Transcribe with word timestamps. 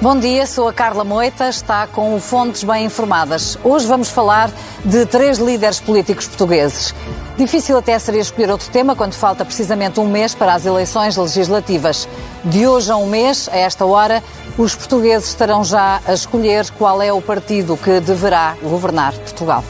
Bom 0.00 0.16
dia, 0.16 0.46
sou 0.46 0.68
a 0.68 0.72
Carla 0.72 1.02
Moita, 1.02 1.48
está 1.48 1.84
com 1.88 2.14
o 2.14 2.20
Fontes 2.20 2.62
Bem 2.62 2.84
Informadas. 2.84 3.58
Hoje 3.64 3.84
vamos 3.84 4.08
falar 4.08 4.48
de 4.84 5.04
três 5.04 5.38
líderes 5.38 5.80
políticos 5.80 6.28
portugueses. 6.28 6.94
Difícil 7.36 7.76
até 7.76 7.98
seria 7.98 8.20
escolher 8.20 8.48
outro 8.48 8.70
tema 8.70 8.94
quando 8.94 9.14
falta 9.14 9.44
precisamente 9.44 9.98
um 9.98 10.06
mês 10.06 10.36
para 10.36 10.54
as 10.54 10.64
eleições 10.64 11.16
legislativas. 11.16 12.08
De 12.44 12.64
hoje 12.64 12.92
a 12.92 12.96
um 12.96 13.08
mês, 13.08 13.48
a 13.50 13.56
esta 13.56 13.84
hora, 13.84 14.22
os 14.56 14.72
portugueses 14.72 15.30
estarão 15.30 15.64
já 15.64 16.00
a 16.06 16.14
escolher 16.14 16.70
qual 16.78 17.02
é 17.02 17.12
o 17.12 17.20
partido 17.20 17.76
que 17.76 17.98
deverá 17.98 18.56
governar 18.62 19.14
Portugal. 19.14 19.64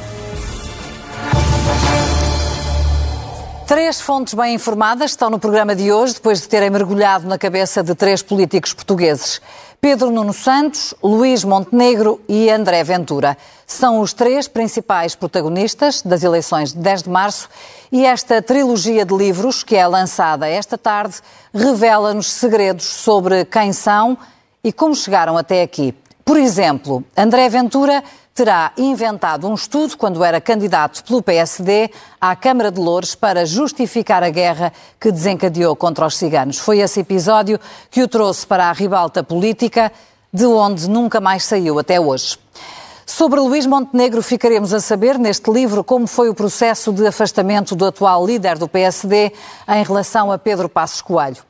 Três 3.66 4.00
fontes 4.00 4.32
bem 4.32 4.54
informadas 4.54 5.10
estão 5.10 5.28
no 5.28 5.38
programa 5.38 5.76
de 5.76 5.92
hoje, 5.92 6.14
depois 6.14 6.40
de 6.40 6.48
terem 6.48 6.70
mergulhado 6.70 7.28
na 7.28 7.36
cabeça 7.36 7.82
de 7.82 7.94
três 7.94 8.22
políticos 8.22 8.72
portugueses. 8.72 9.42
Pedro 9.80 10.10
Nuno 10.10 10.32
Santos, 10.32 10.92
Luís 11.00 11.44
Montenegro 11.44 12.20
e 12.28 12.50
André 12.50 12.82
Ventura. 12.82 13.38
São 13.64 14.00
os 14.00 14.12
três 14.12 14.48
principais 14.48 15.14
protagonistas 15.14 16.02
das 16.02 16.24
eleições 16.24 16.72
de 16.72 16.80
10 16.80 17.04
de 17.04 17.10
março 17.10 17.48
e 17.92 18.04
esta 18.04 18.42
trilogia 18.42 19.04
de 19.04 19.14
livros, 19.14 19.62
que 19.62 19.76
é 19.76 19.86
lançada 19.86 20.48
esta 20.48 20.76
tarde, 20.76 21.20
revela-nos 21.54 22.26
segredos 22.26 22.86
sobre 22.86 23.44
quem 23.44 23.72
são 23.72 24.18
e 24.64 24.72
como 24.72 24.96
chegaram 24.96 25.36
até 25.36 25.62
aqui. 25.62 25.94
Por 26.24 26.36
exemplo, 26.36 27.04
André 27.16 27.48
Ventura 27.48 28.02
terá 28.38 28.70
inventado 28.76 29.48
um 29.48 29.54
estudo 29.54 29.96
quando 29.96 30.22
era 30.22 30.40
candidato 30.40 31.02
pelo 31.02 31.20
PSD 31.20 31.90
à 32.20 32.36
Câmara 32.36 32.70
de 32.70 32.78
Louros 32.78 33.16
para 33.16 33.44
justificar 33.44 34.22
a 34.22 34.30
guerra 34.30 34.72
que 35.00 35.10
desencadeou 35.10 35.74
contra 35.74 36.06
os 36.06 36.16
ciganos. 36.16 36.56
Foi 36.56 36.78
esse 36.78 37.00
episódio 37.00 37.58
que 37.90 38.00
o 38.00 38.06
trouxe 38.06 38.46
para 38.46 38.66
a 38.66 38.72
ribalta 38.72 39.24
política, 39.24 39.90
de 40.32 40.46
onde 40.46 40.88
nunca 40.88 41.20
mais 41.20 41.42
saiu 41.42 41.80
até 41.80 41.98
hoje. 41.98 42.38
Sobre 43.04 43.40
Luís 43.40 43.66
Montenegro 43.66 44.22
ficaremos 44.22 44.72
a 44.72 44.78
saber 44.78 45.18
neste 45.18 45.50
livro 45.50 45.82
como 45.82 46.06
foi 46.06 46.28
o 46.28 46.34
processo 46.34 46.92
de 46.92 47.04
afastamento 47.08 47.74
do 47.74 47.86
atual 47.86 48.24
líder 48.24 48.56
do 48.56 48.68
PSD 48.68 49.32
em 49.66 49.82
relação 49.82 50.30
a 50.30 50.38
Pedro 50.38 50.68
Passos 50.68 51.02
Coelho. 51.02 51.47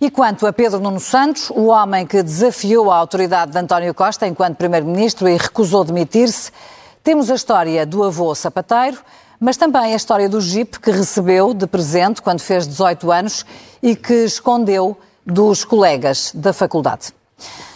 E 0.00 0.12
quanto 0.12 0.46
a 0.46 0.52
Pedro 0.52 0.78
Nuno 0.78 1.00
Santos, 1.00 1.50
o 1.50 1.66
homem 1.66 2.06
que 2.06 2.22
desafiou 2.22 2.88
a 2.88 2.96
autoridade 2.96 3.50
de 3.50 3.58
António 3.58 3.92
Costa 3.92 4.28
enquanto 4.28 4.56
Primeiro-Ministro 4.56 5.28
e 5.28 5.36
recusou 5.36 5.82
demitir-se, 5.82 6.52
temos 7.02 7.28
a 7.28 7.34
história 7.34 7.84
do 7.84 8.04
avô 8.04 8.32
sapateiro, 8.32 8.98
mas 9.40 9.56
também 9.56 9.92
a 9.92 9.96
história 9.96 10.28
do 10.28 10.40
Jeep 10.40 10.78
que 10.78 10.92
recebeu 10.92 11.52
de 11.52 11.66
presente 11.66 12.22
quando 12.22 12.38
fez 12.38 12.64
18 12.68 13.10
anos 13.10 13.44
e 13.82 13.96
que 13.96 14.24
escondeu 14.24 14.96
dos 15.26 15.64
colegas 15.64 16.30
da 16.32 16.52
faculdade. 16.52 17.12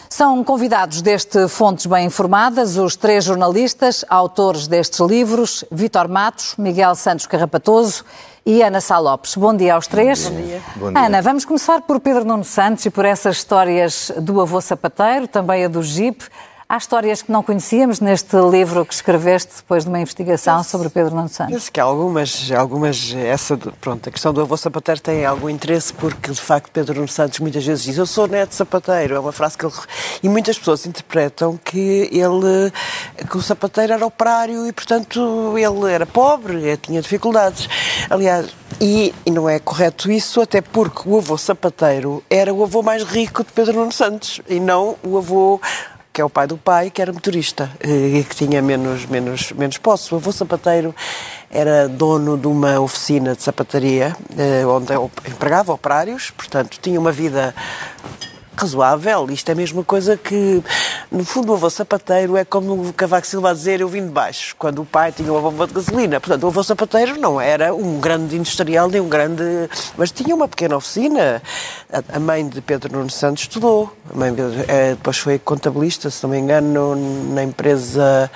São 0.08 0.44
convidados 0.44 1.02
deste 1.02 1.48
Fontes 1.48 1.86
Bem 1.86 2.06
Informadas 2.06 2.76
os 2.76 2.94
três 2.94 3.24
jornalistas, 3.24 4.04
autores 4.08 4.68
destes 4.68 5.00
livros, 5.00 5.64
Vítor 5.72 6.06
Matos, 6.06 6.54
Miguel 6.56 6.94
Santos 6.94 7.26
Carrapatoso 7.26 8.04
e 8.44 8.62
Ana 8.62 8.80
Sá 8.80 8.98
Lopes. 8.98 9.36
Bom 9.36 9.54
dia 9.54 9.74
aos 9.74 9.86
três. 9.86 10.28
Bom 10.28 10.42
dia. 10.42 10.60
Bom 10.76 10.92
dia. 10.92 11.06
Ana, 11.06 11.22
vamos 11.22 11.44
começar 11.44 11.80
por 11.82 12.00
Pedro 12.00 12.24
Nuno 12.24 12.44
Santos 12.44 12.84
e 12.86 12.90
por 12.90 13.04
essas 13.04 13.36
histórias 13.36 14.12
do 14.20 14.40
avô 14.40 14.60
sapateiro, 14.60 15.26
também 15.28 15.64
a 15.64 15.68
do 15.68 15.82
Jeep. 15.82 16.24
Há 16.72 16.78
histórias 16.78 17.20
que 17.20 17.30
não 17.30 17.42
conhecíamos 17.42 18.00
neste 18.00 18.34
livro 18.50 18.86
que 18.86 18.94
escreveste 18.94 19.56
depois 19.58 19.84
de 19.84 19.90
uma 19.90 20.00
investigação 20.00 20.64
sobre 20.64 20.88
Pedro 20.88 21.14
Nuno 21.14 21.28
Santos? 21.28 21.52
Penso 21.52 21.70
que 21.70 21.78
há 21.78 21.84
algumas, 21.84 22.50
algumas 22.50 23.14
essa, 23.14 23.58
pronto, 23.58 24.08
a 24.08 24.10
questão 24.10 24.32
do 24.32 24.40
avô 24.40 24.56
sapateiro 24.56 24.98
tem 24.98 25.26
algum 25.26 25.50
interesse 25.50 25.92
porque, 25.92 26.30
de 26.30 26.40
facto, 26.40 26.70
Pedro 26.72 26.94
Nuno 26.94 27.08
Santos 27.08 27.40
muitas 27.40 27.62
vezes 27.62 27.84
diz 27.84 27.98
eu 27.98 28.06
sou 28.06 28.26
neto 28.26 28.54
sapateiro, 28.54 29.14
é 29.14 29.20
uma 29.20 29.32
frase 29.32 29.58
que 29.58 29.66
ele... 29.66 29.74
E 30.22 30.30
muitas 30.30 30.58
pessoas 30.58 30.86
interpretam 30.86 31.60
que 31.62 32.08
ele, 32.10 32.72
que 33.30 33.36
o 33.36 33.42
sapateiro 33.42 33.92
era 33.92 34.06
operário 34.06 34.66
e, 34.66 34.72
portanto, 34.72 35.52
ele 35.58 35.92
era 35.92 36.06
pobre, 36.06 36.74
tinha 36.78 37.02
dificuldades. 37.02 37.68
Aliás, 38.08 38.46
e, 38.80 39.14
e 39.26 39.30
não 39.30 39.46
é 39.46 39.58
correto 39.58 40.10
isso, 40.10 40.40
até 40.40 40.62
porque 40.62 41.06
o 41.06 41.18
avô 41.18 41.36
sapateiro 41.36 42.24
era 42.30 42.52
o 42.52 42.64
avô 42.64 42.82
mais 42.82 43.02
rico 43.02 43.44
de 43.44 43.52
Pedro 43.52 43.74
Nuno 43.74 43.92
Santos 43.92 44.40
e 44.48 44.58
não 44.58 44.96
o 45.04 45.18
avô 45.18 45.60
que 46.12 46.20
é 46.20 46.24
o 46.24 46.30
pai 46.30 46.46
do 46.46 46.56
pai, 46.56 46.90
que 46.90 47.00
era 47.00 47.12
motorista 47.12 47.70
eh, 47.80 48.18
e 48.18 48.24
que 48.24 48.36
tinha 48.36 48.60
menos, 48.60 49.06
menos, 49.06 49.52
menos 49.52 49.78
posse. 49.78 50.12
O 50.12 50.18
avô 50.18 50.30
sapateiro 50.30 50.94
era 51.50 51.88
dono 51.88 52.36
de 52.36 52.46
uma 52.46 52.78
oficina 52.80 53.34
de 53.34 53.42
sapataria, 53.42 54.14
eh, 54.36 54.64
onde 54.66 54.92
empregava 55.28 55.72
operários, 55.72 56.30
portanto, 56.30 56.78
tinha 56.80 57.00
uma 57.00 57.12
vida 57.12 57.54
razoável. 58.56 59.26
Isto 59.30 59.48
é 59.48 59.52
a 59.52 59.54
mesma 59.54 59.82
coisa 59.84 60.16
que, 60.16 60.62
no 61.10 61.24
fundo, 61.24 61.52
o 61.52 61.54
avô 61.54 61.68
sapateiro 61.70 62.36
é 62.36 62.44
como 62.44 62.88
o 62.88 62.92
Cavaco 62.92 63.26
Silva 63.26 63.50
a 63.50 63.52
dizer 63.52 63.80
eu 63.80 63.88
vim 63.88 64.06
de 64.06 64.12
baixo, 64.12 64.54
quando 64.58 64.82
o 64.82 64.84
pai 64.84 65.12
tinha 65.12 65.32
uma 65.32 65.40
bomba 65.40 65.66
de 65.66 65.74
gasolina. 65.74 66.20
Portanto, 66.20 66.44
o 66.44 66.46
avô 66.48 66.62
sapateiro 66.62 67.18
não 67.18 67.40
era 67.40 67.74
um 67.74 68.00
grande 68.00 68.36
industrial, 68.36 68.88
nem 68.88 69.00
um 69.00 69.08
grande... 69.08 69.42
Mas 69.96 70.10
tinha 70.10 70.34
uma 70.34 70.48
pequena 70.48 70.76
oficina. 70.76 71.42
A 72.12 72.18
mãe 72.18 72.46
de 72.46 72.60
Pedro 72.60 72.92
Nuno 72.92 73.10
Santos 73.10 73.42
estudou. 73.42 73.92
A 74.12 74.16
mãe 74.16 74.34
é, 74.68 74.90
depois 74.90 75.18
foi 75.18 75.38
contabilista, 75.38 76.10
se 76.10 76.22
não 76.22 76.30
me 76.30 76.38
engano, 76.38 76.94
na 77.34 77.42
empresa, 77.42 78.30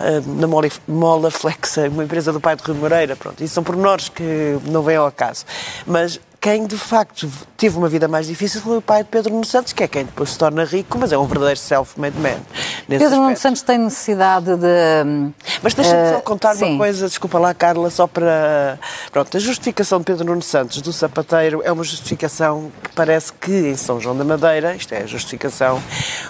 eh, 0.00 0.22
na 0.26 0.46
Mola 0.86 1.30
Flexa, 1.30 1.88
uma 1.88 2.04
empresa 2.04 2.32
do 2.32 2.40
pai 2.40 2.56
de 2.56 2.62
Rio 2.62 2.74
Moreira. 2.74 3.16
Pronto, 3.16 3.42
isso 3.42 3.54
são 3.54 3.62
pormenores 3.62 4.08
que 4.08 4.58
não 4.64 4.82
vêm 4.82 4.96
ao 4.96 5.06
acaso. 5.06 5.44
Mas 5.86 6.20
quem 6.40 6.66
de 6.66 6.76
facto 6.76 7.28
teve 7.56 7.76
uma 7.76 7.88
vida 7.88 8.06
mais 8.06 8.28
difícil 8.28 8.60
foi 8.60 8.78
o 8.78 8.82
pai 8.82 9.02
de 9.02 9.08
Pedro 9.08 9.32
Nuno 9.32 9.44
Santos, 9.44 9.72
que 9.72 9.82
é 9.82 9.88
quem 9.88 10.04
depois 10.04 10.30
se 10.30 10.38
torna 10.38 10.64
rico, 10.64 10.96
mas 10.96 11.10
é 11.10 11.18
um 11.18 11.26
verdadeiro 11.26 11.58
self-made 11.58 12.16
man. 12.18 12.38
Pedro 12.86 13.16
Nuno 13.16 13.36
Santos 13.36 13.62
tem 13.62 13.76
necessidade 13.78 14.56
de. 14.56 15.32
Mas 15.62 15.74
deixa-me 15.74 16.10
uh, 16.10 16.14
só 16.14 16.20
contar 16.20 16.54
sim. 16.54 16.70
uma 16.70 16.78
coisa, 16.78 17.08
desculpa 17.08 17.38
lá, 17.38 17.52
Carla, 17.52 17.90
só 17.90 18.06
para. 18.06 18.78
Pronto, 19.10 19.36
a 19.36 19.40
justificação 19.40 19.98
de 19.98 20.04
Pedro 20.04 20.24
Nuno 20.26 20.42
Santos 20.42 20.80
do 20.80 20.92
sapateiro 20.92 21.60
é 21.64 21.72
uma 21.72 21.82
justificação 21.82 22.70
que 22.84 22.90
parece 22.90 23.32
que 23.32 23.70
em 23.70 23.76
São 23.76 24.00
João 24.00 24.16
da 24.16 24.24
Madeira, 24.24 24.76
isto 24.76 24.94
é 24.94 25.02
a 25.02 25.06
justificação, 25.06 25.82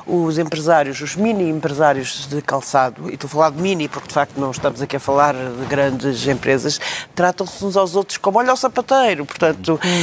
os 0.06 0.38
empresários, 0.38 1.00
os 1.02 1.16
mini 1.16 1.50
empresários 1.50 2.26
de 2.28 2.40
calçado, 2.40 3.10
e 3.10 3.14
estou 3.14 3.28
a 3.28 3.30
falar 3.30 3.50
de 3.50 3.60
mini 3.60 3.88
porque 3.88 4.08
de 4.08 4.14
facto 4.14 4.38
não 4.38 4.50
estamos 4.50 4.80
aqui 4.80 4.96
a 4.96 5.00
falar 5.00 5.34
de 5.34 5.66
grandes 5.66 6.26
empresas, 6.26 6.80
tratam-se 7.14 7.62
uns 7.62 7.76
aos 7.76 7.94
outros 7.94 8.16
como 8.16 8.38
olha 8.38 8.54
o 8.54 8.56
sapateiro, 8.56 9.26
portanto. 9.26 9.78
Hum 9.84 9.97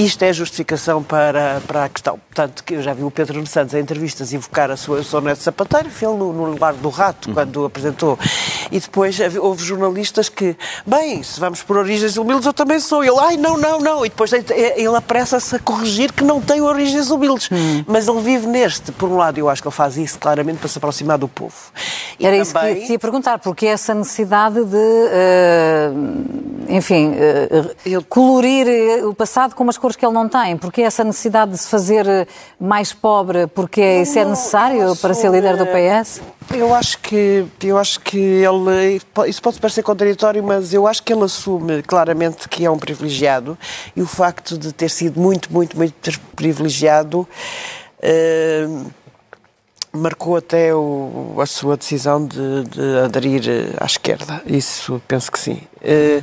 isto 0.00 0.22
é 0.22 0.30
a 0.30 0.32
justificação 0.32 1.02
para, 1.02 1.60
para 1.66 1.84
a 1.84 1.88
questão. 1.88 2.18
Portanto, 2.18 2.64
que 2.64 2.74
eu 2.74 2.82
já 2.82 2.94
vi 2.94 3.02
o 3.02 3.10
Pedro 3.10 3.44
Santos 3.46 3.74
em 3.74 3.80
entrevistas 3.80 4.32
invocar 4.32 4.70
a 4.70 4.76
sua 4.76 5.02
sonete 5.02 5.42
sapateiro, 5.42 5.90
fez 5.90 6.10
no, 6.10 6.32
no 6.32 6.58
Lar 6.58 6.72
do 6.74 6.88
Rato, 6.88 7.28
uhum. 7.28 7.34
quando 7.34 7.64
apresentou. 7.66 8.18
E 8.72 8.80
depois 8.80 9.18
houve 9.38 9.62
jornalistas 9.62 10.28
que, 10.30 10.56
bem, 10.86 11.22
se 11.22 11.38
vamos 11.38 11.62
por 11.62 11.76
origens 11.76 12.16
humildes, 12.16 12.46
eu 12.46 12.52
também 12.52 12.80
sou. 12.80 13.04
E 13.04 13.08
ele, 13.08 13.18
ai, 13.20 13.36
não, 13.36 13.58
não, 13.58 13.78
não. 13.78 14.06
E 14.06 14.08
depois 14.08 14.32
ele 14.32 14.96
apressa-se 14.96 15.56
a 15.56 15.58
corrigir 15.58 16.12
que 16.12 16.24
não 16.24 16.40
tem 16.40 16.62
origens 16.62 17.10
humildes. 17.10 17.50
Uhum. 17.50 17.84
Mas 17.86 18.08
ele 18.08 18.20
vive 18.20 18.46
neste. 18.46 18.92
Por 18.92 19.10
um 19.10 19.16
lado, 19.16 19.38
eu 19.38 19.50
acho 19.50 19.60
que 19.60 19.68
ele 19.68 19.74
faz 19.74 19.98
isso 19.98 20.18
claramente 20.18 20.58
para 20.58 20.68
se 20.68 20.78
aproximar 20.78 21.18
do 21.18 21.28
povo. 21.28 21.54
E 22.18 22.26
Era 22.26 22.42
também... 22.44 22.78
isso 22.78 22.86
que 22.86 22.92
eu 22.92 22.94
ia 22.94 22.98
perguntar, 22.98 23.38
porque 23.38 23.66
essa 23.66 23.92
necessidade 23.94 24.64
de, 24.64 24.76
uh, 24.76 26.19
enfim, 26.70 27.10
uh, 27.10 27.74
ele... 27.84 28.02
colorir 28.04 29.04
o 29.06 29.14
passado 29.14 29.54
com 29.54 29.62
umas 29.62 29.76
cores 29.76 29.96
que 29.96 30.04
ele 30.04 30.14
não 30.14 30.28
tem? 30.28 30.56
Porque 30.56 30.82
essa 30.82 31.04
necessidade 31.04 31.52
de 31.52 31.58
se 31.58 31.68
fazer 31.68 32.28
mais 32.58 32.92
pobre, 32.92 33.46
porque 33.48 33.80
não, 33.80 34.02
isso 34.02 34.18
é 34.18 34.24
necessário 34.24 34.96
para 34.96 35.14
ser 35.14 35.30
líder 35.30 35.56
do 35.56 35.66
PS? 35.66 36.20
Eu 36.54 36.74
acho 36.74 36.98
que 36.98 37.46
eu 37.62 37.78
acho 37.78 38.00
que 38.00 38.18
ele 38.18 39.00
isso 39.28 39.42
pode 39.42 39.60
parecer 39.60 39.82
contraditório, 39.82 40.42
mas 40.42 40.74
eu 40.74 40.86
acho 40.86 41.02
que 41.02 41.12
ele 41.12 41.24
assume 41.24 41.82
claramente 41.82 42.48
que 42.48 42.64
é 42.64 42.70
um 42.70 42.78
privilegiado 42.78 43.56
e 43.94 44.02
o 44.02 44.06
facto 44.06 44.58
de 44.58 44.72
ter 44.72 44.90
sido 44.90 45.20
muito, 45.20 45.52
muito, 45.52 45.76
muito 45.76 46.20
privilegiado. 46.34 47.28
Uh, 48.02 48.90
marcou 49.92 50.36
até 50.36 50.74
o, 50.74 51.36
a 51.40 51.46
sua 51.46 51.76
decisão 51.76 52.24
de, 52.24 52.64
de, 52.64 52.98
aderir 53.04 53.42
à 53.80 53.86
esquerda. 53.86 54.42
Isso 54.46 55.00
penso 55.06 55.30
que 55.30 55.38
sim. 55.38 55.60
Uh, 55.82 56.22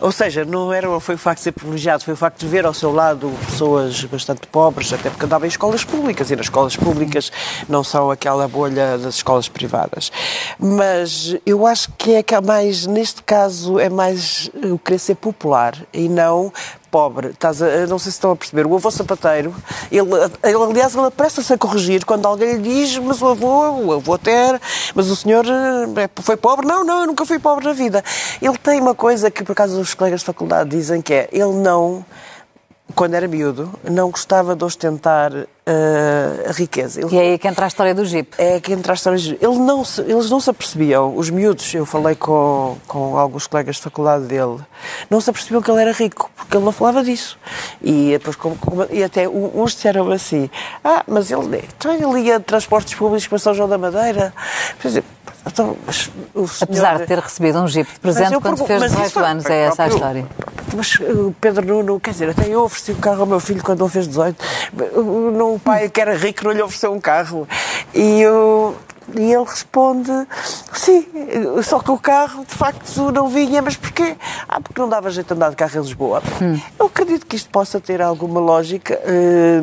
ou 0.00 0.12
seja, 0.12 0.44
não 0.44 0.72
era, 0.72 1.00
foi 1.00 1.16
o 1.16 1.18
facto 1.18 1.38
de 1.38 1.44
ser 1.44 1.52
privilegiado, 1.52 2.04
foi 2.04 2.14
o 2.14 2.16
facto 2.16 2.38
de 2.38 2.46
ver 2.46 2.64
ao 2.64 2.72
seu 2.72 2.92
lado 2.92 3.32
pessoas 3.46 4.04
bastante 4.04 4.46
pobres, 4.46 4.92
até 4.92 5.10
porque 5.10 5.24
andava 5.24 5.44
em 5.44 5.48
escolas 5.48 5.84
públicas, 5.84 6.30
e 6.30 6.36
nas 6.36 6.46
escolas 6.46 6.76
públicas 6.76 7.32
não 7.68 7.82
são 7.82 8.08
aquela 8.10 8.46
bolha 8.46 8.96
das 8.96 9.16
escolas 9.16 9.48
privadas. 9.48 10.12
Mas 10.58 11.36
eu 11.44 11.66
acho 11.66 11.90
que 11.98 12.14
é 12.14 12.22
que 12.22 12.34
é 12.34 12.40
mais, 12.40 12.86
neste 12.86 13.22
caso, 13.24 13.80
é 13.80 13.88
mais 13.88 14.50
o 14.54 14.78
querer 14.78 14.98
ser 15.00 15.16
popular 15.16 15.74
e 15.92 16.08
não 16.08 16.52
pobre. 16.90 17.28
Estás 17.28 17.62
a, 17.62 17.86
não 17.86 17.98
sei 17.98 18.10
se 18.10 18.16
estão 18.16 18.32
a 18.32 18.36
perceber. 18.36 18.66
O 18.66 18.74
avô 18.74 18.90
sapateiro, 18.90 19.54
ele, 19.90 20.08
ele 20.42 20.62
aliás, 20.62 20.94
ele 20.94 21.06
apressa-se 21.06 21.52
a 21.52 21.58
corrigir 21.58 22.04
quando 22.04 22.26
alguém 22.26 22.54
lhe 22.54 22.62
diz, 22.62 22.98
mas 22.98 23.20
o 23.22 23.28
avô, 23.28 23.70
o 23.70 23.92
avô 23.92 24.14
até 24.14 24.32
era, 24.32 24.60
mas 24.94 25.10
o 25.10 25.16
senhor 25.16 25.44
eh, 25.46 26.08
foi 26.22 26.36
pobre? 26.36 26.66
Não, 26.66 26.84
não, 26.84 27.00
eu 27.00 27.06
nunca 27.06 27.24
fui 27.24 27.38
pobre 27.38 27.64
na 27.64 27.72
vida. 27.72 28.02
Ele 28.40 28.56
tem 28.58 28.80
uma 28.88 28.94
coisa 28.94 29.30
que, 29.30 29.44
por 29.44 29.52
acaso, 29.52 29.80
os 29.80 29.94
colegas 29.94 30.20
de 30.20 30.26
faculdade 30.26 30.70
dizem 30.70 31.02
que 31.02 31.12
é, 31.12 31.28
ele 31.30 31.52
não 31.52 32.04
quando 32.94 33.14
era 33.14 33.28
miúdo, 33.28 33.70
não 33.84 34.10
gostava 34.10 34.56
de 34.56 34.64
ostentar 34.64 35.32
uh, 35.32 35.46
a 36.48 36.52
riqueza. 36.52 37.00
Ele, 37.00 37.14
e 37.14 37.18
é 37.18 37.20
aí 37.20 37.38
que 37.38 37.46
entra 37.46 37.66
a 37.66 37.68
história 37.68 37.94
do 37.94 38.04
Jeep. 38.04 38.30
É 38.38 38.60
que 38.60 38.72
entra 38.72 38.92
a 38.92 38.94
história 38.94 39.18
do 39.18 39.22
Jeep. 39.22 39.44
Ele 39.44 39.58
não 39.58 39.84
se, 39.84 40.00
eles 40.00 40.30
não 40.30 40.40
se 40.40 40.50
apercebiam, 40.50 41.14
os 41.16 41.28
miúdos, 41.30 41.72
eu 41.74 41.84
falei 41.84 42.14
com, 42.14 42.76
com 42.86 43.16
alguns 43.16 43.46
colegas 43.46 43.76
de 43.76 43.82
faculdade 43.82 44.24
dele, 44.24 44.58
não 45.10 45.20
se 45.20 45.28
apercebiam 45.30 45.60
que 45.60 45.70
ele 45.70 45.82
era 45.82 45.92
rico, 45.92 46.30
porque 46.34 46.56
ele 46.56 46.64
não 46.64 46.72
falava 46.72 47.04
disso. 47.04 47.38
E, 47.82 48.12
depois, 48.12 48.36
como, 48.36 48.56
como, 48.56 48.86
e 48.90 49.04
até 49.04 49.28
uns 49.28 49.72
disseram 49.72 50.10
assim, 50.10 50.50
ah, 50.82 51.04
mas 51.06 51.30
ele, 51.30 51.68
então 51.76 51.92
ele 51.92 52.26
ia 52.26 52.38
de 52.38 52.44
transportes 52.44 52.94
públicos 52.94 53.28
para 53.28 53.38
São 53.38 53.54
João 53.54 53.68
da 53.68 53.78
Madeira. 53.78 54.32
Então. 55.50 55.76
Apesar 56.60 56.98
de 56.98 57.06
ter 57.06 57.18
recebido 57.18 57.58
um 57.58 57.66
Jeep 57.66 57.90
de 57.92 58.00
presente 58.00 58.38
quando 58.40 58.64
fez 58.64 58.82
18 58.82 59.18
anos, 59.20 59.46
é 59.46 59.66
essa 59.66 59.84
a 59.84 59.88
história. 59.88 60.26
Mas 60.74 60.94
o 61.00 61.34
Pedro 61.40 61.66
Nuno, 61.66 61.98
quer 61.98 62.10
dizer, 62.10 62.30
até 62.30 62.48
eu 62.48 62.62
ofereci 62.62 62.92
o 62.92 62.94
um 62.94 63.00
carro 63.00 63.20
ao 63.20 63.26
meu 63.26 63.40
filho 63.40 63.62
quando 63.62 63.82
ele 63.82 63.90
fez 63.90 64.06
18. 64.06 64.36
O 64.94 65.58
pai 65.58 65.88
que 65.88 66.00
era 66.00 66.14
rico 66.16 66.44
não 66.44 66.52
lhe 66.52 66.62
ofereceu 66.62 66.92
um 66.92 67.00
carro. 67.00 67.48
E 67.94 68.20
eu, 68.20 68.76
e 69.16 69.32
ele 69.32 69.44
responde: 69.44 70.12
sim, 70.72 71.06
só 71.62 71.78
que 71.80 71.90
o 71.90 71.98
carro 71.98 72.44
de 72.44 72.54
facto 72.54 73.10
não 73.12 73.28
vinha, 73.28 73.62
mas 73.62 73.76
porquê? 73.76 74.16
Ah, 74.48 74.60
porque 74.60 74.80
não 74.80 74.88
dava 74.88 75.10
jeito 75.10 75.28
de 75.28 75.34
andar 75.34 75.50
de 75.50 75.56
carro 75.56 75.78
em 75.78 75.82
Lisboa. 75.82 76.22
Hum. 76.40 76.60
Eu 76.78 76.86
acredito 76.86 77.26
que 77.26 77.36
isto 77.36 77.48
possa 77.50 77.80
ter 77.80 78.02
alguma 78.02 78.40
lógica, 78.40 79.00
eh, 79.04 79.62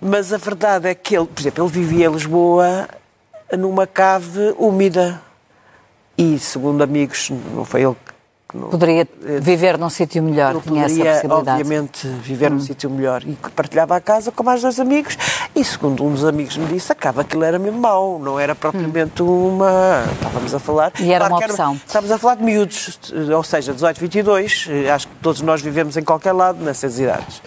mas 0.00 0.32
a 0.32 0.36
verdade 0.36 0.88
é 0.88 0.94
que 0.94 1.16
ele, 1.16 1.26
por 1.26 1.40
exemplo, 1.40 1.64
ele 1.64 1.72
vivia 1.72 2.06
em 2.06 2.12
Lisboa 2.12 2.88
numa 3.56 3.86
cave 3.86 4.54
úmida. 4.58 5.20
E, 6.16 6.38
segundo 6.38 6.82
amigos, 6.82 7.30
não 7.54 7.64
foi 7.64 7.82
ele 7.82 7.96
Poderia 8.70 9.08
viver 9.40 9.78
num 9.78 9.88
sítio 9.88 10.22
melhor, 10.22 10.60
tinha 10.60 10.82
poderia, 10.82 11.08
essa 11.08 11.20
possibilidade. 11.22 11.62
obviamente, 11.62 12.06
viver 12.06 12.50
hum. 12.50 12.56
num 12.56 12.60
sítio 12.60 12.90
melhor. 12.90 13.22
E 13.24 13.34
partilhava 13.56 13.96
a 13.96 14.00
casa 14.00 14.30
com 14.30 14.42
mais 14.42 14.60
dois 14.60 14.78
amigos. 14.78 15.16
E, 15.56 15.64
segundo 15.64 16.04
um 16.04 16.12
dos 16.12 16.24
amigos 16.24 16.58
me 16.58 16.66
disse, 16.66 16.92
acaba 16.92 17.22
aquilo 17.22 17.44
era 17.44 17.58
mesmo 17.58 17.80
mau. 17.80 18.18
Não 18.18 18.38
era 18.38 18.54
propriamente 18.54 19.22
hum. 19.22 19.54
uma... 19.54 20.04
Estávamos 20.12 20.54
a 20.54 20.58
falar... 20.58 20.92
E 21.00 21.10
era 21.10 21.28
uma 21.28 21.38
opção. 21.38 21.70
Era, 21.72 21.80
estávamos 21.86 22.12
a 22.12 22.18
falar 22.18 22.34
de 22.34 22.44
miúdos, 22.44 23.00
ou 23.34 23.42
seja, 23.42 23.72
18, 23.72 23.98
22. 23.98 24.68
Acho 24.92 25.08
que 25.08 25.14
todos 25.22 25.40
nós 25.40 25.62
vivemos 25.62 25.96
em 25.96 26.04
qualquer 26.04 26.32
lado 26.32 26.62
nessas 26.62 26.98
idades. 26.98 27.40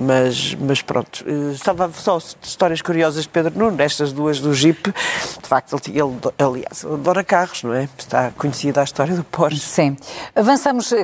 Mas, 0.00 0.54
mas 0.54 0.80
pronto, 0.80 1.24
eh, 1.26 1.52
estava 1.52 1.90
só 1.92 2.18
histórias 2.18 2.80
curiosas 2.80 3.24
de 3.24 3.28
Pedro 3.30 3.58
Nuno, 3.58 3.82
estas 3.82 4.12
duas 4.12 4.38
do 4.38 4.54
Jeep. 4.54 4.92
De 4.92 5.48
facto, 5.48 5.76
ele, 5.88 5.98
ele 5.98 6.34
aliás, 6.38 6.84
adora 6.84 7.24
carros, 7.24 7.64
não 7.64 7.74
é? 7.74 7.88
Está 7.98 8.30
conhecida 8.38 8.80
a 8.80 8.84
história 8.84 9.16
do 9.16 9.24
Porsche. 9.24 9.58
Sim. 9.58 9.96
Avançamos 10.36 10.92
uh, 10.92 10.96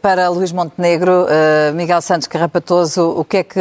para 0.00 0.30
Luís 0.30 0.50
Montenegro. 0.50 1.26
Uh, 1.26 1.74
Miguel 1.74 2.00
Santos 2.00 2.26
Carrapatoso, 2.26 3.02
o 3.10 3.22
que 3.22 3.36
é 3.36 3.44
que 3.44 3.60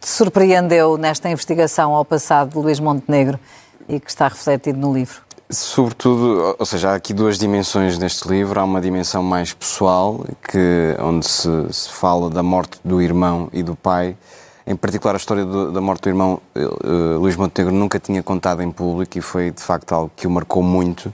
te 0.00 0.08
surpreendeu 0.08 0.96
nesta 0.96 1.28
investigação 1.28 1.94
ao 1.94 2.04
passado 2.04 2.52
de 2.52 2.58
Luís 2.58 2.80
Montenegro 2.80 3.38
e 3.86 4.00
que 4.00 4.08
está 4.08 4.26
refletido 4.26 4.78
no 4.78 4.90
livro? 4.94 5.20
Sobretudo, 5.52 6.54
ou 6.56 6.64
seja, 6.64 6.90
há 6.90 6.94
aqui 6.94 7.12
duas 7.12 7.36
dimensões 7.36 7.98
neste 7.98 8.28
livro. 8.28 8.60
Há 8.60 8.62
uma 8.62 8.80
dimensão 8.80 9.20
mais 9.20 9.52
pessoal, 9.52 10.24
que, 10.48 10.96
onde 11.02 11.26
se, 11.26 11.48
se 11.72 11.90
fala 11.90 12.30
da 12.30 12.40
morte 12.40 12.78
do 12.84 13.02
irmão 13.02 13.48
e 13.52 13.60
do 13.60 13.74
pai. 13.74 14.16
Em 14.64 14.76
particular, 14.76 15.14
a 15.14 15.16
história 15.16 15.44
do, 15.44 15.72
da 15.72 15.80
morte 15.80 16.02
do 16.02 16.08
irmão, 16.08 16.40
uh, 16.54 17.18
Luís 17.18 17.34
Montenegro 17.34 17.74
nunca 17.74 17.98
tinha 17.98 18.22
contado 18.22 18.62
em 18.62 18.70
público 18.70 19.18
e 19.18 19.20
foi, 19.20 19.50
de 19.50 19.60
facto, 19.60 19.92
algo 19.92 20.12
que 20.14 20.24
o 20.24 20.30
marcou 20.30 20.62
muito. 20.62 21.12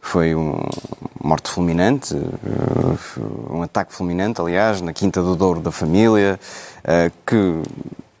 Foi 0.00 0.34
uma 0.34 0.68
morte 1.22 1.48
fulminante, 1.48 2.12
uh, 2.16 3.54
um 3.54 3.62
ataque 3.62 3.94
fulminante, 3.94 4.40
aliás, 4.40 4.80
na 4.80 4.92
Quinta 4.92 5.22
do 5.22 5.36
Douro 5.36 5.60
da 5.60 5.70
família, 5.70 6.40
que 7.24 7.62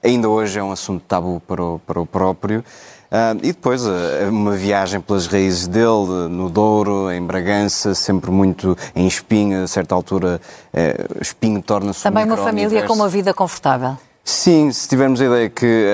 ainda 0.00 0.28
hoje 0.28 0.60
é 0.60 0.62
um 0.62 0.70
assunto 0.70 1.02
tabu 1.08 1.40
para 1.40 1.62
o, 1.64 1.80
para 1.80 2.00
o 2.00 2.06
próprio. 2.06 2.64
Uh, 3.06 3.38
e 3.38 3.52
depois 3.52 3.86
uh, 3.86 3.90
uma 4.28 4.56
viagem 4.56 5.00
pelas 5.00 5.26
raízes 5.26 5.66
dele, 5.66 6.28
no 6.28 6.50
Douro, 6.50 7.10
em 7.10 7.22
Bragança, 7.22 7.94
sempre 7.94 8.30
muito 8.30 8.76
em 8.94 9.06
Espinho, 9.06 9.62
a 9.62 9.68
certa 9.68 9.94
altura 9.94 10.40
uh, 10.74 11.22
Espinho 11.22 11.62
torna-se 11.62 12.02
Também 12.02 12.24
um 12.24 12.28
uma 12.28 12.36
família 12.36 12.82
com 12.84 12.94
uma 12.94 13.08
vida 13.08 13.32
confortável. 13.32 13.96
Sim, 14.24 14.72
se 14.72 14.88
tivermos 14.88 15.20
a 15.20 15.24
ideia 15.24 15.48
que 15.48 15.86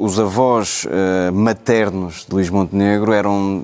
os 0.00 0.18
avós 0.18 0.84
maternos 1.32 2.26
de 2.28 2.34
Luís 2.34 2.50
Montenegro 2.50 3.12
eram 3.12 3.62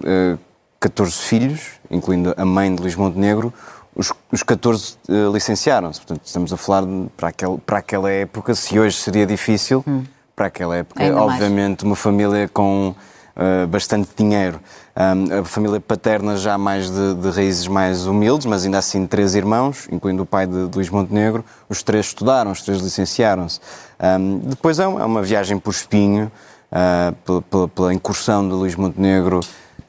14 0.78 1.16
filhos, 1.16 1.62
incluindo 1.90 2.32
a 2.36 2.44
mãe 2.44 2.72
de 2.72 2.80
Luís 2.80 2.94
Montenegro, 2.94 3.52
os, 3.96 4.12
os 4.30 4.44
14 4.44 4.94
licenciaram-se. 5.32 5.98
Portanto, 5.98 6.20
estamos 6.24 6.52
a 6.52 6.56
falar 6.56 6.86
de, 6.86 7.08
para, 7.16 7.30
aquele, 7.30 7.58
para 7.66 7.78
aquela 7.78 8.12
época, 8.12 8.54
se 8.54 8.78
hoje 8.78 8.96
seria 8.96 9.26
difícil. 9.26 9.82
Hum 9.88 10.04
para 10.34 10.46
aquela 10.46 10.76
época, 10.76 11.02
Ainda 11.02 11.20
obviamente, 11.20 11.82
mais. 11.84 11.90
uma 11.90 11.96
família 11.96 12.48
com 12.48 12.94
uh, 13.36 13.66
bastante 13.66 14.10
dinheiro. 14.16 14.60
Um, 14.94 15.40
a 15.40 15.44
família 15.44 15.80
paterna 15.80 16.36
já 16.36 16.58
mais 16.58 16.90
de, 16.90 17.14
de, 17.14 17.30
raízes 17.30 17.66
mais 17.66 18.06
humildes, 18.06 18.46
mas 18.46 18.64
ainda 18.64 18.78
assim 18.78 19.06
três 19.06 19.34
irmãos, 19.34 19.88
incluindo 19.90 20.22
o 20.22 20.26
pai 20.26 20.46
de, 20.46 20.68
de 20.68 20.76
Luís 20.76 20.90
Montenegro. 20.90 21.44
Os 21.68 21.82
três 21.82 22.06
estudaram, 22.06 22.50
os 22.50 22.62
três 22.62 22.80
licenciaram-se. 22.80 23.60
Um, 24.00 24.38
depois 24.38 24.78
é 24.78 24.86
uma, 24.86 25.00
é 25.00 25.04
uma, 25.04 25.22
viagem 25.22 25.58
por 25.58 25.70
espinho, 25.70 26.30
uh, 26.70 27.14
pela, 27.24 27.42
pela, 27.42 27.68
pela, 27.68 27.94
incursão 27.94 28.46
de 28.46 28.54
Luís 28.54 28.74
Montenegro 28.74 29.40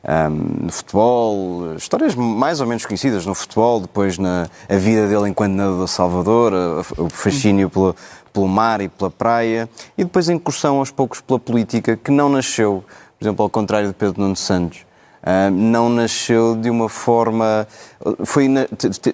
um, 0.03 0.65
no 0.65 0.71
futebol, 0.71 1.75
histórias 1.75 2.15
mais 2.15 2.59
ou 2.59 2.67
menos 2.67 2.85
conhecidas 2.85 3.25
no 3.25 3.33
futebol, 3.33 3.79
depois 3.79 4.17
na 4.17 4.47
a 4.67 4.75
vida 4.75 5.07
dele 5.07 5.29
enquanto 5.29 5.53
nadador 5.53 5.87
Salvador, 5.87 6.53
o 6.97 7.09
fascínio 7.09 7.69
pelo, 7.69 7.95
pelo 8.31 8.47
mar 8.47 8.81
e 8.81 8.89
pela 8.89 9.09
praia, 9.09 9.69
e 9.97 10.03
depois 10.03 10.29
a 10.29 10.33
incursão 10.33 10.79
aos 10.79 10.91
poucos 10.91 11.21
pela 11.21 11.39
política, 11.39 11.95
que 11.95 12.11
não 12.11 12.27
nasceu, 12.29 12.83
por 13.17 13.25
exemplo, 13.25 13.43
ao 13.43 13.49
contrário 13.49 13.87
de 13.87 13.93
Pedro 13.93 14.21
Nuno 14.21 14.35
Santos, 14.35 14.85
não 15.53 15.87
nasceu 15.87 16.55
de 16.55 16.69
uma 16.69 16.89
forma. 16.89 17.65
Foi, 18.25 18.47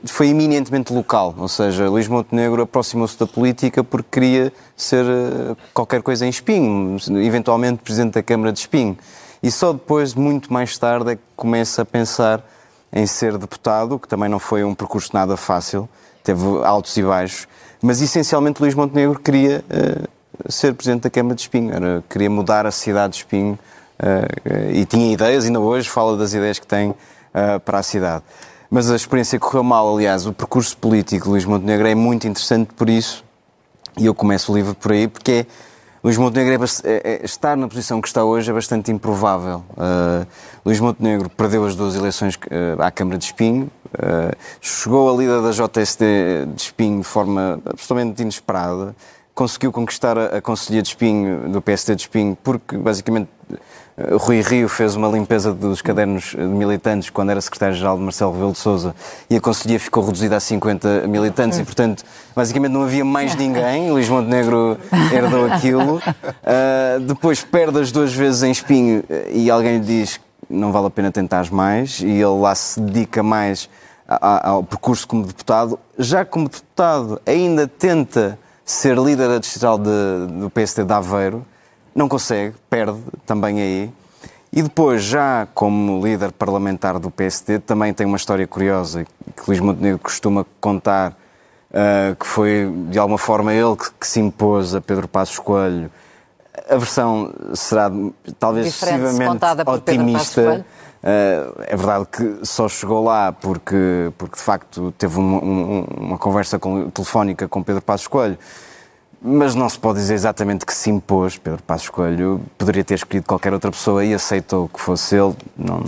foi 0.05 0.29
eminentemente 0.29 0.91
local, 0.91 1.35
ou 1.37 1.47
seja, 1.47 1.87
Luís 1.87 2.07
Montenegro 2.07 2.63
aproximou-se 2.63 3.17
da 3.19 3.27
política 3.27 3.83
porque 3.83 4.07
queria 4.11 4.53
ser 4.75 5.05
uh, 5.05 5.55
qualquer 5.73 6.01
coisa 6.01 6.25
em 6.25 6.29
Espinho, 6.29 6.97
eventualmente 7.23 7.83
presidente 7.83 8.13
da 8.13 8.23
Câmara 8.23 8.51
de 8.51 8.59
Espinho. 8.59 8.97
E 9.41 9.49
só 9.49 9.71
depois, 9.71 10.13
muito 10.13 10.51
mais 10.51 10.77
tarde, 10.77 11.11
é 11.11 11.15
que 11.15 11.21
começa 11.35 11.81
a 11.81 11.85
pensar 11.85 12.43
em 12.91 13.05
ser 13.05 13.37
deputado, 13.37 13.99
que 13.99 14.07
também 14.07 14.27
não 14.27 14.39
foi 14.39 14.63
um 14.63 14.75
percurso 14.75 15.11
nada 15.13 15.37
fácil, 15.37 15.87
teve 16.23 16.43
altos 16.63 16.95
e 16.97 17.03
baixos, 17.03 17.47
mas 17.81 18.01
essencialmente 18.01 18.61
Luís 18.61 18.73
Montenegro 18.73 19.19
queria 19.19 19.63
uh, 19.69 20.51
ser 20.51 20.73
presidente 20.73 21.03
da 21.03 21.09
Câmara 21.09 21.35
de 21.35 21.41
Espinho, 21.41 21.73
era, 21.73 22.03
queria 22.09 22.29
mudar 22.29 22.65
a 22.65 22.71
cidade 22.71 23.13
de 23.13 23.19
Espinho 23.19 23.57
uh, 23.99 24.71
e 24.71 24.85
tinha 24.85 25.13
ideias, 25.13 25.45
ainda 25.45 25.59
hoje 25.59 25.89
fala 25.89 26.17
das 26.17 26.33
ideias 26.33 26.59
que 26.59 26.67
tem 26.67 26.89
uh, 26.89 27.59
para 27.63 27.79
a 27.79 27.83
cidade. 27.83 28.23
Mas 28.69 28.91
a 28.91 28.95
experiência 28.95 29.39
correu 29.39 29.63
mal, 29.63 29.95
aliás, 29.95 30.25
o 30.25 30.33
percurso 30.33 30.77
político 30.77 31.25
de 31.25 31.29
Luís 31.29 31.45
Montenegro 31.45 31.87
é 31.87 31.95
muito 31.95 32.27
interessante 32.27 32.73
por 32.73 32.89
isso, 32.89 33.23
e 33.97 34.05
eu 34.05 34.13
começo 34.13 34.51
o 34.51 34.55
livro 34.55 34.75
por 34.75 34.91
aí, 34.91 35.07
porque 35.07 35.31
é 35.31 35.45
Luís 36.01 36.17
Montenegro 36.17 36.53
é, 36.53 36.89
é, 36.89 37.13
é, 37.13 37.25
estar 37.25 37.57
na 37.57 37.67
posição 37.67 37.99
que 37.99 38.07
está 38.07 38.23
hoje 38.23 38.49
é 38.49 38.53
bastante 38.53 38.89
improvável. 38.89 39.63
Uh, 39.71 40.25
Luís 40.65 40.79
Montenegro 40.79 41.29
perdeu 41.29 41.65
as 41.65 41.75
duas 41.75 41.93
eleições 41.95 42.35
uh, 42.35 42.81
à 42.81 42.89
Câmara 42.89 43.17
de 43.17 43.25
Espinho, 43.25 43.69
uh, 43.95 44.35
chegou 44.61 45.13
a 45.13 45.17
líder 45.17 45.41
da 45.41 45.51
JSD 45.51 46.45
de 46.55 46.61
Espinho 46.61 46.99
de 46.99 47.07
forma 47.07 47.59
absolutamente 47.65 48.21
inesperada, 48.21 48.95
conseguiu 49.35 49.73
conquistar 49.73 50.17
a, 50.17 50.37
a 50.37 50.41
Conselhia 50.41 50.81
de 50.81 50.87
Espinho, 50.87 51.49
do 51.49 51.61
PSD 51.61 51.95
de 51.95 52.01
Espinho, 52.03 52.37
porque 52.41 52.77
basicamente 52.77 53.29
Rui 54.19 54.41
Rio 54.41 54.69
fez 54.69 54.95
uma 54.95 55.07
limpeza 55.07 55.53
dos 55.53 55.81
cadernos 55.81 56.33
militantes 56.33 57.09
quando 57.09 57.31
era 57.31 57.41
secretário-geral 57.41 57.97
de 57.97 58.03
Marcelo 58.03 58.31
Rebelo 58.31 58.51
de 58.53 58.57
Sousa 58.57 58.95
e 59.29 59.35
a 59.35 59.41
Conselhia 59.41 59.79
ficou 59.79 60.05
reduzida 60.05 60.37
a 60.37 60.39
50 60.39 61.07
militantes 61.07 61.59
e, 61.59 61.63
portanto, 61.63 62.03
basicamente 62.35 62.71
não 62.71 62.83
havia 62.83 63.03
mais 63.03 63.35
ninguém. 63.35 63.91
Luís 63.91 64.07
Montenegro 64.07 64.77
herdou 65.13 65.47
aquilo. 65.51 65.97
Uh, 65.97 66.99
depois 67.07 67.43
perde 67.43 67.79
as 67.79 67.91
duas 67.91 68.13
vezes 68.13 68.43
em 68.43 68.51
espinho 68.51 69.03
e 69.31 69.51
alguém 69.51 69.79
lhe 69.79 69.85
diz 69.85 70.19
não 70.49 70.71
vale 70.71 70.87
a 70.87 70.89
pena 70.89 71.11
tentar 71.11 71.49
mais 71.51 71.99
e 71.99 72.07
ele 72.07 72.39
lá 72.39 72.55
se 72.55 72.79
dedica 72.79 73.21
mais 73.21 73.69
ao 74.07 74.63
percurso 74.63 75.07
como 75.07 75.25
deputado. 75.25 75.79
Já 75.97 76.25
como 76.25 76.49
deputado 76.49 77.21
ainda 77.25 77.67
tenta 77.67 78.39
ser 78.65 78.97
líder 78.97 79.39
distrital 79.39 79.77
de, 79.77 80.27
do 80.39 80.49
PSD 80.49 80.83
de 80.83 80.93
Aveiro, 80.93 81.45
não 81.93 82.07
consegue, 82.07 82.55
perde 82.69 82.99
também 83.25 83.61
aí. 83.61 83.91
E 84.51 84.63
depois, 84.63 85.03
já 85.03 85.47
como 85.53 86.03
líder 86.05 86.31
parlamentar 86.31 86.97
do 86.97 87.11
PSD, 87.11 87.59
também 87.59 87.93
tem 87.93 88.07
uma 88.07 88.17
história 88.17 88.47
curiosa 88.47 89.05
que 89.05 89.43
Luís 89.47 89.59
Montenegro 89.59 89.99
costuma 89.99 90.45
contar, 90.59 91.11
uh, 91.11 92.15
que 92.15 92.25
foi 92.25 92.71
de 92.89 92.97
alguma 92.97 93.19
forma 93.19 93.53
ele 93.53 93.75
que, 93.75 93.91
que, 93.99 94.07
se 94.07 94.19
impôs 94.19 94.73
a 94.73 94.81
Pedro 94.81 95.07
Passos 95.07 95.37
Coelho. 95.37 95.91
A 96.67 96.77
versão 96.77 97.31
será 97.53 97.91
talvez 98.39 98.67
excessivamente 98.67 99.45
otimista, 99.67 100.65
é 101.01 101.77
verdade 101.77 102.05
que 102.11 102.39
só 102.43 102.67
chegou 102.67 103.03
lá 103.03 103.31
porque, 103.31 104.11
porque 104.17 104.35
de 104.35 104.41
facto 104.41 104.93
teve 104.97 105.17
uma, 105.17 105.39
uma 105.97 106.17
conversa 106.17 106.59
com, 106.59 106.89
telefónica 106.89 107.47
com 107.47 107.63
Pedro 107.63 107.81
Passos 107.81 108.07
Coelho, 108.07 108.37
mas 109.21 109.55
não 109.55 109.67
se 109.67 109.77
pode 109.77 109.99
dizer 109.99 110.13
exatamente 110.13 110.65
que 110.65 110.73
se 110.73 110.89
impôs. 110.89 111.37
Pedro 111.37 111.61
Passos 111.63 111.89
Coelho 111.89 112.41
poderia 112.57 112.83
ter 112.83 112.95
escolhido 112.95 113.27
qualquer 113.27 113.53
outra 113.53 113.71
pessoa 113.71 114.03
e 114.03 114.13
aceitou 114.13 114.67
que 114.69 114.79
fosse 114.79 115.15
ele, 115.15 115.35
não, 115.57 115.83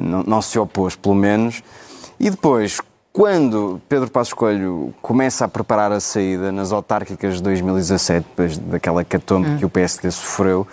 não, 0.00 0.22
não 0.22 0.42
se 0.42 0.58
opôs, 0.58 0.94
pelo 0.94 1.14
menos. 1.14 1.62
E 2.20 2.28
depois, 2.30 2.80
quando 3.12 3.80
Pedro 3.88 4.10
Passos 4.10 4.32
Coelho 4.32 4.94
começa 5.00 5.44
a 5.44 5.48
preparar 5.48 5.90
a 5.92 6.00
saída 6.00 6.52
nas 6.52 6.72
autárquicas 6.72 7.36
de 7.36 7.42
2017, 7.42 8.26
depois 8.28 8.58
daquela 8.58 9.04
catombe 9.04 9.48
hum. 9.48 9.58
que 9.58 9.64
o 9.64 9.70
PSD 9.70 10.10
sofreu, 10.10 10.66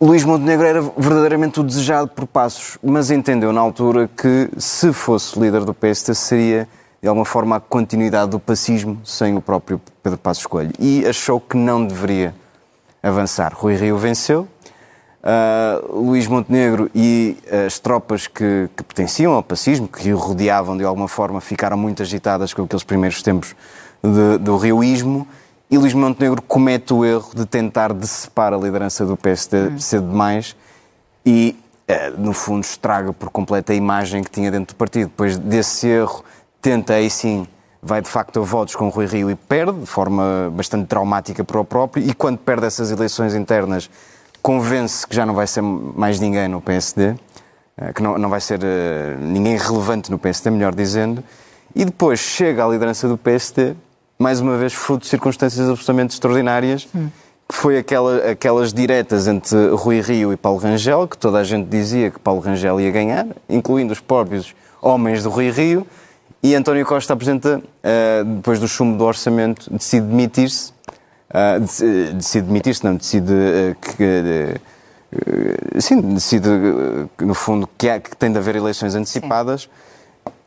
Luís 0.00 0.22
Montenegro 0.22 0.64
era 0.64 0.80
verdadeiramente 0.80 1.58
o 1.58 1.64
desejado 1.64 2.08
por 2.08 2.24
Passos, 2.24 2.78
mas 2.80 3.10
entendeu 3.10 3.52
na 3.52 3.60
altura 3.60 4.08
que, 4.16 4.48
se 4.56 4.92
fosse 4.92 5.36
líder 5.38 5.64
do 5.64 5.74
PSD, 5.74 6.14
seria 6.14 6.68
de 7.00 7.08
alguma 7.08 7.24
forma 7.24 7.56
a 7.56 7.60
continuidade 7.60 8.30
do 8.30 8.40
pacismo 8.40 9.00
sem 9.04 9.36
o 9.36 9.40
próprio 9.40 9.80
Pedro 10.02 10.18
Passos 10.18 10.46
Coelho. 10.46 10.72
E 10.78 11.06
achou 11.06 11.40
que 11.40 11.56
não 11.56 11.84
deveria 11.84 12.34
avançar. 13.02 13.52
Rui 13.54 13.76
Rio 13.76 13.96
venceu, 13.96 14.48
uh, 15.22 16.00
Luís 16.00 16.26
Montenegro 16.26 16.90
e 16.94 17.36
as 17.66 17.78
tropas 17.78 18.26
que, 18.26 18.68
que, 18.76 18.82
pertenciam 18.82 19.32
ao 19.32 19.42
pacismo, 19.42 19.86
que 19.86 20.12
o 20.12 20.18
rodeavam 20.18 20.76
de 20.76 20.84
alguma 20.84 21.08
forma, 21.08 21.40
ficaram 21.40 21.76
muito 21.76 22.02
agitadas 22.02 22.52
com 22.52 22.62
aqueles 22.62 22.84
primeiros 22.84 23.22
tempos 23.22 23.54
de, 24.02 24.38
do 24.38 24.56
rioísmo 24.56 25.26
e 25.70 25.76
Luís 25.76 25.92
Montenegro 25.92 26.40
comete 26.40 26.94
o 26.94 27.04
erro 27.04 27.30
de 27.34 27.44
tentar 27.44 27.92
decepar 27.92 28.54
a 28.54 28.56
liderança 28.56 29.04
do 29.04 29.16
PSD 29.16 29.68
hum. 29.68 29.78
cedo 29.78 30.08
demais 30.08 30.56
e, 31.26 31.54
eh, 31.86 32.10
no 32.16 32.32
fundo, 32.32 32.64
estraga 32.64 33.12
por 33.12 33.28
completo 33.28 33.72
a 33.72 33.74
imagem 33.74 34.22
que 34.22 34.30
tinha 34.30 34.50
dentro 34.50 34.74
do 34.74 34.78
partido. 34.78 35.08
Depois 35.08 35.36
desse 35.36 35.86
erro, 35.86 36.24
tenta 36.60 36.94
aí 36.94 37.08
sim, 37.10 37.46
vai 37.82 38.02
de 38.02 38.08
facto 38.08 38.40
a 38.40 38.42
votos 38.42 38.74
com 38.74 38.86
o 38.86 38.90
Rui 38.90 39.06
Rio 39.06 39.30
e 39.30 39.34
perde, 39.34 39.80
de 39.80 39.86
forma 39.86 40.52
bastante 40.54 40.86
traumática 40.86 41.44
para 41.44 41.60
o 41.60 41.64
próprio, 41.64 42.04
e 42.04 42.14
quando 42.14 42.38
perde 42.38 42.66
essas 42.66 42.90
eleições 42.90 43.34
internas, 43.34 43.90
convence 44.42 45.06
que 45.06 45.14
já 45.14 45.24
não 45.24 45.34
vai 45.34 45.46
ser 45.46 45.62
mais 45.62 46.18
ninguém 46.20 46.48
no 46.48 46.60
PSD, 46.60 47.14
eh, 47.76 47.92
que 47.92 48.02
não, 48.02 48.18
não 48.18 48.28
vai 48.28 48.40
ser 48.40 48.60
eh, 48.62 49.16
ninguém 49.20 49.56
relevante 49.56 50.10
no 50.10 50.18
PSD, 50.18 50.50
melhor 50.50 50.74
dizendo, 50.74 51.22
e 51.74 51.84
depois 51.84 52.18
chega 52.18 52.64
à 52.64 52.68
liderança 52.68 53.08
do 53.08 53.16
PSD 53.16 53.74
mais 54.18 54.40
uma 54.40 54.56
vez, 54.56 54.74
fruto 54.74 55.04
de 55.04 55.08
circunstâncias 55.08 55.68
absolutamente 55.68 56.12
extraordinárias, 56.12 56.88
hum. 56.94 57.08
que 57.48 57.54
foi 57.54 57.78
aquela, 57.78 58.32
aquelas 58.32 58.72
diretas 58.72 59.28
entre 59.28 59.68
Rui 59.68 60.00
Rio 60.00 60.32
e 60.32 60.36
Paulo 60.36 60.58
Rangel, 60.58 61.06
que 61.06 61.16
toda 61.16 61.38
a 61.38 61.44
gente 61.44 61.68
dizia 61.68 62.10
que 62.10 62.18
Paulo 62.18 62.40
Rangel 62.40 62.80
ia 62.80 62.90
ganhar, 62.90 63.26
incluindo 63.48 63.92
os 63.92 64.00
próprios 64.00 64.54
homens 64.82 65.22
do 65.22 65.30
Rui 65.30 65.50
Rio, 65.50 65.86
e 66.42 66.54
António 66.54 66.84
Costa 66.86 67.12
apresenta, 67.12 67.58
uh, 67.58 68.24
depois 68.24 68.60
do 68.60 68.68
chumbo 68.68 68.96
do 68.96 69.04
orçamento, 69.04 69.72
decide 69.72 70.06
demitir-se, 70.06 70.72
uh, 71.30 72.14
decide 72.14 72.46
demitir-se, 72.46 72.84
não, 72.84 72.96
decide 72.96 73.32
uh, 73.32 73.76
que... 73.80 74.60
sim, 75.80 76.00
decide, 76.00 76.48
no 77.20 77.34
fundo, 77.34 77.68
que, 77.76 77.88
há, 77.88 77.98
que 77.98 78.16
tem 78.16 78.30
de 78.30 78.38
haver 78.38 78.56
eleições 78.56 78.94
antecipadas. 78.94 79.62
Sim 79.62 79.68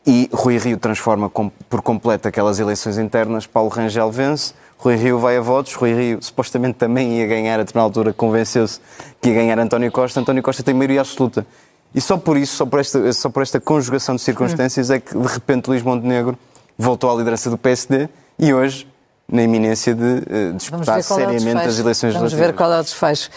e 0.06 0.30
Rui 0.34 0.58
Rio 0.58 0.78
transforma 0.78 1.30
por 1.30 1.82
completo 1.82 2.28
aquelas 2.28 2.60
eleições 2.60 2.98
internas, 2.98 3.46
Paulo 3.46 3.70
Rangel 3.70 4.12
vence, 4.12 4.54
Rui 4.78 4.96
Rio 4.96 5.20
vai 5.20 5.38
a 5.38 5.42
votos, 5.42 5.74
Rui 5.76 5.94
Rio 5.94 6.18
supostamente 6.22 6.80
também 6.80 7.20
ia 7.20 7.28
ganhar, 7.28 7.56
a 7.56 7.64
determinada 7.64 7.90
altura 7.90 8.14
convenceu-se 8.14 8.80
que 9.22 9.30
ia 9.30 9.36
ganhar 9.36 9.60
António 9.60 9.92
Costa, 9.92 10.20
António 10.20 10.42
Costa 10.42 10.64
tem 10.64 10.74
maioria 10.74 11.02
absoluta. 11.02 11.46
E 11.94 12.00
só 12.00 12.18
por 12.18 12.38
isso, 12.38 12.56
só 12.56 12.66
por 12.66 12.80
esta, 12.80 13.14
só 13.14 13.30
por 13.30 13.44
esta 13.44 13.60
conjugação 13.60 14.16
de 14.16 14.22
circunstâncias 14.22 14.90
é 14.90 15.00
que 15.00 15.18
de 15.18 15.28
repente 15.28 15.68
Luís 15.68 15.84
Montenegro 15.84 16.38
voltou 16.78 17.12
à 17.12 17.16
liderança 17.16 17.50
do 17.50 17.58
PSD 17.58 18.08
e 18.40 18.54
hoje 18.54 18.88
na 19.32 19.44
iminência 19.44 19.96
de 19.96 20.04
uh, 20.04 20.54
disputar 20.54 21.00
é 21.00 21.02
seriamente 21.02 21.64
é 21.64 21.66
as 21.66 21.80
eleições 21.80 22.14
Vamos 22.14 22.34
ver 22.34 22.54
qual 22.54 22.72
é 22.74 22.80
o 22.80 22.84
desfecho. 22.84 23.30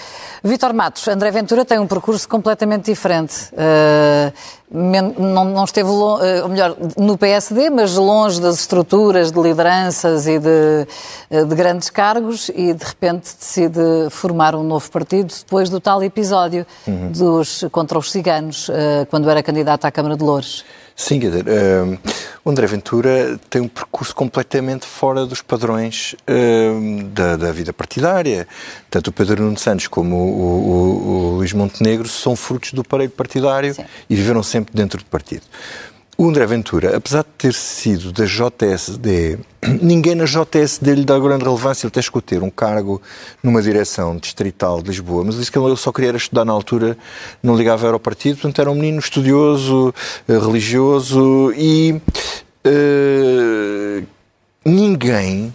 Vítor 0.43 0.75
Matos, 0.75 1.07
André 1.07 1.31
Ventura 1.31 1.65
tem 1.65 1.79
um 1.79 1.87
percurso 1.87 2.29
completamente 2.29 2.87
diferente. 2.87 3.51
Uh, 3.53 4.33
não, 4.71 5.63
esteve, 5.65 5.89
ou 5.89 6.19
uh, 6.19 6.49
melhor, 6.49 6.77
no 6.99 7.17
PSD, 7.17 7.71
mas 7.71 7.95
longe 7.95 8.41
das 8.41 8.59
estruturas 8.59 9.31
de 9.31 9.41
lideranças 9.41 10.27
e 10.27 10.41
de, 10.41 10.87
de, 11.31 11.55
grandes 11.55 11.91
cargos 11.91 12.49
e 12.49 12.75
de 12.75 12.85
repente 12.85 13.33
decide 13.39 14.11
formar 14.11 14.57
um 14.57 14.65
novo 14.65 14.91
partido 14.91 15.33
depois 15.33 15.71
do 15.71 15.79
tal 15.79 16.03
episódio 16.03 16.67
uhum. 16.89 17.13
dos, 17.13 17.65
contra 17.71 17.97
os 17.97 18.11
ciganos, 18.11 18.69
quando 19.11 19.31
era 19.31 19.43
candidato 19.45 19.85
à 19.85 19.93
Câmara 19.93 20.17
de 20.17 20.25
Louros. 20.25 20.65
Sim, 20.97 21.19
quer 21.19 21.31
dizer, 21.31 21.45
uh, 21.49 21.99
o 22.45 22.51
André 22.51 22.67
Ventura 22.69 23.39
tem 23.51 23.61
um 23.61 23.69
percurso 23.69 24.15
completamente 24.15 24.87
fora 24.87 25.27
dos 25.27 25.43
padrões 25.43 26.15
uh, 26.29 27.05
da, 27.09 27.37
da, 27.37 27.51
vida 27.51 27.73
partidária. 27.73 28.47
Tanto 28.89 29.09
o 29.09 29.13
Pedro 29.13 29.43
Nuno 29.43 29.59
Santos 29.59 29.89
como 29.89 30.17
o, 30.17 30.71
o, 30.71 31.09
o 31.09 31.37
Luís 31.37 31.53
Montenegro 31.53 32.09
são 32.09 32.37
frutos 32.37 32.73
do 32.73 32.85
parede 32.85 33.13
partidário 33.13 33.75
Sim. 33.75 33.85
e 34.09 34.15
viveram 34.15 34.43
sempre 34.43 34.73
dentro 34.73 35.01
do 35.01 35.05
partido. 35.07 35.43
O 36.17 36.29
André 36.29 36.47
Ventura, 36.47 36.97
apesar 36.97 37.25
de 37.25 37.31
ter 37.37 37.55
sido 37.55 38.13
da 38.13 38.25
JSD, 38.25 39.41
ninguém 39.83 40.15
na 40.15 40.25
JSD 40.25 40.95
lhe 40.95 41.05
dá 41.05 41.19
grande 41.19 41.45
relevância. 41.45 41.87
Ele 41.87 42.03
chegou 42.03 42.19
a 42.19 42.23
ter 42.23 42.43
um 42.43 42.51
cargo 42.51 43.01
numa 43.43 43.63
direção 43.63 44.17
distrital 44.17 44.83
de 44.83 44.89
Lisboa, 44.89 45.25
mas 45.25 45.37
disse 45.37 45.51
que 45.51 45.59
ele 45.59 45.77
só 45.77 45.93
queria 45.93 46.17
estudar 46.17 46.45
na 46.45 46.53
altura, 46.53 46.97
não 47.43 47.57
ligava 47.57 47.91
ao 47.91 48.01
partido, 48.01 48.37
portanto 48.37 48.61
era 48.61 48.71
um 48.71 48.75
menino 48.75 48.99
estudioso, 48.99 49.95
eh, 50.29 50.39
religioso 50.39 51.53
e 51.57 52.01
uh, 52.67 54.07
ninguém 54.65 55.53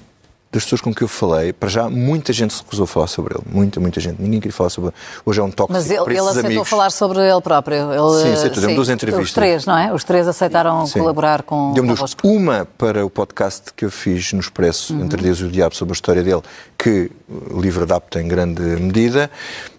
das 0.52 0.64
pessoas 0.64 0.82
com 0.82 0.92
que 0.92 1.04
eu 1.04 1.08
falei, 1.08 1.54
para 1.54 1.70
já, 1.70 1.88
muita 1.90 2.34
gente 2.34 2.54
se 2.56 2.64
recusou 2.64 2.86
a 2.86 2.88
falar 2.88 3.08
sobre 3.08 3.36
ele. 3.36 3.44
Muita, 3.52 3.80
muita 3.80 4.00
gente. 4.00 4.20
Ninguém 4.20 4.40
queria 4.40 4.56
falar 4.56 4.72
sobre 4.72 4.90
ele. 4.90 4.98
Hoje 5.24 5.40
é 5.40 5.44
um 5.44 5.52
tóxico 5.52 5.74
Mas 5.74 5.92
ele, 5.92 6.02
ele 6.02 6.18
aceitou 6.18 6.46
amigos. 6.46 6.70
falar 6.70 6.90
sobre 6.92 7.20
ele 7.20 7.42
próprio. 7.42 7.94
Ele, 7.94 8.24
sim, 8.24 8.34
aceitou. 8.34 8.62
Deu-me 8.62 8.76
duas 8.76 8.90
entrevistas. 8.90 9.28
Os 9.28 9.34
três, 9.34 9.66
não 9.68 9.78
é? 9.78 9.94
Os 9.94 10.04
três 10.04 10.28
aceitaram 10.28 10.88
sim. 10.88 10.98
colaborar 10.98 11.44
com 11.44 11.72
Deu-me 11.74 11.94
duas. 11.94 12.16
Uma 12.24 12.68
para 12.78 13.06
o 13.06 13.12
podcast 13.12 13.72
que 13.76 13.86
eu 13.86 13.92
fiz 13.92 14.34
no 14.34 14.40
Expresso, 14.40 14.96
uhum. 14.96 15.06
Entre 15.06 15.22
Deus 15.22 15.40
e 15.40 15.44
o 15.44 15.52
Diabo, 15.52 15.76
sobre 15.76 15.92
a 15.92 15.94
história 15.94 16.24
dele, 16.24 16.42
que 16.76 17.12
o 17.28 17.62
livro 17.62 17.84
adapta 17.84 18.20
em 18.20 18.28
grande 18.28 18.62
medida. 18.62 19.30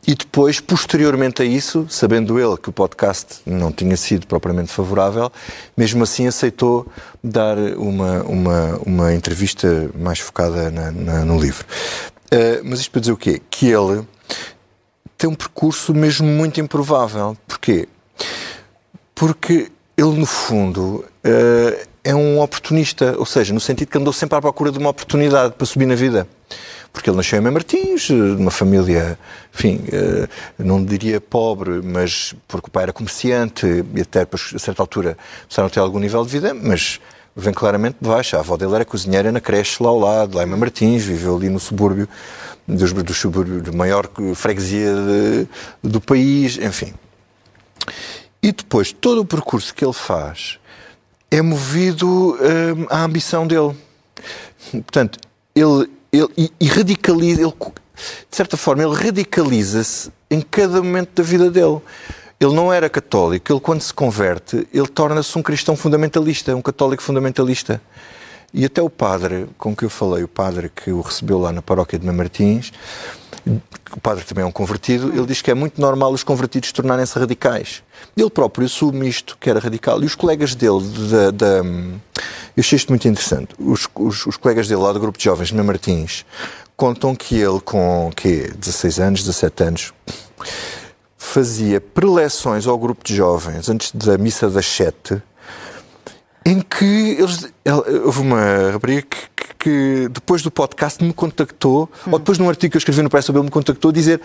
E 0.07 0.15
depois, 0.15 0.61
posteriormente 0.61 1.43
a 1.43 1.45
isso, 1.45 1.87
sabendo 1.89 2.41
ele 2.41 2.57
que 2.57 2.71
o 2.71 2.73
podcast 2.73 3.41
não 3.45 3.71
tinha 3.71 3.97
sido 3.97 4.27
propriamente 4.27 4.73
favorável, 4.73 5.31
mesmo 5.77 6.03
assim 6.03 6.27
aceitou 6.27 6.87
dar 7.23 7.59
uma, 7.77 8.23
uma, 8.23 8.81
uma 8.87 9.15
entrevista 9.15 9.91
mais 9.95 10.19
focada 10.19 10.71
na, 10.71 10.91
na, 10.91 11.25
no 11.25 11.39
livro. 11.39 11.67
Uh, 12.33 12.65
mas 12.65 12.81
isto 12.81 12.91
para 12.91 13.01
dizer 13.01 13.13
o 13.13 13.17
quê? 13.17 13.43
Que 13.51 13.67
ele 13.67 14.07
tem 15.19 15.29
um 15.29 15.35
percurso 15.35 15.93
mesmo 15.93 16.27
muito 16.27 16.61
improvável. 16.61 17.37
Porquê? 17.47 17.87
Porque 19.15 19.71
ele, 19.97 20.19
no 20.19 20.27
fundo, 20.27 21.05
uh, 21.25 21.87
é 22.03 22.15
um 22.15 22.41
oportunista, 22.41 23.15
ou 23.19 23.27
seja, 23.27 23.53
no 23.53 23.61
sentido 23.61 23.89
que 23.89 23.99
andou 23.99 24.15
sempre 24.15 24.39
à 24.39 24.41
procura 24.41 24.73
de 24.73 24.79
uma 24.79 24.89
oportunidade 24.89 25.55
para 25.55 25.67
subir 25.67 25.85
na 25.85 25.95
vida 25.95 26.27
porque 26.93 27.09
ele 27.09 27.17
nasceu 27.17 27.39
em 27.39 27.51
Martins, 27.51 28.03
de 28.03 28.15
uma 28.15 28.51
família, 28.51 29.19
enfim, 29.55 29.81
eh, 29.93 30.29
não 30.59 30.85
diria 30.85 31.21
pobre, 31.21 31.81
mas 31.83 32.35
porque 32.49 32.69
o 32.69 32.71
pai 32.71 32.85
era 32.85 32.93
comerciante 32.93 33.67
e 33.95 34.01
até 34.01 34.23
a 34.23 34.59
certa 34.59 34.83
altura 34.83 35.17
precisaram 35.47 35.69
ter 35.69 35.81
algum 35.81 35.99
nível 35.99 36.25
de 36.25 36.31
vida, 36.31 36.53
mas 36.53 37.01
vem 37.35 37.55
claramente 37.55 37.97
de 38.01 38.09
baixo. 38.09 38.37
A 38.37 38.41
avó 38.41 38.57
dele 38.57 38.75
era 38.75 38.85
cozinheira 38.85 39.31
na 39.31 39.41
creche 39.41 39.83
lá 39.83 39.89
ao 39.89 39.99
lado, 39.99 40.37
lá 40.37 40.43
em 40.43 40.47
Martins, 40.47 41.05
viveu 41.05 41.37
ali 41.37 41.49
no 41.49 41.61
subúrbio, 41.61 42.09
dos, 42.67 42.93
dos 42.93 43.17
subúrbios 43.17 43.63
de 43.63 43.71
maior 43.71 44.09
freguesia 44.35 44.93
de, 44.95 45.49
do 45.83 46.01
país, 46.01 46.59
enfim. 46.59 46.93
E 48.43 48.53
depois, 48.53 48.93
todo 48.93 49.21
o 49.21 49.25
percurso 49.25 49.75
que 49.75 49.85
ele 49.85 49.93
faz 49.93 50.59
é 51.31 51.41
movido 51.41 52.35
hum, 52.35 52.87
à 52.89 53.05
ambição 53.05 53.47
dele. 53.47 53.77
Portanto, 54.73 55.19
ele 55.55 55.89
ele, 56.13 56.29
e, 56.37 56.53
e 56.61 56.67
radicaliza, 56.67 57.43
ele, 57.43 57.53
de 57.53 58.37
certa 58.37 58.57
forma, 58.57 58.83
ele 58.83 58.95
radicaliza-se 58.95 60.11
em 60.31 60.41
cada 60.41 60.83
momento 60.83 61.11
da 61.15 61.23
vida 61.23 61.51
dele. 61.51 61.81
Ele 62.39 62.55
não 62.55 62.73
era 62.73 62.89
católico, 62.89 63.53
ele 63.53 63.61
quando 63.61 63.83
se 63.83 63.93
converte, 63.93 64.67
ele 64.73 64.87
torna-se 64.87 65.37
um 65.37 65.43
cristão 65.43 65.77
fundamentalista, 65.77 66.57
um 66.57 66.63
católico 66.63 67.03
fundamentalista. 67.03 67.83
E 68.53 68.65
até 68.65 68.83
o 68.83 68.91
padre 68.91 69.47
com 69.57 69.75
que 69.75 69.85
eu 69.85 69.91
falei, 69.91 70.25
o 70.25 70.29
padre 70.29 70.71
que 70.75 70.91
o 70.91 71.01
recebeu 71.01 71.39
lá 71.39 71.53
na 71.53 71.63
paróquia 71.63 71.99
de 71.99 72.07
Martins, 72.11 72.73
o 73.93 74.01
padre 74.01 74.25
também 74.25 74.43
é 74.43 74.47
um 74.47 74.53
convertido, 74.53 75.09
ele 75.09 75.27
diz 75.27 75.41
que 75.41 75.51
é 75.51 75.55
muito 75.55 75.81
normal 75.81 76.13
os 76.13 76.23
convertidos 76.23 76.73
tornarem-se 76.73 77.19
radicais. 77.19 77.83
Ele 78.17 78.31
próprio 78.31 78.67
assume 78.67 79.09
isto, 79.09 79.37
que 79.39 79.49
era 79.49 79.61
radical. 79.61 80.03
E 80.03 80.07
os 80.07 80.15
colegas 80.15 80.55
dele, 80.55 80.81
da, 81.11 81.31
da 81.31 81.63
eu 82.57 82.61
achei 82.61 82.77
isto 82.77 82.89
muito 82.89 83.07
interessante, 83.07 83.55
os, 83.59 83.89
os, 83.95 84.27
os, 84.27 84.37
colegas 84.37 84.69
dele 84.69 84.81
lá 84.81 84.93
do 84.93 85.01
grupo 85.01 85.17
de 85.17 85.25
jovens 85.25 85.49
de 85.49 85.55
Martins 85.55 86.27
contam 86.77 87.15
que 87.15 87.37
ele, 87.37 87.61
com 87.61 88.11
que 88.15 88.51
16 88.59 89.01
anos, 89.01 89.21
17 89.21 89.63
anos, 89.63 89.93
fazia 91.17 91.81
preleções 91.81 92.67
ao 92.67 92.77
grupo 92.77 93.05
de 93.05 93.15
jovens 93.15 93.69
antes 93.69 93.93
da 93.93 94.19
missa 94.19 94.51
das 94.51 94.67
sete, 94.67 95.23
em 96.45 96.61
que 96.61 97.17
eles, 97.19 97.53
houve 98.05 98.21
uma 98.21 98.71
rapariga 98.73 99.03
que, 99.03 99.17
que, 99.37 99.55
que, 99.59 100.09
depois 100.09 100.43
do 100.43 100.51
podcast 100.51 101.03
me 101.03 101.13
contactou, 101.13 101.91
hum. 102.07 102.13
ou 102.13 102.19
depois 102.19 102.39
de 102.39 102.45
um 102.45 102.49
artigo 102.49 102.73
que 102.73 102.77
eu 102.77 102.81
escrevi 102.81 103.03
no 103.03 103.11
Press 103.11 103.29
ele 103.29 103.43
me 103.43 103.51
contactou 103.51 103.93
dizer 103.93 104.21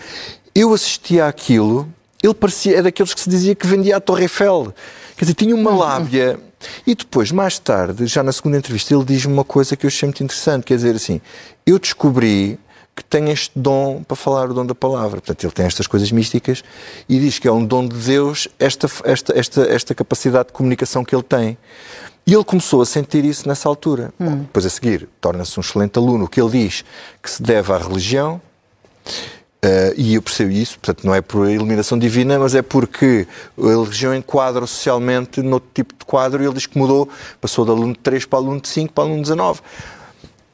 eu 0.53 0.73
assistia 0.73 1.27
àquilo, 1.27 1.87
ele 2.23 2.33
parecia, 2.33 2.77
é 2.77 2.81
daqueles 2.81 3.13
que 3.13 3.19
se 3.19 3.29
dizia 3.29 3.53
que 3.53 3.67
vendia 3.67 3.97
a 3.97 3.99
Torre 3.99 4.23
Eiffel. 4.23 4.73
Quer 5.17 5.25
dizer, 5.25 5.33
tinha 5.35 5.53
uma 5.53 5.71
lábia. 5.75 6.39
E 6.87 6.95
depois, 6.95 7.31
mais 7.31 7.59
tarde, 7.59 8.07
já 8.07 8.23
na 8.23 8.31
segunda 8.31 8.57
entrevista, 8.57 8.93
ele 8.93 9.03
diz-me 9.03 9.33
uma 9.33 9.43
coisa 9.43 9.75
que 9.75 9.85
eu 9.85 9.89
achei 9.89 10.07
muito 10.07 10.23
interessante, 10.23 10.63
quer 10.63 10.75
dizer 10.77 10.95
assim, 10.95 11.21
eu 11.65 11.77
descobri 11.77 12.57
que 12.95 13.03
tem 13.03 13.29
este 13.29 13.51
dom 13.57 14.01
para 14.03 14.15
falar 14.15 14.49
o 14.49 14.53
dom 14.53 14.65
da 14.65 14.73
palavra. 14.73 15.19
Portanto, 15.19 15.43
ele 15.43 15.51
tem 15.51 15.65
estas 15.65 15.85
coisas 15.85 16.11
místicas 16.11 16.63
e 17.09 17.19
diz 17.19 17.37
que 17.37 17.47
é 17.47 17.51
um 17.51 17.65
dom 17.65 17.87
de 17.87 17.97
Deus 17.97 18.47
esta, 18.57 18.89
esta, 19.03 19.37
esta, 19.37 19.61
esta 19.63 19.93
capacidade 19.93 20.47
de 20.47 20.53
comunicação 20.53 21.03
que 21.03 21.13
ele 21.13 21.23
tem. 21.23 21.57
E 22.25 22.33
ele 22.33 22.43
começou 22.43 22.81
a 22.81 22.85
sentir 22.85 23.23
isso 23.25 23.47
nessa 23.47 23.67
altura. 23.67 24.13
Hum. 24.19 24.25
Bom, 24.25 24.37
depois 24.37 24.65
a 24.65 24.69
seguir, 24.69 25.09
torna-se 25.19 25.59
um 25.59 25.61
excelente 25.61 25.99
aluno. 25.99 26.25
O 26.25 26.27
que 26.27 26.41
ele 26.41 26.49
diz 26.49 26.85
que 27.21 27.29
se 27.29 27.43
deve 27.43 27.71
à 27.71 27.77
religião, 27.77 28.41
uh, 29.05 29.93
e 29.95 30.15
eu 30.15 30.21
percebo 30.21 30.51
isso, 30.51 30.79
portanto, 30.79 31.05
não 31.05 31.13
é 31.13 31.21
por 31.21 31.49
iluminação 31.49 31.99
divina, 31.99 32.39
mas 32.39 32.55
é 32.55 32.63
porque 32.63 33.27
a 33.61 33.67
religião 33.67 34.15
enquadra 34.15 34.65
socialmente 34.65 35.41
noutro 35.41 35.69
tipo 35.73 35.93
de 35.93 36.05
quadro 36.05 36.41
e 36.41 36.45
ele 36.45 36.55
diz 36.55 36.65
que 36.65 36.77
mudou, 36.77 37.07
passou 37.39 37.63
de 37.65 37.71
aluno 37.71 37.93
de 37.93 37.99
3 37.99 38.25
para 38.25 38.39
aluno 38.39 38.61
de 38.61 38.69
5 38.69 38.93
para 38.93 39.03
aluno 39.03 39.17
de 39.17 39.23
19. 39.23 39.61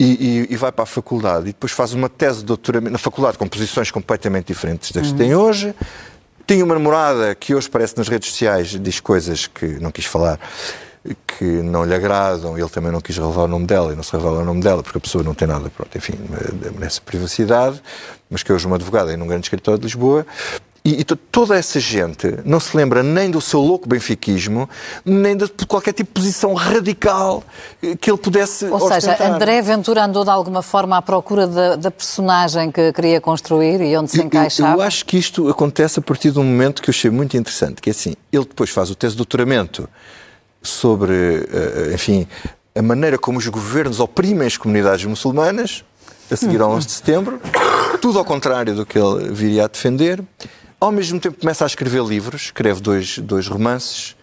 E, 0.04 0.48
e, 0.50 0.54
e, 0.54 0.56
vai 0.56 0.72
para 0.72 0.82
a 0.82 0.88
faculdade 0.88 1.44
e 1.44 1.54
depois 1.54 1.72
faz 1.72 1.94
uma 1.94 2.10
tese 2.10 2.40
de 2.40 2.46
doutoramento 2.46 2.92
na 2.92 2.98
faculdade 2.98 3.38
com 3.38 3.48
posições 3.48 3.92
completamente 3.92 4.48
diferentes 4.48 4.92
das 4.92 5.12
que 5.12 5.14
tem 5.14 5.36
hoje. 5.36 5.76
Tinha 6.48 6.66
uma 6.66 6.74
namorada 6.74 7.36
que 7.36 7.54
hoje 7.54 7.70
parece 7.70 7.96
nas 7.96 8.08
redes 8.08 8.30
sociais, 8.30 8.70
diz 8.70 9.00
coisas 9.00 9.46
que 9.46 9.66
não 9.80 9.92
quis 9.92 10.06
falar 10.06 10.40
que 11.28 11.46
não 11.46 11.84
lhe 11.84 11.94
agradam, 11.94 12.58
ele 12.58 12.70
também 12.70 12.92
não 12.92 13.00
quis 13.00 13.16
revelar 13.16 13.44
o 13.44 13.48
nome 13.48 13.68
dela 13.68 13.94
e 13.94 13.96
não 13.96 14.02
se 14.02 14.12
revela 14.12 14.40
o 14.40 14.46
nome 14.46 14.62
dela 14.62 14.82
porque 14.82 14.98
a 14.98 15.02
pessoa 15.02 15.24
não 15.24 15.36
tem 15.36 15.48
nada, 15.48 15.70
pronto, 15.70 15.96
enfim, 15.96 16.14
merece 16.76 17.00
privacidade, 17.02 17.80
mas 18.30 18.42
que 18.42 18.52
hoje 18.52 18.66
uma 18.66 18.78
advogada 18.78 19.14
em 19.14 19.22
um 19.22 19.28
grande 19.28 19.46
escritório 19.46 19.80
de 19.80 19.86
Lisboa 19.86 20.26
e, 20.84 21.02
e, 21.02 21.04
toda 21.04 21.56
essa 21.56 21.80
gente 21.80 22.40
não 22.44 22.60
se 22.60 22.76
lembra 22.76 23.04
nem 23.04 23.30
do 23.30 23.40
seu 23.40 23.60
louco 23.60 23.88
benfiquismo, 23.88 24.68
nem 25.06 25.38
de 25.38 25.48
qualquer 25.68 25.94
tipo 25.94 26.10
de 26.10 26.14
posição 26.22 26.56
radical 26.56 27.44
que 28.00 28.10
ele 28.10 28.18
pudesse 28.18 28.66
Ou 28.66 28.76
ostentar. 28.76 29.02
seja, 29.02 29.28
André 29.28 29.62
Ventura 29.62 30.06
andou 30.06 30.24
de 30.24 30.32
alguma 30.32 30.64
forma 30.64 30.98
à 30.98 31.02
procura 31.02 31.46
da, 31.46 31.76
da 31.76 31.92
personagem 31.92 32.72
que 32.72 32.92
queria 32.94 33.22
construir 33.22 33.80
e 33.80 33.96
onde 33.96 34.10
se 34.10 34.22
encaixava? 34.22 34.74
Eu, 34.74 34.78
eu, 34.78 34.82
acho 34.82 35.06
que 35.06 35.18
isto 35.18 35.48
acontece 35.50 36.00
a 36.00 36.02
partir 36.02 36.32
de 36.32 36.40
um 36.40 36.44
momento 36.44 36.82
que 36.82 36.90
eu 36.90 36.94
achei 36.94 37.12
muito 37.12 37.38
interessante, 37.38 37.80
que 37.80 37.90
é 37.90 37.92
assim, 37.92 38.16
ele 38.32 38.46
depois 38.46 38.72
faz 38.72 38.90
o 38.90 38.96
tese 38.96 39.12
de 39.12 39.18
doutoramento 39.18 39.88
sobre, 40.64 41.14
eh, 41.14 41.92
enfim, 41.94 42.28
a 42.76 42.82
maneira 42.82 43.20
como 43.20 43.38
os 43.38 43.48
governos 43.48 44.00
oprimem 44.00 44.48
as 44.48 44.58
comunidades 44.58 45.06
muçulmanas, 45.06 45.84
a 46.32 46.36
seguir 46.36 46.62
ao 46.62 46.72
11 46.72 46.88
de 46.88 46.94
setembro, 46.94 47.42
tudo 48.02 48.18
ao 48.18 48.26
contrário 48.26 48.74
do 48.74 48.86
que 48.86 48.98
ele 48.98 49.32
viria 49.32 49.66
a 49.66 49.68
defender. 49.68 50.24
Ao 50.82 50.92
mesmo 50.92 51.20
tempo 51.20 51.40
começa 51.40 51.64
a 51.64 51.68
escrever 51.68 52.04
livros, 52.04 52.46
escreve 52.46 52.82
dois, 52.82 53.20
dois 53.20 53.48
romances, 53.48 54.16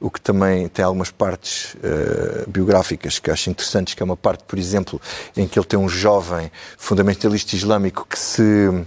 o 0.00 0.10
que 0.10 0.20
também 0.20 0.66
tem 0.66 0.84
algumas 0.84 1.08
partes 1.12 1.74
uh, 1.74 2.50
biográficas 2.50 3.20
que 3.20 3.30
acho 3.30 3.48
interessantes, 3.48 3.94
que 3.94 4.02
é 4.02 4.04
uma 4.04 4.16
parte, 4.16 4.42
por 4.42 4.58
exemplo, 4.58 5.00
em 5.36 5.46
que 5.46 5.56
ele 5.56 5.66
tem 5.66 5.78
um 5.78 5.88
jovem 5.88 6.50
fundamentalista 6.76 7.54
islâmico 7.54 8.04
que 8.10 8.18
se, 8.18 8.42
uh, 8.42 8.84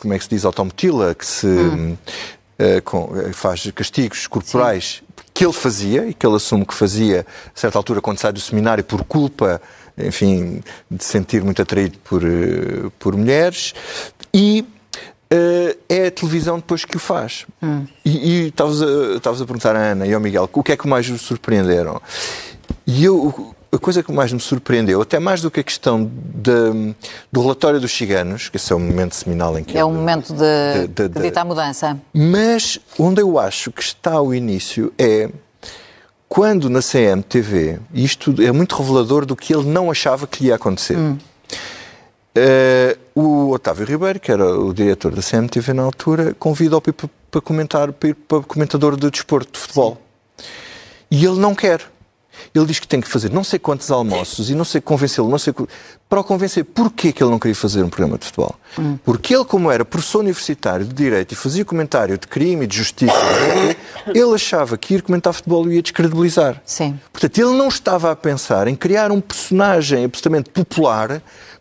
como 0.00 0.14
é 0.14 0.18
que 0.18 0.24
se 0.24 0.30
diz, 0.30 0.44
automutila, 0.44 1.14
que 1.14 1.24
se 1.24 1.46
hum. 1.46 1.96
uh, 2.58 2.82
com, 2.82 3.32
faz 3.32 3.70
castigos 3.70 4.26
corporais 4.26 5.00
Sim. 5.00 5.24
que 5.32 5.44
ele 5.44 5.52
fazia 5.52 6.08
e 6.08 6.12
que 6.12 6.26
ele 6.26 6.34
assume 6.34 6.66
que 6.66 6.74
fazia 6.74 7.24
a 7.54 7.56
certa 7.60 7.78
altura 7.78 8.00
quando 8.00 8.18
sai 8.18 8.32
do 8.32 8.40
seminário 8.40 8.82
por 8.82 9.04
culpa, 9.04 9.62
enfim, 9.96 10.60
de 10.90 11.04
sentir 11.04 11.44
muito 11.44 11.62
atraído 11.62 11.98
por, 11.98 12.20
por 12.98 13.16
mulheres. 13.16 13.74
E 14.34 14.64
é 15.30 16.06
a 16.06 16.10
televisão 16.10 16.56
depois 16.56 16.84
que 16.84 16.96
o 16.96 17.00
faz. 17.00 17.46
Hum. 17.62 17.86
E 18.04 18.46
estavas 18.46 18.82
a, 18.82 19.42
a 19.42 19.46
perguntar 19.46 19.76
à 19.76 19.78
Ana 19.78 20.06
e 20.06 20.14
ao 20.14 20.20
Miguel 20.20 20.48
o 20.52 20.62
que 20.62 20.72
é 20.72 20.76
que 20.76 20.88
mais 20.88 21.08
os 21.10 21.20
surpreenderam. 21.20 22.00
E 22.86 23.04
eu, 23.04 23.54
a 23.70 23.78
coisa 23.78 24.02
que 24.02 24.10
mais 24.10 24.32
me 24.32 24.40
surpreendeu, 24.40 25.02
até 25.02 25.18
mais 25.18 25.42
do 25.42 25.50
que 25.50 25.60
a 25.60 25.62
questão 25.62 26.10
de, 26.10 26.94
do 27.30 27.42
relatório 27.42 27.78
dos 27.78 27.92
ciganos, 27.92 28.48
que 28.48 28.56
esse 28.56 28.72
é 28.72 28.76
um 28.76 28.80
momento 28.80 29.14
seminal 29.14 29.58
em 29.58 29.64
que... 29.64 29.76
É 29.76 29.84
um 29.84 29.92
momento 29.92 30.32
de, 30.32 30.88
de, 30.88 31.08
de, 31.08 31.30
de 31.30 31.44
mudança. 31.44 31.98
Mas 32.12 32.78
onde 32.98 33.20
eu 33.20 33.38
acho 33.38 33.70
que 33.70 33.82
está 33.82 34.20
o 34.20 34.32
início 34.32 34.92
é 34.98 35.30
quando 36.28 36.68
na 36.68 36.80
CMTV, 36.80 37.80
isto 37.92 38.34
é 38.42 38.52
muito 38.52 38.76
revelador 38.76 39.24
do 39.24 39.34
que 39.34 39.54
ele 39.54 39.64
não 39.64 39.90
achava 39.90 40.26
que 40.26 40.46
ia 40.46 40.54
acontecer, 40.54 40.96
hum. 40.96 41.16
uh, 42.36 43.07
o 43.18 43.50
Otávio 43.50 43.84
Ribeiro, 43.84 44.20
que 44.20 44.30
era 44.30 44.44
o 44.58 44.72
diretor 44.72 45.12
da 45.12 45.22
CMTV 45.22 45.72
na 45.72 45.82
altura, 45.82 46.34
convida-o 46.38 46.80
para, 46.80 46.94
para 47.30 47.40
comentar, 47.40 47.92
para 47.92 48.10
ir 48.10 48.14
para 48.14 48.42
comentador 48.42 48.96
de 48.96 49.10
desporto 49.10 49.52
de 49.52 49.58
futebol. 49.58 50.00
Sim. 50.36 50.44
E 51.10 51.24
ele 51.24 51.38
não 51.38 51.54
quer. 51.54 51.80
Ele 52.54 52.66
diz 52.66 52.78
que 52.78 52.86
tem 52.86 53.00
que 53.00 53.08
fazer 53.08 53.32
não 53.32 53.42
sei 53.42 53.58
quantos 53.58 53.90
almoços 53.90 54.48
e 54.48 54.54
não 54.54 54.64
sei 54.64 54.80
convencê-lo, 54.80 55.28
não 55.28 55.38
sei 55.38 55.52
para 56.08 56.20
o 56.20 56.24
convencer. 56.24 56.64
Porquê 56.64 57.12
que 57.12 57.22
ele 57.22 57.30
não 57.30 57.38
queria 57.38 57.54
fazer 57.54 57.82
um 57.82 57.88
programa 57.88 58.16
de 58.16 58.26
futebol? 58.26 58.54
Hum. 58.78 58.96
Porque 59.04 59.34
ele, 59.34 59.44
como 59.44 59.70
era 59.70 59.84
professor 59.84 60.20
universitário 60.20 60.86
de 60.86 60.94
Direito 60.94 61.32
e 61.32 61.34
fazia 61.34 61.64
comentário 61.64 62.16
de 62.16 62.26
crime 62.26 62.64
e 62.64 62.68
de 62.68 62.76
justiça, 62.76 63.12
ele 64.06 64.34
achava 64.34 64.78
que 64.78 64.94
ir 64.94 65.02
comentar 65.02 65.32
futebol 65.32 65.64
o 65.64 65.72
ia 65.72 65.82
descredibilizar. 65.82 66.62
Sim. 66.64 66.98
Portanto, 67.12 67.38
ele 67.38 67.56
não 67.56 67.68
estava 67.68 68.12
a 68.12 68.16
pensar 68.16 68.68
em 68.68 68.76
criar 68.76 69.10
um 69.10 69.20
personagem 69.20 70.04
absolutamente 70.04 70.50
popular 70.50 71.20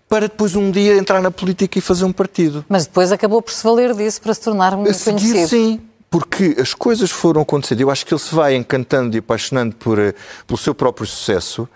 para 0.10 0.28
depois 0.28 0.56
um 0.56 0.72
dia 0.72 0.98
entrar 0.98 1.22
na 1.22 1.32
política 1.32 1.78
e 1.78 1.82
fazer 1.82 2.06
um 2.06 2.12
partido. 2.12 2.66
Mas 2.70 2.86
depois 2.86 3.12
acabou 3.12 3.42
por 3.42 3.52
se 3.52 3.64
valer 3.64 3.94
disso 3.94 4.22
para 4.22 4.34
se 4.34 4.42
tornar 4.42 4.74
um 4.74 4.84
conhecido. 4.84 5.48
Sim, 5.48 5.82
porque 6.10 6.56
as 6.60 6.74
coisas 6.74 7.12
foram 7.12 7.42
acontecendo. 7.42 7.82
Eu 7.82 7.92
acho 7.92 8.06
que 8.06 8.14
ele 8.14 8.22
se 8.22 8.34
vai 8.34 8.56
encantando 8.56 9.16
e 9.16 9.20
apaixonando 9.20 9.76
por, 9.76 10.00
eh, 10.00 10.14
pelo 10.46 10.58
seu 10.58 10.74
próprio 10.74 11.06
sucesso 11.06 11.68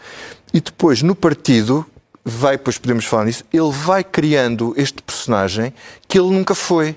e 0.53 0.61
depois 0.61 1.01
no 1.01 1.15
partido 1.15 1.85
vai, 2.23 2.57
depois 2.57 2.77
podemos 2.77 3.05
falar 3.05 3.25
nisso, 3.25 3.43
ele 3.51 3.71
vai 3.71 4.03
criando 4.03 4.73
este 4.77 5.01
personagem 5.01 5.73
que 6.07 6.19
ele 6.19 6.29
nunca 6.29 6.53
foi 6.53 6.95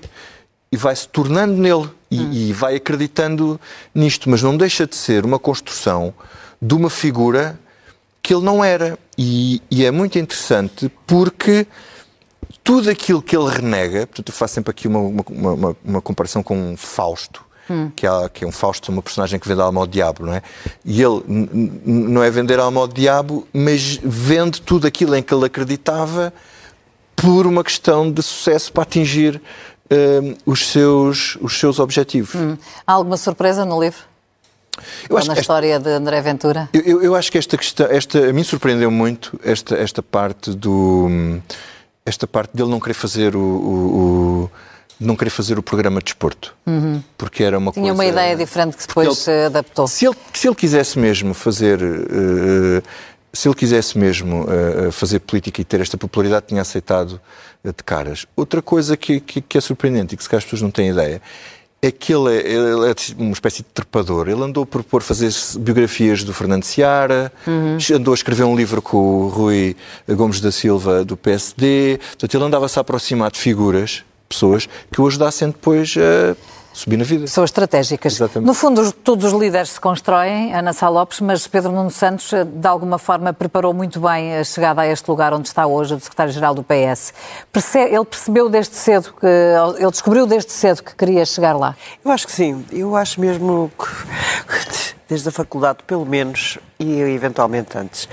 e 0.71 0.77
vai 0.77 0.95
se 0.95 1.07
tornando 1.07 1.53
nele 1.53 1.89
e, 2.09 2.19
hum. 2.19 2.31
e 2.31 2.53
vai 2.53 2.75
acreditando 2.75 3.59
nisto, 3.93 4.29
mas 4.29 4.41
não 4.41 4.55
deixa 4.55 4.85
de 4.85 4.95
ser 4.95 5.25
uma 5.25 5.39
construção 5.39 6.13
de 6.61 6.73
uma 6.73 6.89
figura 6.89 7.59
que 8.25 8.33
ele 8.33 8.43
não 8.43 8.65
era. 8.65 8.97
E, 9.15 9.61
e 9.69 9.85
é 9.85 9.91
muito 9.91 10.17
interessante 10.17 10.91
porque 11.05 11.67
tudo 12.63 12.89
aquilo 12.89 13.21
que 13.21 13.37
ele 13.37 13.47
renega, 13.47 14.07
portanto, 14.07 14.29
eu 14.29 14.33
faço 14.33 14.55
sempre 14.55 14.71
aqui 14.71 14.87
uma, 14.87 14.99
uma, 14.99 15.23
uma, 15.53 15.77
uma 15.85 16.01
comparação 16.01 16.41
com 16.41 16.57
um 16.57 16.75
Fausto, 16.75 17.45
hum. 17.69 17.91
que, 17.95 18.07
é, 18.07 18.29
que 18.29 18.43
é 18.43 18.47
um 18.47 18.51
Fausto, 18.51 18.91
uma 18.91 19.03
personagem 19.03 19.39
que 19.39 19.47
vende 19.47 19.61
alma 19.61 19.79
ao 19.79 19.85
diabo, 19.85 20.25
não 20.25 20.33
é? 20.33 20.41
E 20.83 21.03
ele 21.03 21.23
não 21.85 22.23
é 22.23 22.31
vender 22.31 22.59
alma 22.59 22.81
ao 22.81 22.87
diabo, 22.87 23.47
mas 23.53 23.99
vende 24.03 24.59
tudo 24.59 24.87
aquilo 24.87 25.15
em 25.15 25.21
que 25.21 25.31
ele 25.31 25.45
acreditava 25.45 26.33
por 27.15 27.45
uma 27.45 27.63
questão 27.63 28.11
de 28.11 28.23
sucesso 28.23 28.73
para 28.73 28.81
atingir 28.81 29.39
uh, 29.39 30.37
os, 30.47 30.67
seus, 30.67 31.37
os 31.39 31.59
seus 31.59 31.77
objetivos. 31.77 32.33
Hum. 32.33 32.57
Há 32.87 32.93
alguma 32.93 33.17
surpresa 33.17 33.63
no 33.63 33.79
livro? 33.79 34.14
Eu 35.09 35.17
acho 35.17 35.27
na 35.27 35.33
história 35.35 35.75
esta, 35.75 35.89
de 35.89 35.95
André 35.95 36.21
Ventura? 36.21 36.69
Eu, 36.73 36.81
eu, 36.81 37.03
eu, 37.03 37.15
acho 37.15 37.31
que 37.31 37.37
esta 37.37 37.57
questão, 37.57 37.87
esta, 37.87 38.29
a 38.29 38.33
mim 38.33 38.43
surpreendeu 38.43 38.91
muito 38.91 39.39
esta, 39.43 39.75
esta 39.75 40.01
parte 40.03 40.51
do 40.51 41.39
esta 42.05 42.27
parte 42.27 42.55
dele 42.55 42.69
não 42.69 42.79
querer 42.79 42.93
fazer 42.93 43.35
o, 43.35 43.39
o, 43.39 44.43
o 44.43 44.51
não 44.99 45.15
querer 45.15 45.31
fazer 45.31 45.57
o 45.57 45.63
programa 45.63 45.99
de 45.99 46.05
desporto. 46.05 46.55
Uhum. 46.65 47.01
Porque 47.17 47.43
era 47.43 47.57
uma 47.57 47.71
Tinha 47.71 47.85
coisa... 47.85 47.93
uma 47.93 48.05
ideia 48.05 48.35
diferente 48.35 48.77
que 48.77 48.87
depois 48.87 49.07
ele, 49.07 49.15
se 49.15 49.31
adaptou. 49.45 49.87
Se 49.87 50.05
ele, 50.05 50.15
se 50.33 50.47
ele 50.47 50.55
quisesse 50.55 50.97
mesmo 50.97 51.33
fazer... 51.33 51.81
Uh, 51.81 52.83
se 53.33 53.49
ele 53.49 53.55
quisesse 53.55 53.97
mesmo 53.97 54.45
uh, 54.45 54.89
fazer 54.93 55.19
política 55.19 55.59
e 55.59 55.65
ter 55.65 55.81
esta 55.81 55.97
popularidade, 55.97 56.45
tinha 56.47 56.61
aceitado 56.61 57.19
uh, 57.63 57.67
de 57.67 57.83
caras. 57.83 58.25
Outra 58.33 58.61
coisa 58.61 58.95
que, 58.95 59.19
que, 59.19 59.41
que, 59.41 59.57
é 59.57 59.61
surpreendente 59.61 60.13
e 60.13 60.17
que 60.17 60.23
se 60.23 60.29
calhar 60.29 60.37
as 60.37 60.45
pessoas 60.45 60.61
não 60.61 60.71
têm 60.71 60.89
ideia 60.89 61.21
é 61.81 61.91
que 61.91 62.13
ele 62.13 62.35
é, 62.35 62.39
ele 62.39 62.89
é 62.89 62.95
uma 63.17 63.31
espécie 63.31 63.57
de 63.57 63.69
trepador. 63.73 64.27
Ele 64.27 64.41
andou 64.41 64.63
a 64.63 64.65
propor 64.65 65.03
fazer 65.03 65.31
biografias 65.59 66.23
do 66.23 66.33
Fernando 66.33 66.63
Seara, 66.63 67.31
uhum. 67.45 67.77
andou 67.95 68.13
a 68.13 68.15
escrever 68.15 68.43
um 68.43 68.55
livro 68.55 68.81
com 68.81 68.97
o 68.97 69.27
Rui 69.27 69.75
Gomes 70.07 70.41
da 70.41 70.51
Silva 70.51 71.05
do 71.05 71.15
PSD. 71.15 71.99
Portanto, 71.99 72.35
ele 72.35 72.43
andava-se 72.43 72.79
a 72.79 72.81
aproximar 72.81 73.31
de 73.31 73.39
figuras, 73.39 74.03
pessoas, 74.27 74.67
que 74.91 74.99
o 74.99 75.07
ajudassem 75.07 75.49
depois 75.49 75.95
a 75.97 76.35
subir 76.75 76.97
na 76.97 77.03
vida. 77.03 77.21
Pessoas 77.21 77.49
estratégicas. 77.49 78.13
Exatamente. 78.13 78.47
No 78.47 78.53
fundo, 78.53 78.91
todos 78.91 79.33
os 79.33 79.39
líderes 79.39 79.69
se 79.69 79.79
constroem, 79.79 80.53
Ana 80.53 80.73
Sá 80.73 80.89
Lopes, 80.89 81.21
mas 81.21 81.47
Pedro 81.47 81.71
Nuno 81.71 81.89
Santos, 81.89 82.31
de 82.45 82.67
alguma 82.67 82.97
forma, 82.97 83.31
preparou 83.31 83.73
muito 83.73 83.99
bem 83.99 84.35
a 84.35 84.43
chegada 84.43 84.81
a 84.81 84.87
este 84.87 85.09
lugar 85.09 85.33
onde 85.33 85.47
está 85.47 85.65
hoje, 85.65 85.93
o 85.93 85.99
secretário-geral 85.99 86.53
do 86.53 86.63
PS. 86.63 87.13
Ele 87.75 88.05
percebeu 88.05 88.49
desde 88.49 88.75
cedo, 88.75 89.13
que, 89.19 89.25
ele 89.25 89.91
descobriu 89.91 90.27
desde 90.27 90.51
cedo 90.51 90.83
que 90.83 90.95
queria 90.95 91.25
chegar 91.25 91.53
lá. 91.53 91.75
Eu 92.03 92.11
acho 92.11 92.25
que 92.25 92.33
sim. 92.33 92.65
Eu 92.71 92.95
acho 92.95 93.21
mesmo 93.21 93.71
que 93.77 95.04
desde 95.07 95.29
a 95.29 95.31
faculdade, 95.31 95.79
pelo 95.85 96.05
menos, 96.05 96.57
e 96.79 96.99
eventualmente 96.99 97.77
antes. 97.77 98.09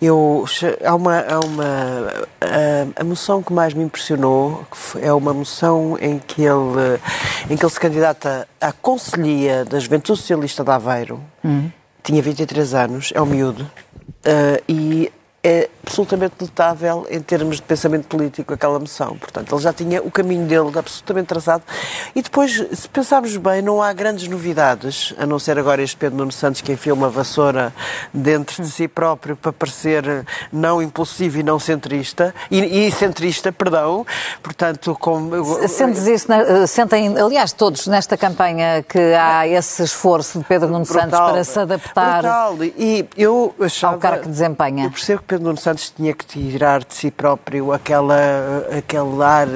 Eu, 0.00 0.44
há 0.84 0.94
uma, 0.94 1.20
há 1.20 1.40
uma 1.40 2.26
a, 2.40 3.00
a, 3.00 3.04
moção 3.04 3.42
que 3.42 3.52
mais 3.52 3.74
me 3.74 3.84
impressionou 3.84 4.66
é 5.00 5.12
uma 5.12 5.34
moção 5.34 5.98
em 6.00 6.18
que 6.18 6.42
ele, 6.42 6.98
em 7.50 7.56
que 7.56 7.64
ele 7.64 7.72
se 7.72 7.80
candidata 7.80 8.48
à 8.60 8.72
Conselhia 8.72 9.64
da 9.64 9.78
Juventude 9.78 10.18
Socialista 10.18 10.64
de 10.64 10.70
Aveiro. 10.70 11.20
Uhum. 11.44 11.70
Tinha 12.02 12.22
23 12.22 12.74
anos, 12.74 13.12
é 13.14 13.20
um 13.20 13.26
miúdo, 13.26 13.62
uh, 13.64 14.62
e 14.66 15.12
absolutamente 15.90 16.36
notável 16.40 17.04
em 17.10 17.20
termos 17.20 17.56
de 17.56 17.62
pensamento 17.62 18.06
político 18.06 18.54
aquela 18.54 18.78
moção. 18.78 19.16
Portanto, 19.18 19.52
ele 19.52 19.60
já 19.60 19.72
tinha 19.72 20.00
o 20.00 20.10
caminho 20.10 20.46
dele 20.46 20.70
absolutamente 20.78 21.26
traçado. 21.26 21.64
E 22.14 22.22
depois, 22.22 22.64
se 22.72 22.88
pensarmos 22.88 23.36
bem, 23.36 23.60
não 23.60 23.82
há 23.82 23.92
grandes 23.92 24.28
novidades, 24.28 25.12
a 25.18 25.26
não 25.26 25.38
ser 25.40 25.58
agora 25.58 25.82
este 25.82 25.96
Pedro 25.96 26.18
Nuno 26.18 26.30
Santos 26.30 26.60
que 26.60 26.72
enfia 26.72 26.94
uma 26.94 27.08
vassoura 27.08 27.74
dentro 28.14 28.62
de 28.62 28.70
si 28.70 28.86
próprio 28.86 29.36
para 29.36 29.52
parecer 29.52 30.24
não 30.52 30.80
impulsivo 30.80 31.38
e 31.38 31.42
não 31.42 31.58
centrista, 31.58 32.32
e, 32.50 32.86
e 32.86 32.92
centrista, 32.92 33.50
perdão. 33.50 34.06
Portanto, 34.42 34.96
como... 35.00 35.30
Sentes 35.68 36.06
isso, 36.06 36.28
sentem, 36.68 37.18
aliás, 37.18 37.52
todos 37.52 37.88
nesta 37.88 38.16
campanha 38.16 38.84
que 38.84 38.98
há 39.14 39.46
esse 39.48 39.82
esforço 39.82 40.38
de 40.38 40.44
Pedro 40.44 40.68
Nuno 40.68 40.84
brutal, 40.84 41.10
Santos 41.10 41.20
para 41.20 41.44
se 41.44 41.58
adaptar 41.58 42.22
brutal. 42.22 42.56
E 42.78 43.08
eu 43.16 43.52
achava, 43.60 43.94
ao 43.94 44.00
cargo 44.00 44.22
que 44.22 44.28
desempenha. 44.28 44.84
Eu 44.84 44.90
percebo 44.90 45.20
que 45.20 45.26
Pedro 45.26 45.46
Nuno 45.46 45.58
Santos 45.58 45.89
tinha 45.96 46.12
que 46.12 46.24
tirar 46.24 46.84
de 46.84 46.94
si 46.94 47.10
próprio 47.10 47.72
aquela, 47.72 48.66
aquele 48.76 49.22
ar 49.22 49.48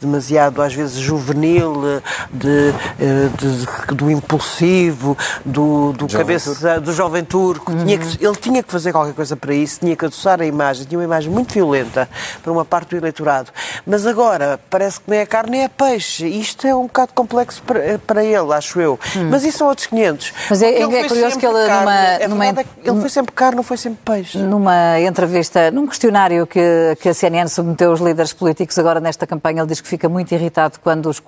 demasiado, 0.00 0.62
às 0.62 0.74
vezes, 0.74 0.96
juvenil, 0.96 2.00
de, 2.32 2.72
de, 2.72 3.28
de 3.36 3.94
do 3.94 4.10
impulsivo, 4.10 5.16
do, 5.44 5.92
do 5.92 6.08
jovem 6.08 6.26
cabeça, 6.26 6.54
turco. 6.54 6.80
do 6.80 6.92
jovem 6.92 7.24
turco. 7.24 7.72
Uhum. 7.72 7.84
Tinha 7.84 7.98
que, 7.98 8.24
ele 8.24 8.36
tinha 8.36 8.62
que 8.62 8.70
fazer 8.70 8.92
qualquer 8.92 9.14
coisa 9.14 9.36
para 9.36 9.54
isso, 9.54 9.80
tinha 9.80 9.96
que 9.96 10.04
adoçar 10.04 10.40
a 10.40 10.46
imagem, 10.46 10.86
tinha 10.86 10.98
uma 10.98 11.04
imagem 11.04 11.30
muito 11.30 11.52
violenta 11.52 12.08
para 12.42 12.52
uma 12.52 12.64
parte 12.64 12.90
do 12.90 12.96
eleitorado. 12.96 13.50
Mas 13.86 14.06
agora, 14.06 14.60
parece 14.70 15.00
que 15.00 15.10
nem 15.10 15.20
é 15.20 15.26
carne 15.26 15.56
nem 15.56 15.64
é 15.64 15.68
peixe. 15.68 16.26
Isto 16.26 16.66
é 16.66 16.74
um 16.74 16.82
bocado 16.82 17.12
complexo 17.14 17.62
para, 17.62 17.98
para 17.98 18.24
ele, 18.24 18.52
acho 18.52 18.80
eu. 18.80 18.98
Uhum. 19.14 19.30
Mas 19.30 19.44
isso 19.44 19.58
são 19.58 19.68
outros 19.68 19.86
500. 19.86 20.32
Mas 20.50 20.62
é, 20.62 20.82
é 20.82 21.08
curioso 21.08 21.38
que 21.38 21.46
ele, 21.46 21.66
carne, 21.66 21.80
numa, 21.80 21.94
é 21.94 22.28
numa... 22.28 22.46
É 22.46 22.66
ele 22.84 23.00
foi 23.00 23.10
sempre 23.10 23.32
carne, 23.32 23.56
não 23.56 23.62
foi 23.62 23.76
sempre 23.76 23.98
peixe. 24.04 24.38
Numa 24.38 25.00
entrevista, 25.00 25.65
num 25.70 25.86
questionário 25.86 26.46
que, 26.46 26.60
que 27.00 27.08
a 27.08 27.14
CNN 27.14 27.48
submeteu 27.48 27.90
aos 27.90 28.00
líderes 28.00 28.32
políticos 28.32 28.78
agora 28.78 29.00
nesta 29.00 29.26
campanha, 29.26 29.60
ele 29.60 29.68
diz 29.68 29.80
que 29.80 29.88
fica 29.88 30.08
muito 30.08 30.32
irritado 30.32 30.78
quando, 30.82 31.08
os, 31.08 31.22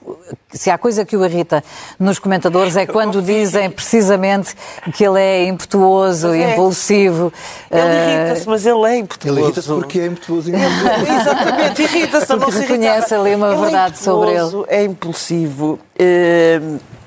se 0.51 0.71
há 0.71 0.79
coisa 0.79 1.05
que 1.05 1.17
o 1.17 1.25
irrita 1.25 1.63
nos 1.99 2.19
comentadores 2.19 2.77
é 2.77 2.85
quando 2.87 3.23
dizem 3.23 3.71
precisamente 3.71 4.55
que 4.95 5.05
ele 5.05 5.21
é 5.21 5.47
impetuoso, 5.47 6.33
é. 6.33 6.53
impulsivo. 6.53 7.33
Ele 7.71 7.81
uh... 7.81 8.25
irrita-se, 8.25 8.49
mas 8.49 8.67
ele 8.67 8.85
é 8.85 8.99
impetuoso. 8.99 9.39
Ele 9.39 9.45
irrita-se 9.45 9.69
porque 9.69 10.01
é 10.01 10.07
impetuoso. 10.07 10.51
Exatamente, 10.55 11.83
irrita-se, 11.83 12.37
não 12.37 12.51
se 12.51 12.61
reconhece 12.61 13.15
ali 13.15 13.35
uma 13.35 13.49
ele 13.49 13.57
é 13.57 13.61
verdade 13.61 13.95
é 13.95 14.03
sobre 14.03 14.31
ele. 14.31 14.65
É 14.69 14.85
impulsivo. 14.85 15.79
Uh 15.99 16.98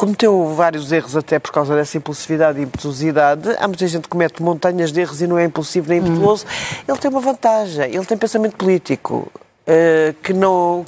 cometeu 0.00 0.54
vários 0.54 0.90
erros 0.90 1.14
até 1.14 1.38
por 1.38 1.52
causa 1.52 1.74
dessa 1.74 1.98
impulsividade 1.98 2.58
e 2.58 2.62
impetuosidade. 2.62 3.50
Há 3.58 3.68
muita 3.68 3.86
gente 3.86 4.04
que 4.04 4.08
comete 4.08 4.42
montanhas 4.42 4.90
de 4.90 5.00
erros 5.02 5.20
e 5.20 5.26
não 5.26 5.38
é 5.38 5.44
impulsivo 5.44 5.90
nem 5.90 5.98
impetuoso. 5.98 6.46
Hum. 6.46 6.84
Ele 6.88 6.98
tem 6.98 7.10
uma 7.10 7.20
vantagem, 7.20 7.94
ele 7.94 8.06
tem 8.06 8.16
pensamento 8.16 8.56
político 8.56 9.30
uh, 9.30 10.14
que 10.22 10.32
não... 10.32 10.86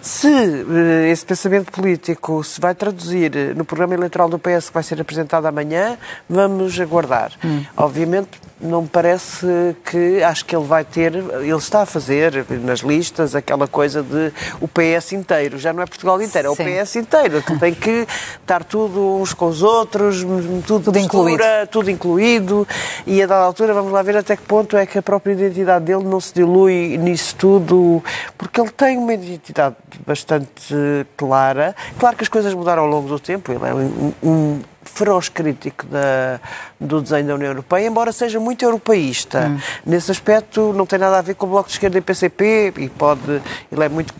Se 0.00 0.28
uh, 0.28 1.06
esse 1.10 1.26
pensamento 1.26 1.72
político 1.72 2.44
se 2.44 2.60
vai 2.60 2.72
traduzir 2.72 3.32
no 3.56 3.64
programa 3.64 3.94
eleitoral 3.94 4.28
do 4.28 4.38
PS 4.38 4.68
que 4.68 4.74
vai 4.74 4.82
ser 4.84 5.00
apresentado 5.00 5.46
amanhã, 5.46 5.98
vamos 6.30 6.78
aguardar. 6.78 7.32
Hum. 7.44 7.64
Obviamente 7.76 8.30
não 8.62 8.82
me 8.82 8.88
parece 8.88 9.76
que 9.84 10.22
acho 10.22 10.44
que 10.44 10.54
ele 10.54 10.64
vai 10.64 10.84
ter, 10.84 11.14
ele 11.14 11.56
está 11.56 11.82
a 11.82 11.86
fazer 11.86 12.46
nas 12.62 12.80
listas 12.80 13.34
aquela 13.34 13.66
coisa 13.66 14.02
de 14.02 14.32
o 14.60 14.68
PS 14.68 15.12
inteiro, 15.12 15.58
já 15.58 15.72
não 15.72 15.82
é 15.82 15.86
Portugal 15.86 16.20
inteiro, 16.22 16.48
é 16.48 16.50
o 16.50 16.54
Sim. 16.54 16.64
PS 16.64 16.96
inteiro, 16.96 17.42
que 17.42 17.58
tem 17.58 17.74
que 17.74 18.06
estar 18.40 18.62
tudo 18.62 19.16
uns 19.16 19.34
com 19.34 19.46
os 19.46 19.62
outros, 19.62 20.22
tudo, 20.66 20.84
tudo 20.84 20.98
incluído. 20.98 21.42
tudo 21.70 21.90
incluído, 21.90 22.68
e 23.06 23.22
a 23.22 23.26
dada 23.26 23.44
altura 23.44 23.74
vamos 23.74 23.92
lá 23.92 24.02
ver 24.02 24.16
até 24.16 24.36
que 24.36 24.42
ponto 24.42 24.76
é 24.76 24.86
que 24.86 24.98
a 24.98 25.02
própria 25.02 25.32
identidade 25.32 25.84
dele 25.84 26.04
não 26.04 26.20
se 26.20 26.32
dilui 26.32 26.96
nisso 26.98 27.34
tudo, 27.36 28.02
porque 28.38 28.60
ele 28.60 28.70
tem 28.70 28.96
uma 28.96 29.14
identidade 29.14 29.76
bastante 30.06 31.06
clara. 31.16 31.74
Claro 31.98 32.16
que 32.16 32.22
as 32.22 32.28
coisas 32.28 32.54
mudaram 32.54 32.84
ao 32.84 32.88
longo 32.88 33.08
do 33.08 33.18
tempo, 33.18 33.50
ele 33.52 33.64
é 33.66 33.74
um, 33.74 34.12
um 34.22 34.60
feroz 34.84 35.28
crítico 35.28 35.86
da, 35.86 36.40
do 36.80 37.00
desenho 37.00 37.26
da 37.26 37.34
União 37.34 37.48
Europeia, 37.48 37.86
embora 37.86 38.12
seja 38.12 38.38
muito 38.38 38.64
europeísta. 38.64 39.48
Hum. 39.48 39.60
Nesse 39.86 40.10
aspecto 40.10 40.72
não 40.72 40.86
tem 40.86 40.98
nada 40.98 41.18
a 41.18 41.22
ver 41.22 41.34
com 41.34 41.46
o 41.46 41.50
Bloco 41.50 41.68
de 41.68 41.74
Esquerda 41.74 41.98
e 41.98 42.00
PCP 42.00 42.74
e 42.76 42.88
pode... 42.88 43.42
Ele 43.70 43.84
é 43.84 43.88
muito... 43.88 44.14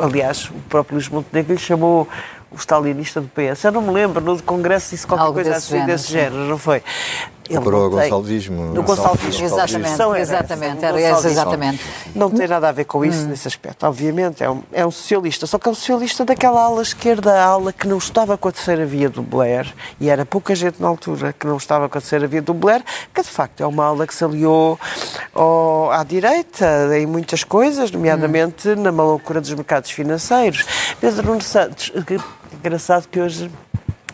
Aliás, 0.00 0.46
o 0.50 0.54
próprio 0.68 0.96
Luís 0.96 1.08
Montenegro 1.08 1.52
lhe 1.52 1.58
chamou 1.58 2.08
o 2.50 2.56
stalinista 2.56 3.20
do 3.20 3.28
PS. 3.28 3.64
Eu 3.64 3.72
não 3.72 3.82
me 3.82 3.92
lembro, 3.92 4.20
no 4.20 4.42
Congresso 4.42 4.90
disse 4.90 5.06
qualquer 5.06 5.24
Algo 5.24 5.34
coisa 5.34 5.50
desse 5.50 5.66
assim 5.66 5.76
género, 5.76 5.92
desse 5.92 6.12
género, 6.12 6.44
não 6.46 6.58
foi? 6.58 6.82
Ele 7.50 7.60
para 7.60 7.76
o 7.76 7.90
Gonçalvismo. 7.90 8.72
Do 8.72 8.82
Gonçalvismo. 8.82 9.44
Exatamente, 9.44 10.02
era 10.02 10.20
exatamente. 10.20 10.84
Era 10.84 11.00
esse, 11.00 11.26
exatamente. 11.26 11.84
Não 12.14 12.30
tem 12.30 12.46
nada 12.46 12.68
a 12.68 12.72
ver 12.72 12.84
com 12.84 13.04
isso 13.04 13.24
hum. 13.24 13.28
nesse 13.28 13.48
aspecto. 13.48 13.84
Obviamente, 13.84 14.44
é 14.44 14.48
um, 14.48 14.62
é 14.72 14.86
um 14.86 14.90
socialista. 14.90 15.46
Só 15.46 15.58
que 15.58 15.68
é 15.68 15.72
um 15.72 15.74
socialista 15.74 16.24
daquela 16.24 16.62
ala 16.62 16.80
esquerda, 16.80 17.32
a 17.32 17.44
ala 17.44 17.72
que 17.72 17.88
não 17.88 17.98
estava 17.98 18.38
com 18.38 18.48
a 18.48 18.52
terceira 18.52 18.86
via 18.86 19.10
do 19.10 19.20
Blair, 19.20 19.66
e 20.00 20.08
era 20.08 20.24
pouca 20.24 20.54
gente 20.54 20.80
na 20.80 20.86
altura 20.86 21.32
que 21.32 21.46
não 21.46 21.56
estava 21.56 21.88
com 21.88 21.98
a 21.98 22.00
terceira 22.00 22.26
via 22.28 22.40
do 22.40 22.54
Blair, 22.54 22.84
que 23.12 23.20
de 23.20 23.28
facto 23.28 23.62
é 23.62 23.66
uma 23.66 23.84
ala 23.84 24.06
que 24.06 24.14
se 24.14 24.24
aliou 24.24 24.78
ao, 25.34 25.90
à 25.90 26.04
direita 26.04 26.88
em 26.96 27.06
muitas 27.06 27.42
coisas, 27.42 27.90
nomeadamente 27.90 28.68
hum. 28.68 28.76
na 28.76 28.92
malucura 28.92 29.40
dos 29.40 29.52
mercados 29.52 29.90
financeiros. 29.90 30.64
Pedro 31.00 31.26
Nuno 31.26 31.42
Santos, 31.42 31.92
engraçado 32.52 33.08
que 33.08 33.18
hoje 33.18 33.50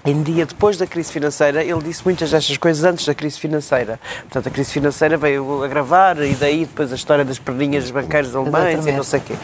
em 0.06 0.22
dia 0.22 0.46
depois 0.46 0.76
da 0.76 0.86
crise 0.86 1.12
financeira, 1.12 1.64
ele 1.64 1.82
disse 1.82 2.02
muitas 2.04 2.30
destas 2.30 2.56
coisas 2.56 2.84
antes 2.84 3.04
da 3.04 3.14
crise 3.14 3.40
financeira. 3.40 3.98
Portanto, 4.20 4.46
a 4.48 4.50
crise 4.50 4.72
financeira 4.72 5.16
veio 5.16 5.64
agravar 5.64 6.22
e 6.22 6.34
daí 6.34 6.60
depois 6.64 6.92
a 6.92 6.94
história 6.94 7.24
das 7.24 7.38
perninhas 7.38 7.84
dos 7.84 7.90
banqueiros 7.90 8.34
alemães 8.34 8.86
e 8.86 8.92
não 8.92 9.02
sei 9.02 9.18
o 9.18 9.22
quê. 9.22 9.34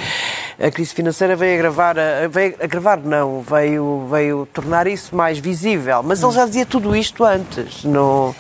A 0.63 0.71
crise 0.71 0.95
financeira 0.95 1.35
veio 1.35 1.55
agravar, 1.55 1.97
veio 2.31 2.55
agravar 2.63 3.01
não, 3.01 3.43
veio, 3.43 4.07
veio 4.09 4.47
tornar 4.53 4.87
isso 4.87 5.15
mais 5.15 5.39
visível. 5.39 6.03
Mas 6.05 6.23
ele 6.23 6.33
já 6.33 6.47
dizia 6.47 6.65
tudo 6.65 6.95
isto 6.95 7.25
antes. 7.25 7.83
No... 7.83 8.35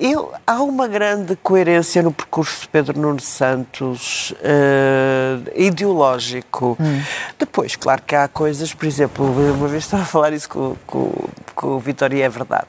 Eu, 0.00 0.32
há 0.46 0.62
uma 0.62 0.88
grande 0.88 1.36
coerência 1.36 2.02
no 2.02 2.10
percurso 2.10 2.62
de 2.62 2.68
Pedro 2.68 2.98
Nuno 2.98 3.20
Santos 3.20 4.30
uh, 4.30 5.50
ideológico. 5.54 6.76
Hum. 6.80 7.02
Depois, 7.38 7.76
claro 7.76 8.00
que 8.06 8.14
há 8.14 8.26
coisas, 8.28 8.72
por 8.72 8.86
exemplo, 8.86 9.26
uma 9.26 9.68
vez 9.68 9.84
estava 9.84 10.04
a 10.04 10.06
falar 10.06 10.32
isso 10.32 10.48
com, 10.48 10.74
com 10.86 11.12
com 11.56 11.68
o 11.68 11.80
Vitória 11.80 12.24
é 12.24 12.28
verdade. 12.28 12.66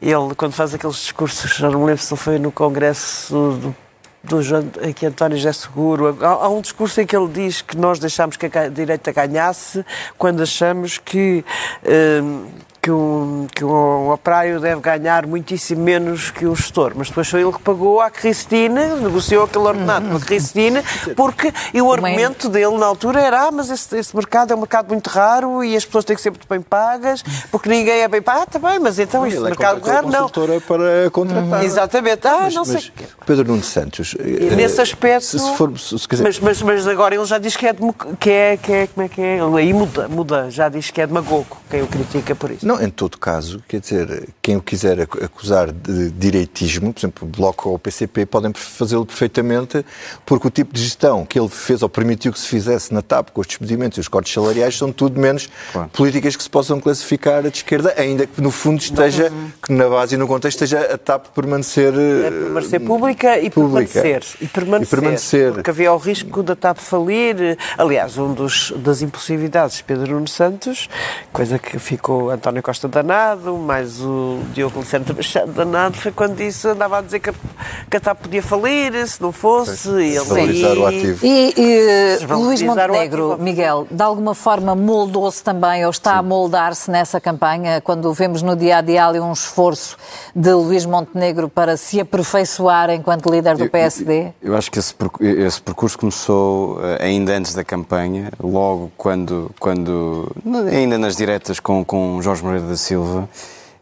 Ele, 0.00 0.34
quando 0.36 0.54
faz 0.54 0.74
aqueles 0.74 0.96
discursos, 0.96 1.54
já 1.54 1.70
não 1.70 1.80
me 1.80 1.86
lembro 1.86 2.02
se 2.02 2.12
ele 2.12 2.20
foi 2.20 2.38
no 2.38 2.50
Congresso 2.50 3.58
do 3.60 3.76
do 4.24 4.42
João, 4.42 4.70
aqui 4.88 5.06
António 5.06 5.36
José 5.36 5.52
Seguro. 5.52 6.16
Há, 6.20 6.26
há, 6.26 6.48
um 6.48 6.60
discurso 6.60 7.00
em 7.00 7.06
que 7.06 7.16
ele 7.16 7.28
diz 7.28 7.62
que 7.62 7.76
nós 7.76 7.98
deixámos 7.98 8.36
que 8.36 8.46
a 8.46 8.68
direita 8.68 9.12
ganhasse 9.12 9.84
quando 10.18 10.42
achamos 10.42 10.98
que. 10.98 11.44
Hum, 12.22 12.46
que 12.84 12.90
um, 12.90 13.46
que 13.54 13.64
um 13.64 14.10
operário 14.10 14.60
deve 14.60 14.78
ganhar 14.78 15.26
muitíssimo 15.26 15.82
menos 15.82 16.30
que 16.30 16.44
o 16.44 16.54
gestor. 16.54 16.92
Mas 16.94 17.08
depois 17.08 17.26
foi 17.26 17.40
ele 17.40 17.52
que 17.52 17.60
pagou 17.60 17.98
à 17.98 18.10
Cristina, 18.10 18.96
negociou 18.96 19.44
aquele 19.44 19.64
ordenado 19.64 20.06
com 20.10 20.16
a 20.16 20.20
Cristina, 20.20 20.84
porque 21.16 21.50
e 21.72 21.80
o 21.80 21.90
argumento 21.90 22.46
dele 22.50 22.76
na 22.76 22.84
altura 22.84 23.22
era 23.22 23.48
ah, 23.48 23.50
mas 23.50 23.70
esse, 23.70 23.96
esse, 23.96 24.14
mercado 24.14 24.52
é 24.52 24.54
um 24.54 24.58
mercado 24.58 24.88
muito 24.88 25.08
raro 25.08 25.64
e 25.64 25.74
as 25.74 25.82
pessoas 25.86 26.04
têm 26.04 26.14
que 26.14 26.20
ser 26.20 26.28
muito 26.28 26.46
bem 26.46 26.60
pagas, 26.60 27.22
porque 27.50 27.70
ninguém 27.70 28.00
é 28.00 28.08
bem 28.08 28.20
pago. 28.20 28.40
Ah, 28.40 28.44
está 28.44 28.58
bem, 28.58 28.78
mas 28.78 28.98
então 28.98 29.26
este 29.26 29.38
é 29.38 29.40
mercado 29.40 29.82
raro 29.82 30.10
não. 30.10 30.28
para 30.28 31.10
contratar. 31.10 31.62
Hum, 31.62 31.64
exatamente. 31.64 32.26
Ah, 32.26 32.40
mas, 32.42 32.54
não 32.54 32.66
sei. 32.66 32.92
Pedro 33.24 33.46
Nuno 33.46 33.62
Santos. 33.62 34.14
E 34.20 34.54
nesse 34.54 34.78
aspecto. 34.78 35.24
Se, 35.24 35.38
se 35.38 35.56
for, 35.56 35.78
se 35.78 36.06
quiser... 36.06 36.22
mas, 36.22 36.38
mas, 36.38 36.60
mas 36.60 36.86
agora 36.86 37.14
ele 37.14 37.24
já 37.24 37.38
diz 37.38 37.56
que 37.56 37.66
é, 37.66 37.74
que 38.20 38.30
é, 38.30 38.56
que 38.58 38.72
é 38.72 38.86
como 38.88 39.06
é 39.06 39.08
que 39.08 39.22
é? 39.22 39.38
Ele 39.38 39.58
aí 39.58 39.72
muda, 39.72 40.06
muda, 40.06 40.50
já 40.50 40.68
diz 40.68 40.90
que 40.90 41.00
é 41.00 41.06
demagogo, 41.06 41.56
quem 41.70 41.80
o 41.80 41.86
critica 41.86 42.34
por 42.34 42.50
isso. 42.50 42.66
Não, 42.66 42.73
Não, 42.74 42.82
em 42.82 42.90
todo 42.90 43.18
caso, 43.18 43.62
quer 43.68 43.80
dizer, 43.80 44.28
quem 44.42 44.56
o 44.56 44.62
quiser 44.62 45.00
acusar 45.00 45.70
de 45.70 46.10
direitismo, 46.10 46.92
por 46.92 47.00
exemplo, 47.00 47.28
o 47.28 47.30
Bloco 47.30 47.68
ou 47.68 47.76
o 47.76 47.78
PCP, 47.78 48.26
podem 48.26 48.52
fazê-lo 48.52 49.06
perfeitamente, 49.06 49.84
porque 50.26 50.48
o 50.48 50.50
tipo 50.50 50.74
de 50.74 50.82
gestão 50.82 51.24
que 51.24 51.38
ele 51.38 51.48
fez 51.48 51.82
ou 51.82 51.88
permitiu 51.88 52.32
que 52.32 52.38
se 52.38 52.48
fizesse 52.48 52.92
na 52.92 53.00
TAP, 53.00 53.30
com 53.30 53.40
os 53.40 53.46
despedimentos 53.46 53.98
e 53.98 54.00
os 54.00 54.08
cortes 54.08 54.32
salariais, 54.32 54.76
são 54.76 54.90
tudo 54.90 55.20
menos 55.20 55.48
claro. 55.72 55.88
políticas 55.90 56.34
que 56.34 56.42
se 56.42 56.50
possam 56.50 56.80
classificar 56.80 57.42
de 57.42 57.48
esquerda, 57.48 57.94
ainda 57.96 58.26
que 58.26 58.40
no 58.40 58.50
fundo 58.50 58.80
esteja, 58.80 59.30
uhum. 59.30 59.50
que 59.62 59.72
na 59.72 59.88
base 59.88 60.16
e 60.16 60.18
no 60.18 60.26
contexto 60.26 60.62
esteja 60.62 60.94
a 60.94 60.98
TAP 60.98 61.26
permanecer... 61.28 61.94
É 61.94 62.30
permanecer 62.30 62.80
pública 62.80 63.38
e 63.38 63.50
pública. 63.50 64.02
permanecer. 64.02 64.24
E 64.40 64.46
permanecer. 64.48 64.86
E 64.86 64.90
permanecer. 64.90 65.52
Porque 65.52 65.70
havia 65.70 65.92
o 65.92 65.96
risco 65.96 66.42
da 66.42 66.56
TAP 66.56 66.78
falir. 66.78 67.56
Aliás, 67.78 68.18
um 68.18 68.34
dos, 68.34 68.72
das 68.76 69.00
impulsividades 69.00 69.76
de 69.76 69.84
Pedro 69.84 70.12
Nuno 70.12 70.28
Santos, 70.28 70.88
coisa 71.32 71.58
que 71.58 71.78
ficou 71.78 72.30
António 72.30 72.63
Costa 72.64 72.88
danado, 72.88 73.58
mais 73.58 74.00
o 74.00 74.38
Diogo 74.54 74.78
Luciano 74.78 75.04
também 75.04 75.22
danado, 75.54 75.98
foi 75.98 76.10
quando 76.10 76.34
disse, 76.34 76.66
andava 76.66 76.96
a 76.96 77.02
dizer 77.02 77.20
que 77.20 77.28
a, 77.28 77.34
que 77.90 77.96
a 77.98 78.00
TAP 78.00 78.22
podia 78.22 78.42
falir, 78.42 79.06
se 79.06 79.20
não 79.20 79.32
fosse. 79.32 79.90
E 79.90 80.16
ele, 80.16 80.78
o 80.78 80.86
ativo. 80.86 81.26
E, 81.26 81.54
e 81.58 82.26
Luís 82.26 82.62
Montenegro, 82.62 83.36
Miguel, 83.38 83.86
de 83.90 84.02
alguma 84.02 84.34
forma 84.34 84.74
moldou-se 84.74 85.44
também, 85.44 85.84
ou 85.84 85.90
está 85.90 86.12
Sim. 86.12 86.18
a 86.20 86.22
moldar-se 86.22 86.90
nessa 86.90 87.20
campanha, 87.20 87.82
quando 87.82 88.10
vemos 88.14 88.40
no 88.40 88.56
dia 88.56 88.78
a 88.78 88.80
dia 88.80 89.06
ali 89.06 89.20
um 89.20 89.32
esforço 89.32 89.98
de 90.34 90.50
Luís 90.50 90.86
Montenegro 90.86 91.50
para 91.50 91.76
se 91.76 92.00
aperfeiçoar 92.00 92.88
enquanto 92.88 93.30
líder 93.30 93.58
do 93.58 93.68
PSD? 93.68 94.32
Eu, 94.40 94.52
eu 94.52 94.56
acho 94.56 94.70
que 94.70 94.78
esse, 94.78 94.94
esse 95.20 95.60
percurso 95.60 95.98
começou 95.98 96.80
eh, 96.82 97.04
ainda 97.04 97.36
antes 97.36 97.54
da 97.54 97.62
campanha, 97.62 98.30
logo 98.42 98.90
quando, 98.96 99.50
quando 99.60 100.32
ainda 100.72 100.96
nas 100.96 101.14
diretas 101.14 101.60
com, 101.60 101.84
com 101.84 102.22
Jorge 102.22 102.42
Moreira 102.42 102.53
da 102.60 102.76
Silva, 102.76 103.28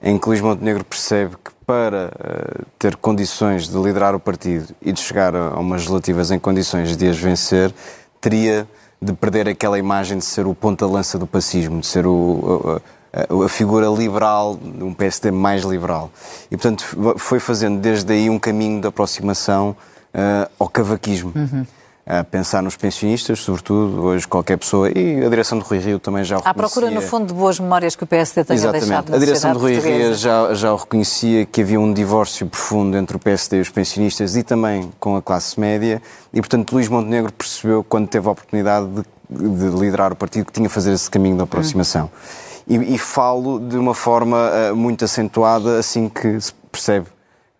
em 0.02 0.18
que 0.18 0.28
Luís 0.28 0.40
Montenegro 0.40 0.84
percebe 0.84 1.36
que 1.42 1.52
para 1.66 2.06
uh, 2.06 2.66
ter 2.78 2.96
condições 2.96 3.68
de 3.68 3.76
liderar 3.78 4.14
o 4.14 4.20
partido 4.20 4.74
e 4.82 4.92
de 4.92 5.00
chegar 5.00 5.34
a, 5.34 5.48
a 5.50 5.58
umas 5.58 5.86
relativas 5.86 6.30
em 6.30 6.38
condições 6.38 6.96
de 6.96 7.08
as 7.08 7.16
vencer, 7.16 7.72
teria 8.20 8.66
de 9.00 9.12
perder 9.12 9.48
aquela 9.48 9.78
imagem 9.78 10.18
de 10.18 10.24
ser 10.24 10.46
o 10.46 10.54
ponta-lança 10.54 11.18
do 11.18 11.26
pacismo, 11.26 11.80
de 11.80 11.86
ser 11.86 12.06
o, 12.06 12.80
a, 13.12 13.44
a, 13.44 13.48
figura 13.48 13.86
liberal, 13.86 14.58
um 14.80 14.92
PSD 14.92 15.30
mais 15.30 15.62
liberal. 15.62 16.10
E, 16.50 16.56
portanto, 16.56 16.84
foi 17.16 17.40
fazendo 17.40 17.80
desde 17.80 18.12
aí 18.12 18.30
um 18.30 18.38
caminho 18.38 18.80
de 18.80 18.86
aproximação 18.86 19.76
uh, 20.14 20.50
ao 20.58 20.68
cavaquismo. 20.68 21.32
Uhum 21.34 21.66
a 22.04 22.24
pensar 22.24 22.62
nos 22.62 22.76
pensionistas, 22.76 23.38
sobretudo, 23.38 24.02
hoje 24.02 24.26
qualquer 24.26 24.58
pessoa, 24.58 24.90
e 24.90 25.24
a 25.24 25.28
direção 25.28 25.58
do 25.58 25.64
Rui 25.64 25.78
Rio 25.78 25.98
também 26.00 26.24
já 26.24 26.36
o 26.36 26.38
reconhecia. 26.40 26.50
À 26.50 26.68
procura, 26.68 26.90
no 26.90 27.00
fundo, 27.00 27.26
de 27.26 27.34
boas 27.34 27.60
memórias 27.60 27.94
que 27.94 28.02
o 28.02 28.06
PSD 28.06 28.44
tenha 28.44 28.56
Exatamente. 28.56 28.86
deixado 28.86 29.10
na 29.10 29.16
A 29.16 29.20
direção 29.20 29.52
do 29.52 29.58
Rui 29.60 29.78
Rio 29.78 30.14
já, 30.14 30.52
já 30.54 30.72
o 30.72 30.76
reconhecia 30.76 31.46
que 31.46 31.62
havia 31.62 31.78
um 31.78 31.92
divórcio 31.92 32.46
profundo 32.48 32.96
entre 32.96 33.16
o 33.16 33.20
PSD 33.20 33.58
e 33.58 33.60
os 33.60 33.68
pensionistas 33.68 34.34
e 34.34 34.42
também 34.42 34.92
com 34.98 35.16
a 35.16 35.22
classe 35.22 35.58
média, 35.60 36.02
e, 36.32 36.40
portanto, 36.40 36.72
Luís 36.72 36.88
Montenegro 36.88 37.32
percebeu, 37.32 37.84
quando 37.84 38.08
teve 38.08 38.26
a 38.26 38.32
oportunidade 38.32 38.88
de, 39.30 39.48
de 39.48 39.76
liderar 39.78 40.12
o 40.12 40.16
partido, 40.16 40.46
que 40.46 40.52
tinha 40.52 40.68
que 40.68 40.74
fazer 40.74 40.92
esse 40.92 41.08
caminho 41.08 41.36
de 41.36 41.42
aproximação. 41.42 42.06
Hum. 42.06 42.74
E, 42.82 42.94
e, 42.94 42.98
falo 42.98 43.58
de 43.60 43.76
uma 43.76 43.94
forma 43.94 44.50
uh, 44.70 44.76
muito 44.76 45.04
acentuada, 45.04 45.78
assim 45.78 46.08
que 46.08 46.40
se 46.40 46.52
percebe 46.70 47.06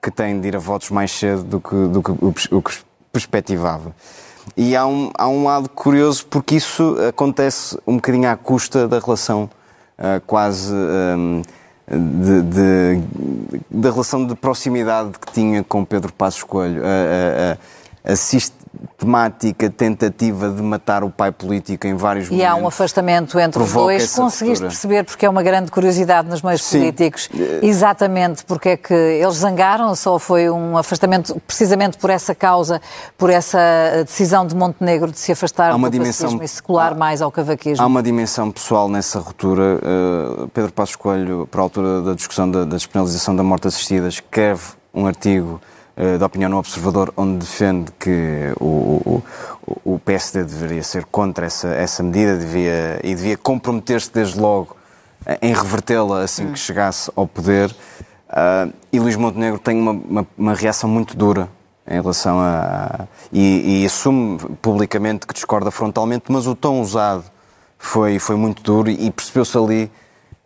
que 0.00 0.10
tem 0.10 0.40
de 0.40 0.48
ir 0.48 0.56
a 0.56 0.58
votos 0.58 0.90
mais 0.90 1.12
cedo 1.12 1.44
do 1.44 1.60
que, 1.60 1.74
do 1.74 2.02
que 2.02 2.10
o, 2.10 2.58
o 2.58 2.62
que 2.62 2.78
perspectivava. 3.12 3.94
E 4.56 4.76
há 4.76 4.86
um, 4.86 5.10
há 5.16 5.28
um 5.28 5.44
lado 5.44 5.68
curioso 5.68 6.26
porque 6.26 6.56
isso 6.56 6.96
acontece 7.08 7.78
um 7.86 7.96
bocadinho 7.96 8.28
à 8.28 8.36
custa 8.36 8.88
da 8.88 8.98
relação 8.98 9.48
uh, 9.98 10.20
quase 10.26 10.74
um, 10.74 11.42
de, 11.88 12.42
de, 12.42 13.02
da 13.70 13.90
relação 13.90 14.26
de 14.26 14.34
proximidade 14.34 15.12
que 15.18 15.32
tinha 15.32 15.62
com 15.62 15.84
Pedro 15.84 16.12
Passos 16.12 16.42
Coelho. 16.42 16.82
Uh, 16.82 17.54
uh, 17.54 18.16
temática 18.96 19.68
tentativa 19.68 20.48
de 20.48 20.62
matar 20.62 21.02
o 21.02 21.10
pai 21.10 21.32
político 21.32 21.86
em 21.86 21.94
vários 21.94 22.28
e 22.28 22.30
momentos. 22.30 22.44
E 22.44 22.46
há 22.46 22.54
um 22.54 22.66
afastamento 22.66 23.38
entre 23.38 23.62
os 23.62 23.72
dois. 23.72 24.14
Conseguiste 24.14 24.64
perceber, 24.64 25.04
porque 25.04 25.26
é 25.26 25.28
uma 25.28 25.42
grande 25.42 25.70
curiosidade 25.70 26.28
nos 26.28 26.42
meios 26.42 26.62
Sim. 26.62 26.78
políticos, 26.78 27.28
exatamente 27.62 28.44
porque 28.44 28.70
é 28.70 28.76
que 28.76 28.94
eles 28.94 29.36
zangaram-se 29.36 30.08
ou 30.08 30.18
foi 30.18 30.48
um 30.48 30.76
afastamento 30.76 31.40
precisamente 31.46 31.98
por 31.98 32.10
essa 32.10 32.34
causa, 32.34 32.80
por 33.18 33.30
essa 33.30 33.58
decisão 34.04 34.46
de 34.46 34.54
Montenegro 34.54 35.10
de 35.10 35.18
se 35.18 35.32
afastar 35.32 35.76
do 35.76 35.90
dimensão, 35.90 36.42
e 36.42 36.48
secular 36.48 36.96
mais 36.96 37.20
ao 37.20 37.30
cavaquismo? 37.30 37.82
Há 37.82 37.86
uma 37.86 38.02
dimensão 38.02 38.50
pessoal 38.50 38.88
nessa 38.88 39.18
ruptura. 39.18 39.80
Uh, 39.82 40.48
Pedro 40.48 40.72
Passos 40.72 40.96
Coelho, 40.96 41.46
para 41.50 41.60
a 41.60 41.64
altura 41.64 42.02
da 42.02 42.14
discussão 42.14 42.50
da, 42.50 42.64
da 42.64 42.76
despenalização 42.76 43.34
da 43.34 43.42
morte 43.42 43.68
assistida, 43.68 44.08
escreve 44.08 44.62
um 44.94 45.06
artigo 45.06 45.60
eh, 45.64 45.71
da 46.18 46.26
opinião 46.26 46.50
no 46.50 46.58
Observador, 46.58 47.12
onde 47.16 47.38
defende 47.38 47.92
que 47.98 48.52
o, 48.58 49.22
o, 49.64 49.94
o 49.94 49.98
PSD 49.98 50.44
deveria 50.44 50.82
ser 50.82 51.04
contra 51.04 51.46
essa, 51.46 51.68
essa 51.68 52.02
medida 52.02 52.38
devia, 52.38 52.98
e 53.04 53.14
devia 53.14 53.36
comprometer-se 53.36 54.10
desde 54.12 54.40
logo 54.40 54.76
em 55.40 55.52
revertê-la 55.52 56.22
assim 56.22 56.52
que 56.52 56.58
chegasse 56.58 57.10
ao 57.14 57.26
poder. 57.26 57.74
Uh, 58.28 58.72
e 58.92 58.98
Luís 58.98 59.16
Montenegro 59.16 59.58
tem 59.58 59.78
uma, 59.78 59.92
uma, 59.92 60.26
uma, 60.38 60.54
reação 60.54 60.88
muito 60.88 61.16
dura 61.16 61.48
em 61.86 62.00
relação 62.00 62.40
a. 62.40 63.06
E, 63.30 63.82
e, 63.82 63.86
assume 63.86 64.38
publicamente 64.62 65.26
que 65.26 65.34
discorda 65.34 65.70
frontalmente, 65.70 66.24
mas 66.28 66.46
o 66.46 66.54
tom 66.54 66.80
usado 66.80 67.24
foi, 67.78 68.18
foi 68.18 68.36
muito 68.36 68.62
duro 68.62 68.88
e 68.88 69.10
percebeu-se 69.10 69.56
ali 69.58 69.92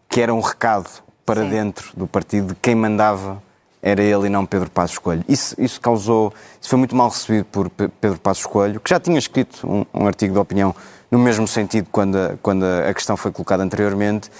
que 0.09 0.21
era 0.21 0.35
um 0.35 0.41
recado 0.41 0.91
para 1.25 1.43
Sim. 1.43 1.51
dentro 1.51 1.97
do 1.97 2.07
partido 2.09 2.49
de 2.49 2.55
quem 2.57 2.75
mandava 2.75 3.41
era 3.83 4.03
ele 4.03 4.27
e 4.27 4.31
não 4.31 4.45
Pedro 4.45 4.71
Passos 4.71 4.99
Coelho. 4.99 5.25
Isso, 5.29 5.55
isso 5.59 5.81
causou, 5.81 6.33
isso 6.61 6.69
foi 6.69 6.79
muito 6.79 6.95
mal 6.97 7.09
recebido 7.09 7.45
por 7.45 7.71
Pedro 7.71 8.19
Passos 8.19 8.47
Coelho, 8.47 8.81
que 8.81 8.91
já 8.91 8.99
tinha 8.99 9.19
escrito 9.19 9.67
um, 9.67 9.85
um 9.95 10.07
artigo 10.07 10.33
de 10.33 10.39
opinião 10.39 10.75
no 11.11 11.19
mesmo 11.19 11.47
sentido 11.47 11.89
quando 11.91 12.17
a, 12.17 12.35
quando 12.43 12.65
a 12.65 12.93
questão 12.93 13.17
foi 13.17 13.31
colocada 13.31 13.63
anteriormente, 13.63 14.31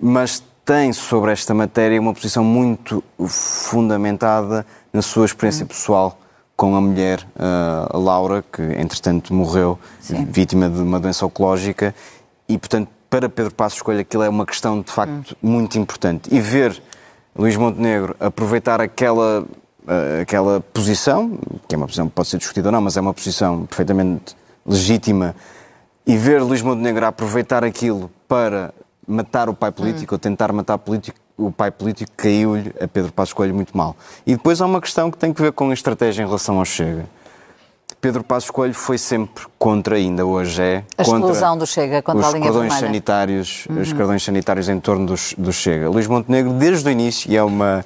mas 0.00 0.42
tem 0.64 0.92
sobre 0.92 1.32
esta 1.32 1.54
matéria 1.54 2.00
uma 2.00 2.12
posição 2.12 2.42
muito 2.42 3.02
fundamentada 3.28 4.66
na 4.92 5.02
sua 5.02 5.24
experiência 5.24 5.64
hum. 5.64 5.68
pessoal 5.68 6.18
com 6.56 6.74
a 6.74 6.80
mulher, 6.80 7.26
uh, 7.36 7.98
Laura, 7.98 8.42
que 8.50 8.62
entretanto 8.62 9.34
morreu, 9.34 9.78
Sim. 10.00 10.24
vítima 10.24 10.70
de 10.70 10.80
uma 10.80 10.98
doença 10.98 11.26
oncológica, 11.26 11.94
e 12.48 12.56
portanto 12.56 12.88
para 13.10 13.28
Pedro 13.28 13.54
Passos 13.54 13.82
Coelho 13.82 14.00
aquilo 14.00 14.22
é 14.22 14.28
uma 14.28 14.46
questão 14.46 14.80
de 14.80 14.90
facto 14.90 15.36
hum. 15.42 15.48
muito 15.50 15.78
importante. 15.78 16.34
E 16.34 16.40
ver 16.40 16.82
Luís 17.38 17.56
Montenegro 17.56 18.16
aproveitar 18.18 18.80
aquela, 18.80 19.42
uh, 19.42 20.22
aquela 20.22 20.60
posição, 20.60 21.38
que 21.68 21.74
é 21.74 21.78
uma 21.78 21.86
posição 21.86 22.08
que 22.08 22.14
pode 22.14 22.28
ser 22.28 22.38
discutida 22.38 22.68
ou 22.68 22.72
não, 22.72 22.80
mas 22.80 22.96
é 22.96 23.00
uma 23.00 23.12
posição 23.12 23.66
perfeitamente 23.66 24.34
legítima, 24.64 25.34
e 26.06 26.16
ver 26.16 26.42
Luís 26.42 26.62
Montenegro 26.62 27.04
aproveitar 27.04 27.64
aquilo 27.64 28.10
para 28.26 28.72
matar 29.06 29.48
o 29.48 29.54
pai 29.54 29.70
político, 29.70 30.14
hum. 30.14 30.16
ou 30.16 30.18
tentar 30.18 30.52
matar 30.52 30.78
político, 30.78 31.18
o 31.36 31.52
pai 31.52 31.70
político, 31.70 32.10
caiu-lhe 32.16 32.72
a 32.80 32.88
Pedro 32.88 33.12
Passos 33.12 33.34
Coelho 33.34 33.54
muito 33.54 33.76
mal. 33.76 33.94
E 34.26 34.34
depois 34.34 34.60
há 34.60 34.66
uma 34.66 34.80
questão 34.80 35.10
que 35.10 35.18
tem 35.18 35.32
que 35.32 35.42
ver 35.42 35.52
com 35.52 35.68
a 35.70 35.74
estratégia 35.74 36.22
em 36.22 36.26
relação 36.26 36.58
ao 36.58 36.64
Chega. 36.64 37.04
Pedro 38.06 38.22
Passos 38.22 38.52
Coelho 38.52 38.72
foi 38.72 38.98
sempre 38.98 39.44
contra, 39.58 39.96
ainda 39.96 40.24
hoje 40.24 40.62
é, 40.62 40.84
a 40.96 41.02
exclusão 41.02 41.58
do 41.58 41.66
Chega, 41.66 42.00
contra 42.00 42.20
os 42.20 42.34
a 42.34 42.38
linha 42.38 42.52
cordões 42.52 42.74
sanitários, 42.74 43.66
uhum. 43.68 43.80
os 43.80 43.92
cordões 43.92 44.22
sanitários 44.22 44.68
em 44.68 44.78
torno 44.78 45.06
do, 45.06 45.14
do 45.36 45.52
Chega. 45.52 45.90
Luís 45.90 46.06
Montenegro, 46.06 46.52
desde 46.52 46.88
o 46.88 46.92
início, 46.92 47.28
e 47.28 47.36
é 47.36 47.42
uma 47.42 47.84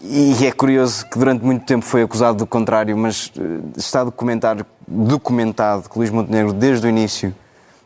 e 0.00 0.46
é 0.46 0.52
curioso 0.52 1.04
que 1.08 1.18
durante 1.18 1.44
muito 1.44 1.66
tempo 1.66 1.84
foi 1.84 2.02
acusado 2.02 2.38
do 2.38 2.46
contrário, 2.46 2.96
mas 2.96 3.32
eh, 3.36 3.42
está 3.76 4.04
documentado, 4.04 4.64
documentado 4.86 5.90
que 5.90 5.98
Luís 5.98 6.10
Montenegro, 6.10 6.52
desde 6.52 6.86
o 6.86 6.88
início, 6.88 7.34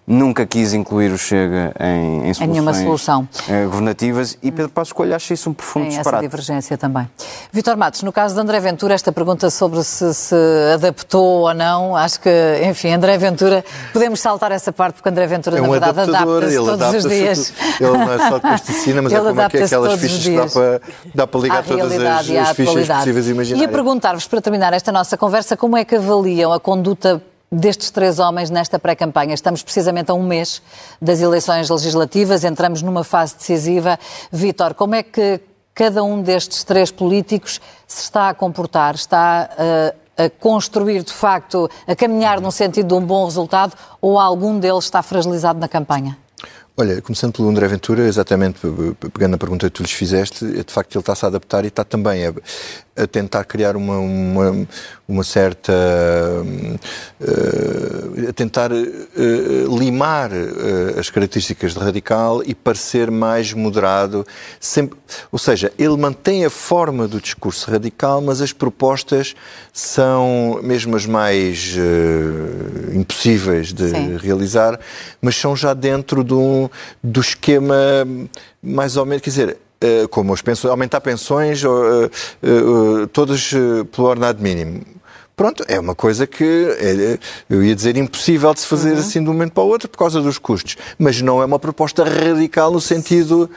nunca 0.07 0.47
quis 0.47 0.73
incluir 0.73 1.11
o 1.13 1.19
Chega 1.19 1.75
em, 1.81 2.29
em 2.29 2.35
soluções 2.35 2.49
nenhuma 2.51 2.75
solução. 2.75 3.29
Eh, 3.49 3.65
governativas 3.65 4.39
e 4.43 4.53
Pedro 4.53 4.71
Passos 4.71 4.93
Coelho 4.93 5.17
acha 5.17 5.35
isso 5.35 5.51
um 5.51 5.53
profundo 5.53 5.85
Tem 5.85 5.97
disparate. 5.97 6.25
essa 6.25 6.31
divergência 6.31 6.79
também. 6.79 7.09
Vitor 7.51 7.77
Matos, 7.77 8.03
no 8.03 8.13
caso 8.13 8.35
de 8.35 8.41
André 8.41 8.61
Ventura, 8.61 8.95
esta 8.95 9.11
pergunta 9.11 9.51
sobre 9.51 9.83
se 9.83 10.15
se 10.15 10.37
adaptou 10.75 11.43
ou 11.43 11.55
não, 11.55 11.97
acho 11.97 12.21
que, 12.21 12.31
enfim, 12.65 12.93
André 12.93 13.19
Ventura, 13.19 13.65
podemos 13.93 14.21
saltar 14.21 14.53
essa 14.53 14.73
parte 14.73 14.95
porque 14.97 15.09
André 15.09 15.27
Ventura, 15.27 15.59
é 15.59 15.63
um 15.63 15.67
na 15.67 15.71
verdade, 15.73 16.01
adapta-se 16.01 16.57
todos 16.57 16.73
adapta 16.73 16.97
os 16.99 17.09
dias. 17.09 17.53
Ele 17.81 17.91
não 17.91 18.13
é 18.13 18.19
só 18.31 18.39
plasticina, 18.39 19.03
mas 19.03 19.13
é 19.13 19.19
como 19.19 19.41
é 19.41 19.49
que 19.49 19.57
é 19.59 19.65
aquelas 19.65 20.01
fichas 20.01 20.23
que 20.23 20.37
dá 20.37 20.47
para, 20.47 20.81
dá 21.15 21.27
para 21.27 21.41
ligar 21.41 21.65
todas 21.65 21.93
as, 21.93 22.31
as 22.31 22.57
fichas 22.57 22.89
possíveis 22.89 23.27
e 23.27 23.31
imaginárias. 23.31 23.61
E 23.61 23.65
a 23.65 23.69
perguntar-vos, 23.69 24.27
para 24.27 24.41
terminar 24.41 24.73
esta 24.73 24.93
nossa 24.93 25.17
conversa, 25.17 25.57
como 25.57 25.77
é 25.77 25.85
que 25.85 25.97
avaliam 25.97 26.53
a 26.53 26.61
conduta 26.61 27.21
destes 27.51 27.91
três 27.91 28.19
homens 28.19 28.51
nesta 28.51 28.79
pré-campanha. 28.79 29.35
Estamos 29.35 29.63
precisamente 29.63 30.11
a 30.11 30.15
um 30.15 30.23
mês 30.23 30.63
das 31.01 31.21
eleições 31.21 31.69
legislativas, 31.69 32.45
entramos 32.45 32.83
numa 32.83 33.05
fase 33.05 33.37
decisiva. 33.37 33.99
Vítor, 34.33 34.75
como 34.75 34.95
é 34.95 35.03
que 35.03 35.41
cada 35.75 36.03
um 36.03 36.23
destes 36.23 36.65
três 36.65 36.91
políticos 36.91 37.61
se 37.87 38.03
está 38.03 38.31
a 38.31 38.35
comportar? 38.35 38.95
Está 38.95 39.51
uh, 39.53 40.07
a 40.25 40.31
construir, 40.31 41.03
de 41.03 41.13
facto, 41.13 41.69
a 41.87 41.95
caminhar 41.95 42.41
no 42.41 42.51
sentido 42.51 42.89
de 42.89 42.95
um 42.95 43.05
bom 43.05 43.25
resultado 43.25 43.75
ou 44.01 44.19
algum 44.19 44.59
deles 44.59 44.85
está 44.85 45.03
fragilizado 45.03 45.59
na 45.59 45.69
campanha? 45.69 46.19
Olha, 46.79 47.01
começando 47.01 47.33
pelo 47.33 47.49
André 47.49 47.67
Ventura, 47.69 48.07
exatamente 48.07 48.61
pegando 49.13 49.35
a 49.35 49.39
pergunta 49.39 49.67
que 49.67 49.73
tu 49.73 49.83
lhes 49.83 49.93
fizeste, 49.93 50.45
de 50.45 50.73
facto 50.73 50.95
ele 50.95 51.01
está-se 51.01 51.25
a 51.25 51.29
adaptar 51.29 51.65
e 51.65 51.69
está 51.69 51.85
também 51.85 52.27
a, 52.27 52.35
a 52.97 53.07
tentar 53.07 53.45
criar 53.45 53.77
uma, 53.77 53.99
uma, 53.99 54.67
uma 55.07 55.23
certa. 55.23 55.73
Uh, 57.21 58.29
a 58.29 58.33
tentar 58.33 58.73
uh, 58.73 59.79
limar 59.79 60.31
uh, 60.33 60.99
as 60.99 61.11
características 61.11 61.75
de 61.75 61.79
radical 61.79 62.43
e 62.45 62.55
parecer 62.55 63.11
mais 63.11 63.53
moderado. 63.53 64.27
Sempre, 64.59 64.99
ou 65.31 65.39
seja, 65.39 65.73
ele 65.79 65.97
mantém 65.97 66.45
a 66.45 66.51
forma 66.51 67.07
do 67.07 67.21
discurso 67.21 67.71
radical, 67.71 68.21
mas 68.21 68.41
as 68.41 68.53
propostas 68.53 69.35
são 69.73 70.59
mesmo 70.63 70.97
as 70.97 71.05
mais 71.05 71.77
impossíveis 72.95 73.73
de 73.73 73.91
Sim. 73.91 74.17
realizar, 74.17 74.79
mas 75.21 75.37
são 75.37 75.55
já 75.55 75.75
dentro 75.75 76.25
do, 76.25 76.71
do 77.03 77.21
esquema 77.21 77.77
mais 78.63 78.97
ou 78.97 79.05
menos. 79.05 79.23
Quer 79.23 79.31
dizer, 79.31 79.59
como 80.11 80.33
as 80.33 80.43
pensões, 80.43 80.71
aumentar 80.71 81.01
pensões 81.01 81.63
uh, 81.63 81.69
uh, 81.69 83.07
todas 83.09 83.51
pelo 83.93 84.09
ordenado 84.09 84.43
mínimo. 84.43 84.83
Pronto, 85.37 85.63
é 85.69 85.79
uma 85.79 85.95
coisa 85.95 86.27
que 86.27 86.45
é, 86.45 87.19
eu 87.51 87.63
ia 87.63 87.75
dizer 87.75 87.95
impossível 87.99 88.55
de 88.55 88.61
se 88.61 88.67
fazer 88.67 88.93
uhum. 88.93 89.01
assim 89.01 89.23
de 89.23 89.29
um 89.29 89.35
momento 89.35 89.53
para 89.53 89.63
o 89.63 89.69
outro 89.69 89.87
por 89.87 89.99
causa 89.99 90.23
dos 90.23 90.39
custos. 90.39 90.79
Mas 90.99 91.21
não 91.21 91.43
é 91.43 91.45
uma 91.45 91.59
proposta 91.59 92.05
radical 92.05 92.73
no 92.73 92.81
sentido 92.81 93.51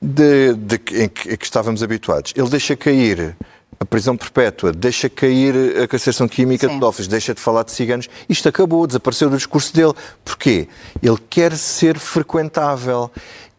de, 0.00 0.54
de, 0.54 0.80
em, 0.94 1.08
que, 1.10 1.36
que 1.36 1.44
estávamos 1.44 1.82
habituados. 1.82 2.32
Ele 2.34 2.48
deixa 2.48 2.74
cair 2.74 3.36
a 3.78 3.84
prisão 3.84 4.16
perpétua, 4.16 4.72
deixa 4.72 5.10
cair 5.10 5.82
a 5.82 5.86
castração 5.86 6.26
química 6.26 6.66
Sim. 6.66 6.72
de 6.72 6.78
pedófilos, 6.78 7.06
deixa 7.06 7.34
de 7.34 7.40
falar 7.40 7.64
de 7.64 7.72
ciganos. 7.72 8.08
Isto 8.26 8.48
acabou, 8.48 8.86
desapareceu 8.86 9.28
do 9.28 9.36
discurso 9.36 9.74
dele. 9.74 9.92
Porquê? 10.24 10.68
Ele 11.02 11.18
quer 11.28 11.54
ser 11.54 11.98
frequentável. 11.98 13.10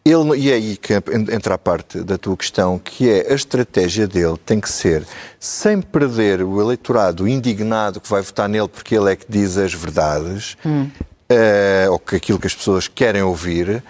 Ele, 0.04 0.36
e 0.36 0.50
é 0.50 0.54
aí 0.54 0.76
que 0.76 0.94
entra 1.32 1.54
a 1.54 1.58
parte 1.58 2.00
da 2.00 2.18
tua 2.18 2.36
questão, 2.36 2.76
que 2.76 3.08
é 3.08 3.30
a 3.30 3.34
estratégia 3.34 4.08
dele 4.08 4.36
tem 4.44 4.60
que 4.60 4.68
ser, 4.68 5.06
sem 5.38 5.80
perder 5.80 6.42
o 6.42 6.60
eleitorado 6.60 7.28
indignado 7.28 8.00
que 8.00 8.10
vai 8.10 8.20
votar 8.20 8.48
nele 8.48 8.66
porque 8.66 8.96
ele 8.96 9.12
é 9.12 9.16
que 9.16 9.26
diz 9.28 9.56
as 9.56 9.72
verdades, 9.72 10.56
hum. 10.66 10.90
uh, 11.30 11.92
ou 11.92 12.00
que 12.00 12.16
aquilo 12.16 12.38
que 12.40 12.48
as 12.48 12.54
pessoas 12.54 12.88
querem 12.88 13.22
ouvir, 13.22 13.84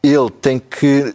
ele 0.00 0.30
tem 0.30 0.60
que 0.60 1.12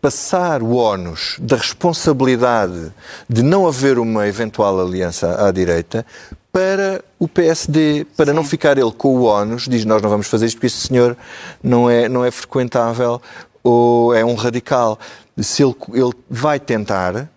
passar 0.00 0.62
o 0.62 0.76
ónus 0.76 1.36
da 1.40 1.56
responsabilidade 1.56 2.92
de 3.28 3.42
não 3.42 3.66
haver 3.66 3.98
uma 3.98 4.28
eventual 4.28 4.80
aliança 4.80 5.44
à 5.44 5.50
direita 5.50 6.06
para 6.52 7.04
o 7.18 7.28
PSD, 7.28 8.06
para 8.16 8.26
Sim. 8.26 8.32
não 8.32 8.44
ficar 8.44 8.78
ele 8.78 8.92
com 8.92 9.08
o 9.08 9.24
ónus, 9.24 9.66
diz 9.68 9.84
nós 9.84 10.00
não 10.00 10.08
vamos 10.08 10.28
fazer 10.28 10.46
isto 10.46 10.56
porque 10.56 10.68
este 10.68 10.86
senhor 10.86 11.16
não 11.62 11.90
é, 11.90 12.08
não 12.08 12.24
é 12.24 12.30
frequentável 12.30 13.20
ou 13.66 14.14
é 14.14 14.24
um 14.24 14.34
radical. 14.34 14.96
Se 15.36 15.62
ele, 15.62 15.74
ele 15.92 16.12
vai 16.30 16.60
tentar, 16.60 17.28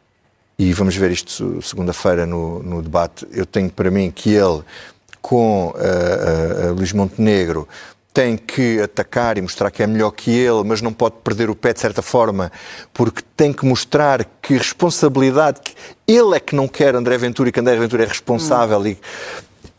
e 0.59 0.71
vamos 0.73 0.95
ver 0.95 1.11
isto 1.11 1.59
segunda-feira 1.61 2.25
no, 2.27 2.61
no, 2.61 2.81
debate, 2.83 3.27
eu 3.31 3.47
tenho 3.47 3.69
para 3.71 3.89
mim 3.89 4.11
que 4.11 4.29
ele, 4.29 4.61
com 5.21 5.69
uh, 5.69 6.69
uh, 6.69 6.73
Luís 6.73 6.93
Montenegro, 6.93 7.67
tem 8.13 8.37
que 8.37 8.79
atacar 8.79 9.37
e 9.37 9.41
mostrar 9.41 9.71
que 9.71 9.81
é 9.81 9.87
melhor 9.87 10.11
que 10.11 10.29
ele, 10.29 10.63
mas 10.63 10.81
não 10.81 10.93
pode 10.93 11.15
perder 11.23 11.49
o 11.49 11.55
pé 11.55 11.73
de 11.73 11.79
certa 11.79 12.01
forma, 12.01 12.51
porque 12.93 13.23
tem 13.35 13.51
que 13.51 13.65
mostrar 13.65 14.25
que 14.41 14.55
responsabilidade, 14.55 15.61
que 15.61 15.73
ele 16.07 16.35
é 16.35 16.39
que 16.39 16.55
não 16.55 16.67
quer 16.67 16.95
André 16.95 17.17
Ventura 17.17 17.49
e 17.49 17.51
que 17.51 17.59
André 17.59 17.75
Ventura 17.75 18.03
é 18.03 18.07
responsável 18.07 18.79
hum. 18.79 18.87
e 18.87 18.97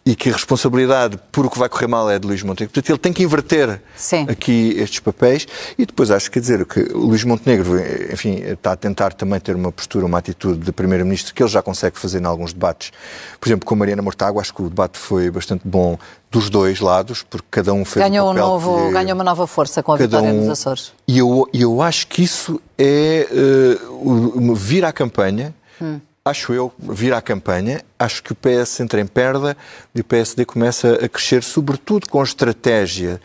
e 0.04 0.16
que 0.16 0.30
a 0.30 0.32
responsabilidade 0.32 1.18
por 1.30 1.44
o 1.44 1.50
que 1.50 1.58
vai 1.58 1.68
correr 1.68 1.86
mal 1.86 2.10
é 2.10 2.18
de 2.18 2.26
Luís 2.26 2.42
Montenegro. 2.42 2.72
Portanto, 2.72 2.90
ele 2.90 2.98
tem 2.98 3.12
que 3.12 3.22
inverter 3.22 3.82
Sim. 3.94 4.26
aqui 4.28 4.74
estes 4.78 4.98
papéis 4.98 5.46
e 5.76 5.84
depois 5.84 6.10
acho 6.10 6.26
que, 6.26 6.34
quer 6.34 6.40
dizer, 6.40 6.64
que 6.64 6.80
o 6.94 7.06
Luís 7.06 7.22
Montenegro, 7.22 7.78
enfim, 8.10 8.36
está 8.36 8.72
a 8.72 8.76
tentar 8.76 9.12
também 9.12 9.38
ter 9.38 9.54
uma 9.54 9.70
postura, 9.70 10.06
uma 10.06 10.18
atitude 10.18 10.60
de 10.60 10.72
Primeiro-Ministro 10.72 11.34
que 11.34 11.42
ele 11.42 11.50
já 11.50 11.60
consegue 11.60 11.98
fazer 11.98 12.20
em 12.20 12.24
alguns 12.24 12.52
debates. 12.52 12.92
Por 13.38 13.48
exemplo, 13.48 13.66
com 13.66 13.74
a 13.74 13.78
Mariana 13.78 14.00
Mortágua, 14.00 14.40
acho 14.40 14.54
que 14.54 14.62
o 14.62 14.68
debate 14.68 14.98
foi 14.98 15.30
bastante 15.30 15.62
bom 15.68 15.98
dos 16.30 16.48
dois 16.48 16.80
lados, 16.80 17.22
porque 17.22 17.46
cada 17.50 17.72
um 17.72 17.84
fez 17.84 18.06
ganhou 18.06 18.28
um 18.28 18.30
um 18.30 18.34
novo, 18.34 18.86
que, 18.86 18.92
Ganhou 18.92 19.14
uma 19.14 19.24
nova 19.24 19.46
força 19.46 19.82
com 19.82 19.92
a 19.92 19.96
vitória 19.96 20.30
um, 20.30 20.40
nos 20.40 20.48
Açores. 20.48 20.92
E 21.06 21.18
eu, 21.18 21.46
eu 21.52 21.82
acho 21.82 22.06
que 22.06 22.22
isso 22.22 22.60
é 22.78 23.28
uh, 23.30 24.54
vir 24.54 24.84
à 24.84 24.92
campanha 24.92 25.54
hum 25.80 26.00
acho 26.24 26.52
eu, 26.52 26.72
vir 26.78 27.12
à 27.12 27.20
campanha, 27.20 27.82
acho 27.98 28.22
que 28.22 28.32
o 28.32 28.36
PS 28.36 28.80
entra 28.80 29.00
em 29.00 29.06
perda 29.06 29.56
e 29.94 30.00
o 30.00 30.04
PSD 30.04 30.44
começa 30.44 30.94
a 31.02 31.08
crescer, 31.08 31.42
sobretudo 31.42 32.08
com 32.08 32.20
a 32.20 32.24
estratégia 32.24 33.20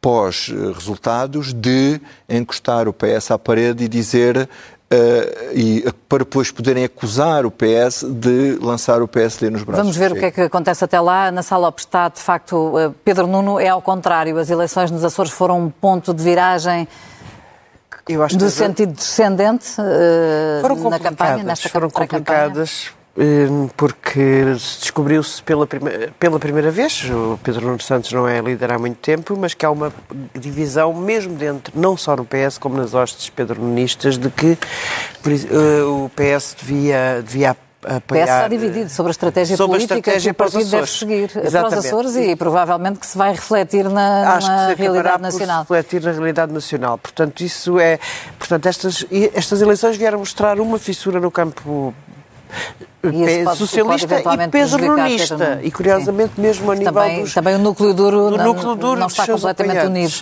pós-resultados 0.00 1.52
de 1.52 2.00
encostar 2.28 2.88
o 2.88 2.92
PS 2.92 3.30
à 3.30 3.38
parede 3.38 3.84
e 3.84 3.88
dizer 3.88 4.48
Uh, 4.88 5.52
e 5.52 5.92
para 6.08 6.18
depois 6.18 6.52
poderem 6.52 6.84
acusar 6.84 7.44
o 7.44 7.50
PS 7.50 8.04
de 8.08 8.56
lançar 8.62 9.02
o 9.02 9.08
PSD 9.08 9.50
nos 9.50 9.64
braços. 9.64 9.82
Vamos 9.82 9.96
ver 9.96 10.12
o 10.12 10.14
que 10.14 10.26
é 10.26 10.30
que 10.30 10.40
acontece 10.42 10.84
até 10.84 11.00
lá. 11.00 11.28
Na 11.32 11.42
sala 11.42 11.74
está, 11.76 12.08
de 12.08 12.20
facto, 12.20 12.94
Pedro 13.04 13.26
Nuno 13.26 13.58
é 13.58 13.66
ao 13.66 13.82
contrário. 13.82 14.38
As 14.38 14.48
eleições 14.48 14.92
nos 14.92 15.02
Açores 15.02 15.32
foram 15.32 15.60
um 15.60 15.70
ponto 15.70 16.14
de 16.14 16.22
viragem 16.22 16.86
eu 18.08 18.22
acho 18.22 18.36
do 18.36 18.50
sentido 18.50 18.92
descendente 18.92 19.80
uh, 19.80 20.88
na 20.90 20.98
campanha, 20.98 21.42
nesta 21.44 21.68
Foram 21.68 21.90
complicadas 21.90 22.92
eh, 23.18 23.48
porque 23.76 24.44
descobriu-se 24.52 25.42
pela, 25.42 25.66
prima, 25.66 25.90
pela 26.20 26.38
primeira 26.38 26.70
vez, 26.70 27.02
o 27.10 27.38
Pedro 27.42 27.66
Nuno 27.66 27.80
Santos 27.80 28.12
não 28.12 28.28
é 28.28 28.40
líder 28.40 28.72
há 28.72 28.78
muito 28.78 28.98
tempo, 28.98 29.34
mas 29.38 29.54
que 29.54 29.64
há 29.64 29.70
uma 29.70 29.90
divisão 30.38 30.92
mesmo 30.92 31.34
dentro, 31.34 31.72
não 31.74 31.96
só 31.96 32.14
no 32.14 32.26
PS, 32.26 32.58
como 32.58 32.76
nas 32.76 32.92
hostes 32.92 33.30
pedronistas, 33.30 34.18
de 34.18 34.28
que 34.28 34.52
uh, 34.52 36.04
o 36.04 36.10
PS 36.10 36.56
devia, 36.60 37.22
devia 37.24 37.56
apoiar... 37.84 38.24
O 38.24 38.26
PS 38.26 38.30
está 38.30 38.48
dividido 38.48 38.90
sobre 38.90 39.10
a 39.10 39.12
estratégia 39.12 39.56
sobre 39.56 39.76
política 39.76 39.94
a 39.94 39.98
estratégia 39.98 40.34
que 40.34 40.42
o 40.42 40.44
partido 40.44 40.70
deve 40.70 40.86
seguir 40.86 41.22
Exatamente. 41.24 41.52
para 41.52 41.78
os 41.78 41.86
Açores 41.86 42.16
e 42.16 42.36
provavelmente 42.36 42.98
que 42.98 43.06
se 43.06 43.18
vai 43.18 43.32
refletir 43.32 43.88
na, 43.88 44.36
Acho 44.36 44.48
na 44.48 44.74
que 44.74 44.82
realidade 44.82 45.22
nacional. 45.22 45.60
refletir 45.60 46.02
na 46.02 46.12
realidade 46.12 46.52
nacional. 46.52 46.98
Portanto, 46.98 47.40
isso 47.40 47.78
é... 47.78 47.98
Portanto, 48.38 48.66
estas, 48.66 49.04
estas 49.34 49.60
eleições 49.60 49.96
vieram 49.96 50.18
mostrar 50.18 50.60
uma 50.60 50.78
fissura 50.78 51.20
no 51.20 51.30
campo 51.30 51.94
e 53.12 53.44
pode, 53.44 53.58
socialista 53.58 54.18
e 54.18 54.48
pedronista. 54.48 55.60
E 55.62 55.70
curiosamente, 55.70 56.32
Sim. 56.36 56.42
mesmo 56.42 56.70
a 56.70 56.74
nível 56.74 56.92
também, 56.92 57.20
dos, 57.22 57.34
também 57.34 57.54
o 57.54 57.58
núcleo 57.58 57.94
duro, 57.94 58.30
do 58.30 58.36
não, 58.36 58.44
núcleo 58.46 58.74
duro 58.74 59.00
não 59.00 59.06
está 59.06 59.26
completamente 59.26 59.86
unido. 59.86 60.14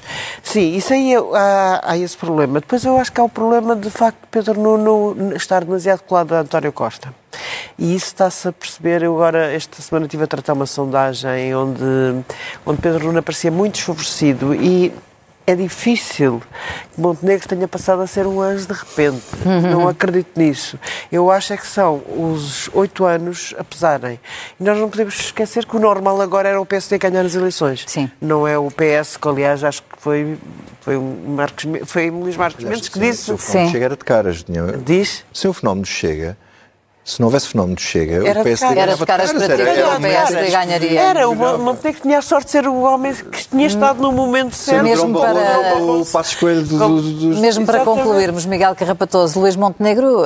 Sim, 0.43 0.77
isso 0.77 0.93
aí 0.93 1.15
é, 1.15 1.19
há, 1.19 1.81
há, 1.83 1.99
esse 1.99 2.17
problema. 2.17 2.61
Depois 2.61 2.85
eu 2.85 2.99
acho 2.99 3.13
que 3.13 3.21
há 3.21 3.25
o 3.25 3.29
problema 3.29 3.75
de 3.77 3.91
facto 3.91 4.21
de 4.21 4.27
Pedro 4.31 4.61
Nuno 4.61 5.35
estar 5.35 5.65
demasiado 5.65 6.01
colado 6.01 6.35
a 6.35 6.41
António 6.41 6.73
Costa. 6.73 7.15
E 7.79 7.95
isso 7.95 8.07
está-se 8.07 8.49
a 8.49 8.53
perceber. 8.53 9.03
Eu 9.03 9.15
agora, 9.15 9.53
esta 9.53 9.81
semana, 9.83 10.07
estive 10.07 10.25
a 10.25 10.27
tratar 10.27 10.53
uma 10.53 10.67
sondagem 10.67 11.55
onde, 11.55 11.83
onde 12.65 12.81
Pedro 12.81 13.07
Nuno 13.07 13.19
aparecia 13.19 13.51
muito 13.51 13.75
desfavorecido 13.75 14.55
e 14.55 14.93
é 15.47 15.55
difícil 15.55 16.43
que 16.95 17.01
Montenegro 17.01 17.47
tenha 17.47 17.69
passado 17.69 18.01
a 18.01 18.07
ser 18.07 18.27
um 18.27 18.41
anjo 18.41 18.67
de 18.67 18.73
repente. 18.73 19.23
Uhum. 19.45 19.61
Não 19.61 19.89
acredito 19.89 20.39
nisso. 20.39 20.79
Eu 21.13 21.31
acho 21.31 21.53
é 21.53 21.57
que 21.57 21.67
são 21.67 22.03
os 22.09 22.71
oito 22.73 23.05
anos 23.05 23.55
a 23.59 23.65
pesarem. 23.65 24.19
E 24.59 24.65
nós 24.65 24.79
não 24.79 24.89
podemos 24.89 25.15
esquecer 25.15 25.67
que 25.67 25.77
o 25.77 25.79
normal 25.79 26.21
agora 26.21 26.49
era 26.49 26.61
o 26.61 26.65
PSD 26.65 26.99
ganhar 26.99 27.25
as 27.25 27.35
eleições. 27.35 27.85
Sim. 27.87 28.11
Não 28.21 28.49
é 28.49 28.57
o 28.57 28.71
PS, 28.71 29.17
que 29.17 29.29
aliás 29.29 29.63
acho 29.63 29.83
que 29.83 29.99
foi, 29.99 30.39
foi, 30.81 30.97
um 30.97 31.35
Marcos, 31.35 31.65
foi 31.87 32.11
Luís 32.11 32.37
Marcos 32.37 32.65
Mendes 32.65 32.89
que 32.89 32.99
disse. 32.99 33.33
O 33.33 33.37
fenómeno 33.37 33.73
Chega 33.73 33.85
era 33.85 33.97
de 33.97 34.05
caras. 34.05 34.45
Diz? 34.85 35.25
Se 35.33 35.47
o 35.47 35.53
fenómeno 35.53 35.85
Chega 35.85 36.37
se 37.05 37.21
não 37.21 37.27
houvesse 37.27 37.49
fenómeno 37.49 37.77
de 37.77 37.83
Chega, 37.83 38.27
era 38.27 38.41
o 38.41 38.43
PSD 38.43 38.79
era 38.79 38.97
de 38.97 39.07
caras 39.07 39.31
para 39.31 39.57
ti, 39.57 39.63
o 39.63 40.01
PSD 40.01 40.51
ganharia. 40.51 41.01
Era, 41.01 41.29
o 41.29 41.35
Montenegro 41.35 42.01
tinha 42.01 42.19
a 42.19 42.23
sorte 42.23 42.47
de 42.47 42.51
ser 42.53 42.67
o 42.67 42.81
homem 42.81 43.13
que 43.15 43.47
tinha 43.47 43.67
estado 43.67 44.01
no 44.01 44.11
momento 44.11 44.57
certo. 44.57 44.85
Mesmo 44.85 45.21
para, 45.21 45.83
o 45.83 46.07
passo 46.07 46.31
escolha 46.31 46.63
do, 46.63 46.79
do, 46.79 47.03
do, 47.03 47.41
Mesmo 47.41 47.67
para 47.67 47.85
concluirmos, 47.85 48.47
Miguel 48.47 48.75
Carrapatoso, 48.75 49.39
Luís 49.39 49.55
Montenegro 49.55 50.23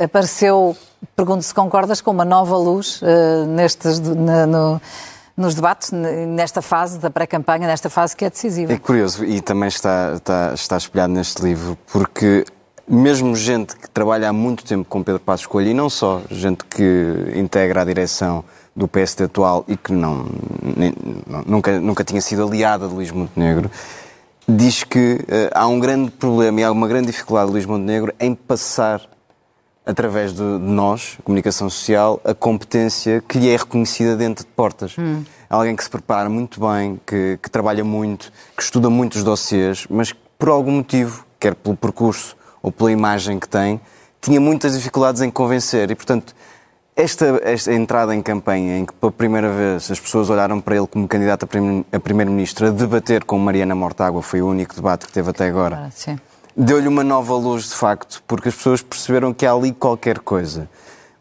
apareceu, 0.00 0.76
pergunto 1.16 1.42
se 1.42 1.52
concordas, 1.52 2.00
com 2.00 2.12
uma 2.12 2.24
nova 2.24 2.56
luz 2.56 3.02
uh, 3.02 3.44
nestes, 3.48 3.98
na, 3.98 4.46
no, 4.46 4.80
nos 5.36 5.56
debates, 5.56 5.90
nesta 5.90 6.62
fase 6.62 7.00
da 7.00 7.10
pré-campanha, 7.10 7.66
nesta 7.66 7.90
fase 7.90 8.16
que 8.16 8.24
é 8.24 8.30
decisiva. 8.30 8.72
É 8.72 8.78
curioso 8.78 9.24
e 9.24 9.40
também 9.40 9.68
está, 9.68 10.12
está, 10.14 10.52
está 10.54 10.76
espelhado 10.76 11.12
neste 11.12 11.42
livro, 11.42 11.76
porque 11.92 12.44
mesmo 12.92 13.34
gente 13.34 13.74
que 13.74 13.88
trabalha 13.88 14.28
há 14.28 14.32
muito 14.34 14.64
tempo 14.66 14.84
com 14.86 15.02
Pedro 15.02 15.18
Passos 15.18 15.46
Coelho, 15.46 15.70
e 15.70 15.74
não 15.74 15.88
só, 15.88 16.20
gente 16.30 16.62
que 16.66 17.32
integra 17.34 17.80
a 17.80 17.84
direção 17.86 18.44
do 18.76 18.86
PSD 18.86 19.24
atual 19.24 19.64
e 19.66 19.78
que 19.78 19.94
não, 19.94 20.26
nem, 20.76 20.92
nunca, 21.46 21.80
nunca 21.80 22.04
tinha 22.04 22.20
sido 22.20 22.46
aliada 22.46 22.86
de 22.86 22.92
Luís 22.92 23.10
Montenegro, 23.10 23.70
diz 24.46 24.84
que 24.84 25.14
uh, 25.22 25.50
há 25.54 25.66
um 25.66 25.80
grande 25.80 26.10
problema 26.10 26.60
e 26.60 26.64
há 26.64 26.70
uma 26.70 26.86
grande 26.86 27.06
dificuldade 27.06 27.46
de 27.46 27.52
Luís 27.54 27.64
Montenegro 27.64 28.12
em 28.20 28.34
passar, 28.34 29.00
através 29.86 30.34
de, 30.34 30.58
de 30.58 30.64
nós, 30.64 31.16
comunicação 31.24 31.70
social, 31.70 32.20
a 32.22 32.34
competência 32.34 33.22
que 33.26 33.38
lhe 33.38 33.48
é 33.48 33.56
reconhecida 33.56 34.16
dentro 34.16 34.44
de 34.44 34.50
portas. 34.50 34.96
Hum. 34.98 35.24
Alguém 35.48 35.74
que 35.74 35.82
se 35.82 35.88
prepara 35.88 36.28
muito 36.28 36.60
bem, 36.60 37.00
que, 37.06 37.38
que 37.42 37.50
trabalha 37.50 37.84
muito, 37.84 38.30
que 38.54 38.62
estuda 38.62 38.90
muito 38.90 39.14
os 39.14 39.24
dossiês, 39.24 39.86
mas 39.88 40.12
por 40.38 40.50
algum 40.50 40.72
motivo, 40.72 41.24
quer 41.40 41.54
pelo 41.54 41.74
percurso 41.74 42.36
ou 42.62 42.70
pela 42.70 42.92
imagem 42.92 43.38
que 43.38 43.48
tem, 43.48 43.80
tinha 44.20 44.40
muitas 44.40 44.74
dificuldades 44.74 45.20
em 45.20 45.30
convencer 45.30 45.90
e, 45.90 45.94
portanto, 45.94 46.34
esta, 46.94 47.40
esta 47.42 47.72
entrada 47.72 48.14
em 48.14 48.22
campanha, 48.22 48.78
em 48.78 48.84
que 48.84 48.92
pela 48.92 49.10
primeira 49.10 49.50
vez 49.50 49.90
as 49.90 49.98
pessoas 49.98 50.28
olharam 50.30 50.60
para 50.60 50.76
ele 50.76 50.86
como 50.86 51.08
candidato 51.08 51.48
a 51.90 52.00
primeiro-ministro, 52.00 52.66
a 52.66 52.70
debater 52.70 53.24
com 53.24 53.38
Mariana 53.38 53.74
Mortágua, 53.74 54.22
foi 54.22 54.42
o 54.42 54.48
único 54.48 54.74
debate 54.74 55.06
que 55.06 55.12
teve 55.12 55.30
até 55.30 55.48
agora, 55.48 55.76
deu-lhe 56.56 56.86
uma 56.86 57.02
nova 57.02 57.34
luz, 57.34 57.70
de 57.70 57.74
facto, 57.74 58.22
porque 58.26 58.48
as 58.48 58.54
pessoas 58.54 58.82
perceberam 58.82 59.32
que 59.32 59.46
há 59.46 59.52
ali 59.52 59.72
qualquer 59.72 60.18
coisa. 60.18 60.68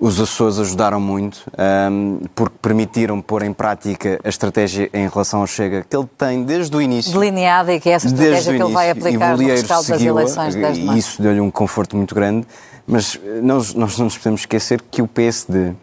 Os 0.01 0.19
Açores 0.19 0.57
ajudaram 0.57 0.99
muito, 0.99 1.43
um, 1.91 2.21
porque 2.33 2.55
permitiram 2.59 3.21
pôr 3.21 3.43
em 3.43 3.53
prática 3.53 4.19
a 4.23 4.29
estratégia 4.29 4.89
em 4.91 5.07
relação 5.07 5.41
ao 5.41 5.45
Chega, 5.45 5.85
que 5.87 5.95
ele 5.95 6.09
tem 6.17 6.43
desde 6.43 6.75
o 6.75 6.81
início. 6.81 7.13
Delineada 7.13 7.71
e 7.71 7.79
que 7.79 7.87
é 7.87 7.93
essa 7.93 8.07
estratégia 8.07 8.55
que 8.55 8.63
ele 8.63 8.73
vai 8.73 8.89
aplicar 8.89 9.37
no 9.37 9.43
rescaldo 9.45 9.87
das 9.87 10.01
eleições 10.01 10.55
E 10.55 10.97
isso 10.97 11.21
deu-lhe 11.21 11.39
um 11.39 11.51
conforto 11.51 11.95
muito 11.95 12.15
grande. 12.15 12.47
Mas 12.87 13.19
nós, 13.43 13.75
nós 13.75 13.95
não 13.99 14.05
nos 14.05 14.17
podemos 14.17 14.41
esquecer 14.41 14.81
que 14.89 15.03
o 15.03 15.07
PSD, 15.07 15.69
uh, 15.69 15.75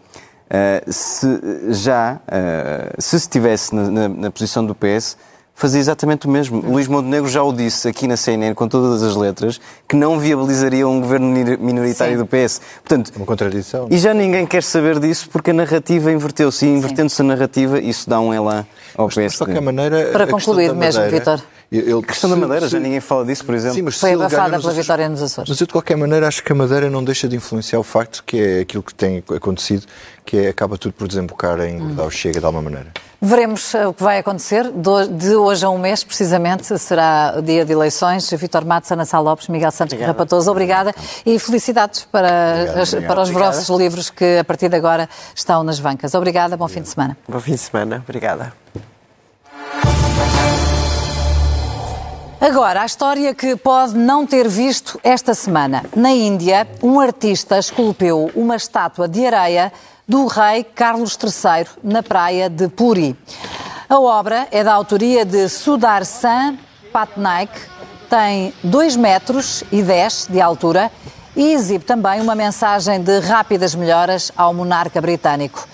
se 0.89 1.27
já, 1.69 2.19
uh, 2.27 3.01
se 3.01 3.15
estivesse 3.15 3.73
na, 3.73 3.89
na, 3.89 4.09
na 4.09 4.31
posição 4.31 4.65
do 4.65 4.75
PS, 4.75 5.15
fazia 5.59 5.81
exatamente 5.81 6.25
o 6.25 6.29
mesmo. 6.29 6.61
Luís 6.61 6.87
Montenegro 6.87 7.29
já 7.29 7.43
o 7.43 7.51
disse 7.51 7.89
aqui 7.89 8.07
na 8.07 8.15
CNN 8.15 8.55
com 8.55 8.65
todas 8.65 9.03
as 9.03 9.15
letras 9.15 9.59
que 9.87 9.95
não 9.95 10.17
viabilizaria 10.17 10.87
um 10.87 11.01
governo 11.01 11.27
minoritário 11.59 12.13
Sim. 12.13 12.23
do 12.23 12.25
PS. 12.25 12.61
Portanto, 12.81 13.11
uma 13.17 13.25
contradição. 13.25 13.87
E 13.91 13.97
já 13.97 14.13
ninguém 14.13 14.47
quer 14.47 14.63
saber 14.63 14.99
disso 14.99 15.29
porque 15.29 15.51
a 15.51 15.53
narrativa 15.53 16.11
inverteu-se. 16.11 16.65
E 16.65 16.69
invertendo-se 16.69 17.21
a 17.21 17.25
narrativa, 17.25 17.77
isso 17.77 18.09
dá 18.09 18.21
um 18.21 18.33
elan 18.33 18.65
ao 18.95 19.07
mas, 19.07 19.15
PSD. 19.15 19.21
Mas, 19.21 19.31
de 19.31 19.37
qualquer 19.37 19.61
maneira, 19.61 20.11
Para 20.13 20.27
concluir 20.27 20.73
mesmo, 20.73 21.03
Vitor. 21.09 21.41
a 21.41 22.07
questão 22.07 22.29
da 22.29 22.37
Madeira, 22.37 22.69
já 22.69 22.79
ninguém 22.79 23.01
fala 23.01 23.25
disso, 23.25 23.43
por 23.43 23.53
exemplo. 23.53 23.75
Sim, 23.75 23.81
mas 23.81 23.99
Foi 23.99 24.13
abafada 24.13 24.59
pela 24.61 24.73
vitória 24.73 25.09
nos 25.09 25.21
Açores. 25.21 25.49
Mas 25.49 25.59
eu, 25.59 25.67
de 25.67 25.73
qualquer 25.73 25.97
maneira, 25.97 26.25
acho 26.25 26.41
que 26.41 26.53
a 26.53 26.55
Madeira 26.55 26.89
não 26.89 27.03
deixa 27.03 27.27
de 27.27 27.35
influenciar 27.35 27.79
o 27.79 27.83
facto 27.83 28.23
que 28.25 28.39
é 28.39 28.59
aquilo 28.61 28.81
que 28.81 28.93
tem 28.93 29.21
acontecido, 29.35 29.85
que 30.25 30.37
é, 30.37 30.47
acaba 30.47 30.77
tudo 30.77 30.93
por 30.93 31.05
desembocar 31.05 31.59
em 31.59 31.81
hum. 31.81 31.95
o 31.99 32.09
Chega 32.09 32.39
de 32.39 32.45
alguma 32.45 32.63
maneira. 32.63 32.93
Veremos 33.21 33.75
eh, 33.75 33.85
o 33.85 33.93
que 33.93 34.01
vai 34.01 34.19
acontecer. 34.19 34.71
De 34.71 35.35
hoje 35.35 35.65
a 35.65 35.69
um 35.69 35.77
mês, 35.77 36.03
precisamente, 36.03 36.77
será 36.79 37.35
o 37.37 37.41
dia 37.41 37.65
de 37.65 37.73
eleições. 37.73 38.29
Vitor 38.29 38.63
Matos, 38.63 38.89
Ana 38.91 39.03
Sá 39.03 39.19
Lopes, 39.19 39.49
Miguel 39.49 39.71
Santos 39.71 39.93
Obrigada. 39.93 40.13
Rapatoso, 40.13 40.49
obrigada. 40.49 40.95
E 41.25 41.37
felicidades 41.37 42.05
para, 42.05 42.29
obrigado, 42.29 42.79
as, 42.79 42.93
para 42.93 43.21
os 43.21 43.29
vossos 43.29 43.77
livros 43.77 44.09
que, 44.09 44.37
a 44.37 44.43
partir 44.43 44.69
de 44.69 44.77
agora, 44.77 45.09
estão 45.35 45.63
nas 45.63 45.79
bancas. 45.79 46.13
Obrigada, 46.15 46.55
bom 46.55 46.67
fim 46.69 46.81
de 46.81 46.87
semana. 46.87 47.17
Bom 47.27 47.39
fim 47.41 47.51
de 47.51 47.57
semana, 47.57 48.01
obrigada. 48.07 48.53
Agora, 52.39 52.83
a 52.83 52.85
história 52.85 53.35
que 53.35 53.57
pode 53.57 53.97
não 53.97 54.25
ter 54.25 54.47
visto 54.47 54.97
esta 55.03 55.33
semana. 55.33 55.83
Na 55.93 56.09
Índia, 56.09 56.65
um 56.81 56.97
artista 56.97 57.59
esculpeu 57.59 58.31
uma 58.33 58.55
estátua 58.55 59.09
de 59.09 59.25
areia 59.25 59.73
do 60.09 60.25
rei 60.25 60.63
Carlos 60.63 61.15
III 61.21 61.67
na 61.83 62.01
praia 62.01 62.49
de 62.49 62.67
Puri. 62.67 63.15
A 63.87 63.99
obra 63.99 64.47
é 64.49 64.63
da 64.63 64.73
autoria 64.73 65.23
de 65.23 65.47
Sudarshan 65.47 66.57
Patnaik, 66.91 67.53
tem 68.09 68.51
2 68.63 68.95
metros 68.95 69.63
e 69.71 69.83
10 69.83 70.29
de 70.31 70.41
altura 70.41 70.91
e 71.35 71.53
exibe 71.53 71.85
também 71.85 72.19
uma 72.21 72.33
mensagem 72.33 72.99
de 73.03 73.19
rápidas 73.19 73.75
melhoras 73.75 74.31
ao 74.35 74.51
monarca 74.51 74.99
britânico. 74.99 75.67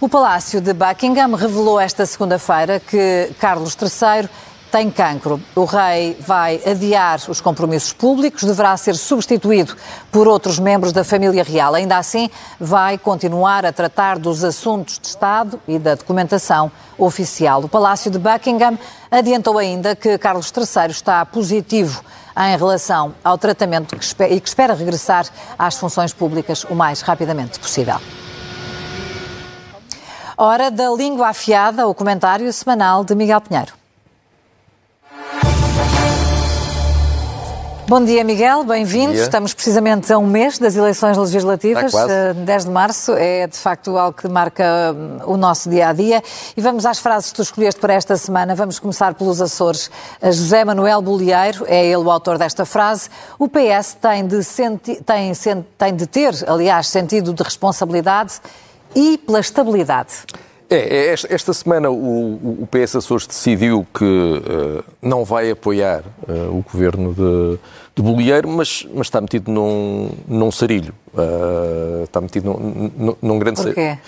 O 0.00 0.08
Palácio 0.08 0.58
de 0.62 0.72
Buckingham 0.72 1.34
revelou 1.34 1.78
esta 1.78 2.06
segunda-feira 2.06 2.80
que 2.80 3.30
Carlos 3.38 3.76
III 3.80 4.26
tem 4.72 4.90
cancro. 4.90 5.38
O 5.54 5.66
rei 5.66 6.16
vai 6.18 6.58
adiar 6.66 7.20
os 7.28 7.42
compromissos 7.42 7.92
públicos, 7.92 8.42
deverá 8.42 8.74
ser 8.78 8.94
substituído 8.96 9.76
por 10.10 10.26
outros 10.26 10.58
membros 10.58 10.94
da 10.94 11.04
família 11.04 11.44
real. 11.44 11.74
Ainda 11.74 11.98
assim, 11.98 12.30
vai 12.58 12.96
continuar 12.96 13.66
a 13.66 13.72
tratar 13.72 14.18
dos 14.18 14.42
assuntos 14.42 14.98
de 14.98 15.08
Estado 15.08 15.60
e 15.68 15.78
da 15.78 15.94
documentação 15.94 16.72
oficial. 16.96 17.62
O 17.62 17.68
Palácio 17.68 18.10
de 18.10 18.18
Buckingham 18.18 18.78
adiantou 19.10 19.58
ainda 19.58 19.94
que 19.94 20.16
Carlos 20.16 20.50
III 20.56 20.90
está 20.90 21.26
positivo 21.26 22.02
em 22.34 22.56
relação 22.56 23.14
ao 23.22 23.36
tratamento 23.36 23.94
e 23.94 24.40
que 24.40 24.48
espera 24.48 24.72
regressar 24.72 25.26
às 25.58 25.76
funções 25.76 26.14
públicas 26.14 26.64
o 26.64 26.74
mais 26.74 27.02
rapidamente 27.02 27.60
possível. 27.60 28.00
Hora 30.34 30.70
da 30.70 30.88
língua 30.88 31.28
afiada, 31.28 31.86
o 31.86 31.94
comentário 31.94 32.50
semanal 32.54 33.04
de 33.04 33.14
Miguel 33.14 33.42
Pinheiro. 33.42 33.81
Bom 37.92 38.02
dia, 38.02 38.24
Miguel, 38.24 38.64
bem-vindo. 38.64 39.12
Estamos 39.12 39.52
precisamente 39.52 40.10
a 40.10 40.16
um 40.16 40.26
mês 40.26 40.58
das 40.58 40.76
eleições 40.76 41.14
legislativas, 41.18 41.94
ah, 41.94 42.32
10 42.34 42.64
de 42.64 42.70
março. 42.70 43.12
É 43.12 43.46
de 43.46 43.58
facto 43.58 43.98
algo 43.98 44.16
que 44.16 44.26
marca 44.28 44.64
hum, 44.96 45.18
o 45.26 45.36
nosso 45.36 45.68
dia 45.68 45.88
a 45.88 45.92
dia. 45.92 46.22
E 46.56 46.60
vamos 46.62 46.86
às 46.86 46.98
frases 47.00 47.28
que 47.28 47.36
tu 47.36 47.42
escolheste 47.42 47.78
para 47.78 47.92
esta 47.92 48.16
semana. 48.16 48.54
Vamos 48.54 48.78
começar 48.78 49.12
pelos 49.12 49.42
Açores. 49.42 49.90
José 50.22 50.64
Manuel 50.64 51.02
Bolieiro 51.02 51.66
é 51.68 51.84
ele 51.84 51.96
o 51.96 52.10
autor 52.10 52.38
desta 52.38 52.64
frase. 52.64 53.10
O 53.38 53.46
PS 53.46 53.94
tem 54.00 54.26
de, 54.26 54.42
senti 54.42 54.94
tem, 55.04 55.30
tem 55.76 55.94
de 55.94 56.06
ter, 56.06 56.32
aliás, 56.48 56.88
sentido 56.88 57.34
de 57.34 57.42
responsabilidade 57.42 58.40
e 58.94 59.18
pela 59.18 59.40
estabilidade. 59.40 60.14
É, 60.68 61.06
é 61.06 61.12
esta 61.12 61.52
semana 61.52 61.90
o, 61.90 62.62
o 62.62 62.68
PS 62.70 62.96
Açores 62.96 63.26
decidiu 63.26 63.86
que 63.92 64.04
uh, 64.04 64.84
não 65.00 65.24
vai 65.24 65.50
apoiar 65.50 66.02
uh, 66.28 66.56
o 66.56 66.64
governo 66.70 67.12
de, 67.14 67.58
de 67.94 68.02
Bolieiro, 68.02 68.48
mas, 68.48 68.86
mas 68.92 69.06
está 69.06 69.20
metido 69.20 69.50
num, 69.50 70.10
num 70.26 70.50
sarilho. 70.50 70.94
Uh, 71.12 72.04
está 72.04 72.20
metido 72.20 72.50
num, 72.50 72.90
num, 72.96 73.16
num 73.20 73.38
grande 73.38 73.62
Porquê? 73.62 73.80
sarilho. 73.80 73.98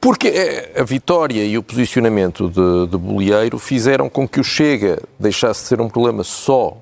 Porque 0.00 0.72
a 0.76 0.84
vitória 0.84 1.44
e 1.44 1.56
o 1.56 1.62
posicionamento 1.62 2.48
de, 2.48 2.90
de 2.90 2.98
Bolieiro 2.98 3.58
fizeram 3.58 4.08
com 4.08 4.28
que 4.28 4.40
o 4.40 4.44
Chega 4.44 5.00
deixasse 5.18 5.62
de 5.62 5.68
ser 5.68 5.80
um 5.80 5.88
problema 5.88 6.22
só 6.22 6.76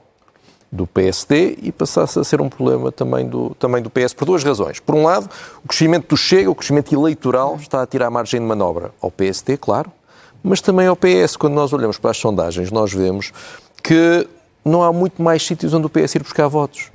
do 0.70 0.86
PSD 0.86 1.58
e 1.62 1.72
passasse 1.72 2.18
a 2.18 2.24
ser 2.24 2.40
um 2.40 2.48
problema 2.48 2.92
também 2.92 3.26
do, 3.26 3.54
também 3.58 3.82
do 3.82 3.88
PS, 3.88 4.12
por 4.12 4.26
duas 4.26 4.44
razões. 4.44 4.78
Por 4.80 4.94
um 4.94 5.04
lado, 5.04 5.28
o 5.64 5.68
crescimento 5.68 6.08
do 6.08 6.16
Chega, 6.16 6.50
o 6.50 6.54
crescimento 6.54 6.94
eleitoral, 6.94 7.56
está 7.56 7.82
a 7.82 7.86
tirar 7.86 8.10
margem 8.10 8.40
de 8.40 8.46
manobra 8.46 8.92
ao 9.00 9.10
PSD, 9.10 9.56
claro, 9.56 9.90
mas 10.42 10.60
também 10.60 10.86
ao 10.86 10.96
PS. 10.96 11.36
Quando 11.36 11.54
nós 11.54 11.72
olhamos 11.72 11.98
para 11.98 12.10
as 12.10 12.18
sondagens, 12.18 12.70
nós 12.70 12.92
vemos 12.92 13.32
que 13.82 14.28
não 14.64 14.82
há 14.82 14.92
muito 14.92 15.22
mais 15.22 15.44
sítios 15.44 15.72
onde 15.72 15.86
o 15.86 15.90
PS 15.90 16.16
ir 16.16 16.22
buscar 16.22 16.48
votos. 16.48 16.90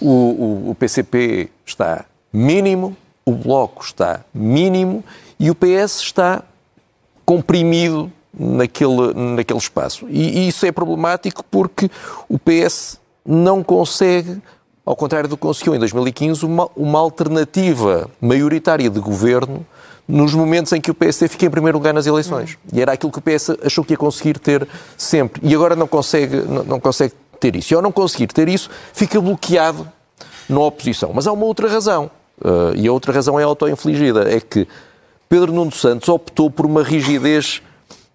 O, 0.00 0.08
o, 0.08 0.70
o 0.70 0.74
PCP 0.74 1.48
está 1.64 2.04
mínimo, 2.32 2.96
o 3.24 3.32
Bloco 3.32 3.84
está 3.84 4.24
mínimo 4.34 5.04
e 5.38 5.48
o 5.48 5.54
PS 5.54 6.00
está 6.00 6.42
comprimido 7.24 8.10
naquele, 8.36 9.14
naquele 9.14 9.58
espaço. 9.58 10.06
E, 10.08 10.40
e 10.40 10.48
isso 10.48 10.66
é 10.66 10.72
problemático 10.72 11.44
porque 11.44 11.88
o 12.28 12.38
PS 12.38 13.00
não 13.24 13.62
consegue, 13.62 14.40
ao 14.84 14.96
contrário 14.96 15.28
do 15.28 15.36
que 15.36 15.42
conseguiu 15.42 15.74
em 15.74 15.78
2015, 15.78 16.44
uma, 16.44 16.68
uma 16.76 16.98
alternativa 16.98 18.10
maioritária 18.20 18.90
de 18.90 19.00
governo 19.00 19.64
nos 20.06 20.34
momentos 20.34 20.72
em 20.72 20.80
que 20.80 20.90
o 20.90 20.94
PSD 20.94 21.28
fica 21.28 21.46
em 21.46 21.50
primeiro 21.50 21.78
lugar 21.78 21.94
nas 21.94 22.06
eleições. 22.06 22.58
E 22.72 22.80
era 22.80 22.92
aquilo 22.92 23.12
que 23.12 23.18
o 23.18 23.22
PS 23.22 23.50
achou 23.64 23.84
que 23.84 23.92
ia 23.92 23.96
conseguir 23.96 24.38
ter 24.38 24.66
sempre. 24.96 25.40
E 25.44 25.54
agora 25.54 25.76
não 25.76 25.86
consegue, 25.86 26.36
não, 26.36 26.64
não 26.64 26.80
consegue 26.80 27.14
ter 27.38 27.56
isso. 27.56 27.72
E 27.72 27.74
ao 27.74 27.82
não 27.82 27.92
conseguir 27.92 28.26
ter 28.28 28.48
isso, 28.48 28.68
fica 28.92 29.20
bloqueado 29.20 29.88
na 30.48 30.60
oposição. 30.60 31.12
Mas 31.14 31.26
há 31.26 31.32
uma 31.32 31.44
outra 31.44 31.68
razão. 31.68 32.10
Uh, 32.40 32.74
e 32.76 32.88
a 32.88 32.92
outra 32.92 33.12
razão 33.12 33.38
é 33.38 33.44
auto-infligida. 33.44 34.30
É 34.30 34.40
que 34.40 34.66
Pedro 35.28 35.52
Nuno 35.52 35.72
Santos 35.72 36.08
optou 36.08 36.50
por 36.50 36.66
uma 36.66 36.82
rigidez 36.82 37.62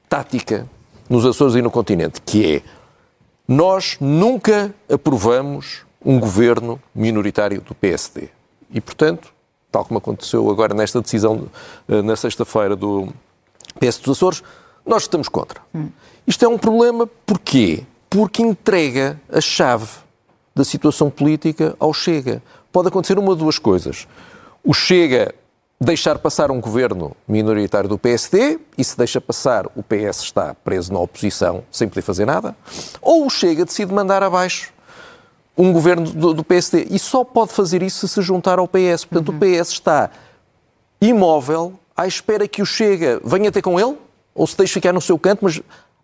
tática 0.09 0.67
nos 1.09 1.25
Açores 1.25 1.55
e 1.55 1.61
no 1.61 1.71
continente, 1.71 2.21
que 2.21 2.55
é 2.57 2.61
nós 3.47 3.97
nunca 4.01 4.73
aprovamos 4.89 5.85
um 6.03 6.19
governo 6.19 6.81
minoritário 6.93 7.61
do 7.61 7.73
PSD. 7.73 8.29
E, 8.69 8.81
portanto, 8.81 9.33
tal 9.71 9.85
como 9.85 9.97
aconteceu 9.97 10.49
agora 10.49 10.73
nesta 10.73 11.01
decisão 11.01 11.47
eh, 11.87 12.01
na 12.01 12.15
sexta-feira 12.15 12.75
do 12.75 13.07
PS 13.79 13.99
dos 13.99 14.17
Açores, 14.17 14.43
nós 14.85 15.03
estamos 15.03 15.29
contra. 15.29 15.61
Isto 16.25 16.45
é 16.45 16.47
um 16.47 16.57
problema 16.57 17.07
porquê? 17.25 17.83
Porque 18.09 18.41
entrega 18.41 19.19
a 19.29 19.41
chave 19.41 19.87
da 20.55 20.63
situação 20.63 21.09
política 21.09 21.75
ao 21.79 21.93
Chega. 21.93 22.41
Pode 22.71 22.87
acontecer 22.87 23.17
uma 23.17 23.33
de 23.33 23.39
duas 23.39 23.59
coisas. 23.59 24.07
O 24.63 24.73
Chega 24.73 25.33
deixar 25.79 26.17
passar 26.17 26.49
um 26.49 26.59
governo 26.59 27.15
minoritário 27.27 27.87
do 27.87 27.97
PSD, 27.97 28.59
e 28.77 28.83
se 28.83 28.97
deixa 28.97 29.21
passar, 29.21 29.67
o 29.75 29.83
PS 29.83 30.23
está 30.23 30.55
preso 30.55 30.91
na 30.91 30.99
oposição 30.99 31.63
sem 31.71 31.87
poder 31.87 32.01
fazer 32.01 32.25
nada, 32.25 32.55
ou 33.01 33.25
o 33.25 33.29
Chega 33.29 33.63
decide 33.63 33.93
mandar 33.93 34.23
abaixo 34.23 34.73
um 35.57 35.73
governo 35.73 36.11
do, 36.11 36.33
do 36.33 36.43
PSD. 36.43 36.87
E 36.91 36.99
só 36.99 37.23
pode 37.23 37.51
fazer 37.51 37.81
isso 37.81 38.07
se 38.07 38.13
se 38.13 38.21
juntar 38.21 38.59
ao 38.59 38.67
PS. 38.67 39.05
Portanto, 39.05 39.29
uhum. 39.29 39.37
o 39.37 39.39
PS 39.39 39.69
está 39.69 40.11
imóvel 41.01 41.73
à 41.95 42.05
espera 42.05 42.47
que 42.47 42.61
o 42.61 42.65
Chega 42.65 43.19
venha 43.23 43.51
ter 43.51 43.61
com 43.61 43.79
ele, 43.79 43.97
ou 44.35 44.45
se 44.45 44.55
deixe 44.55 44.73
ficar 44.73 44.93
no 44.93 45.01
seu 45.01 45.17
canto, 45.17 45.39
mas 45.43 45.59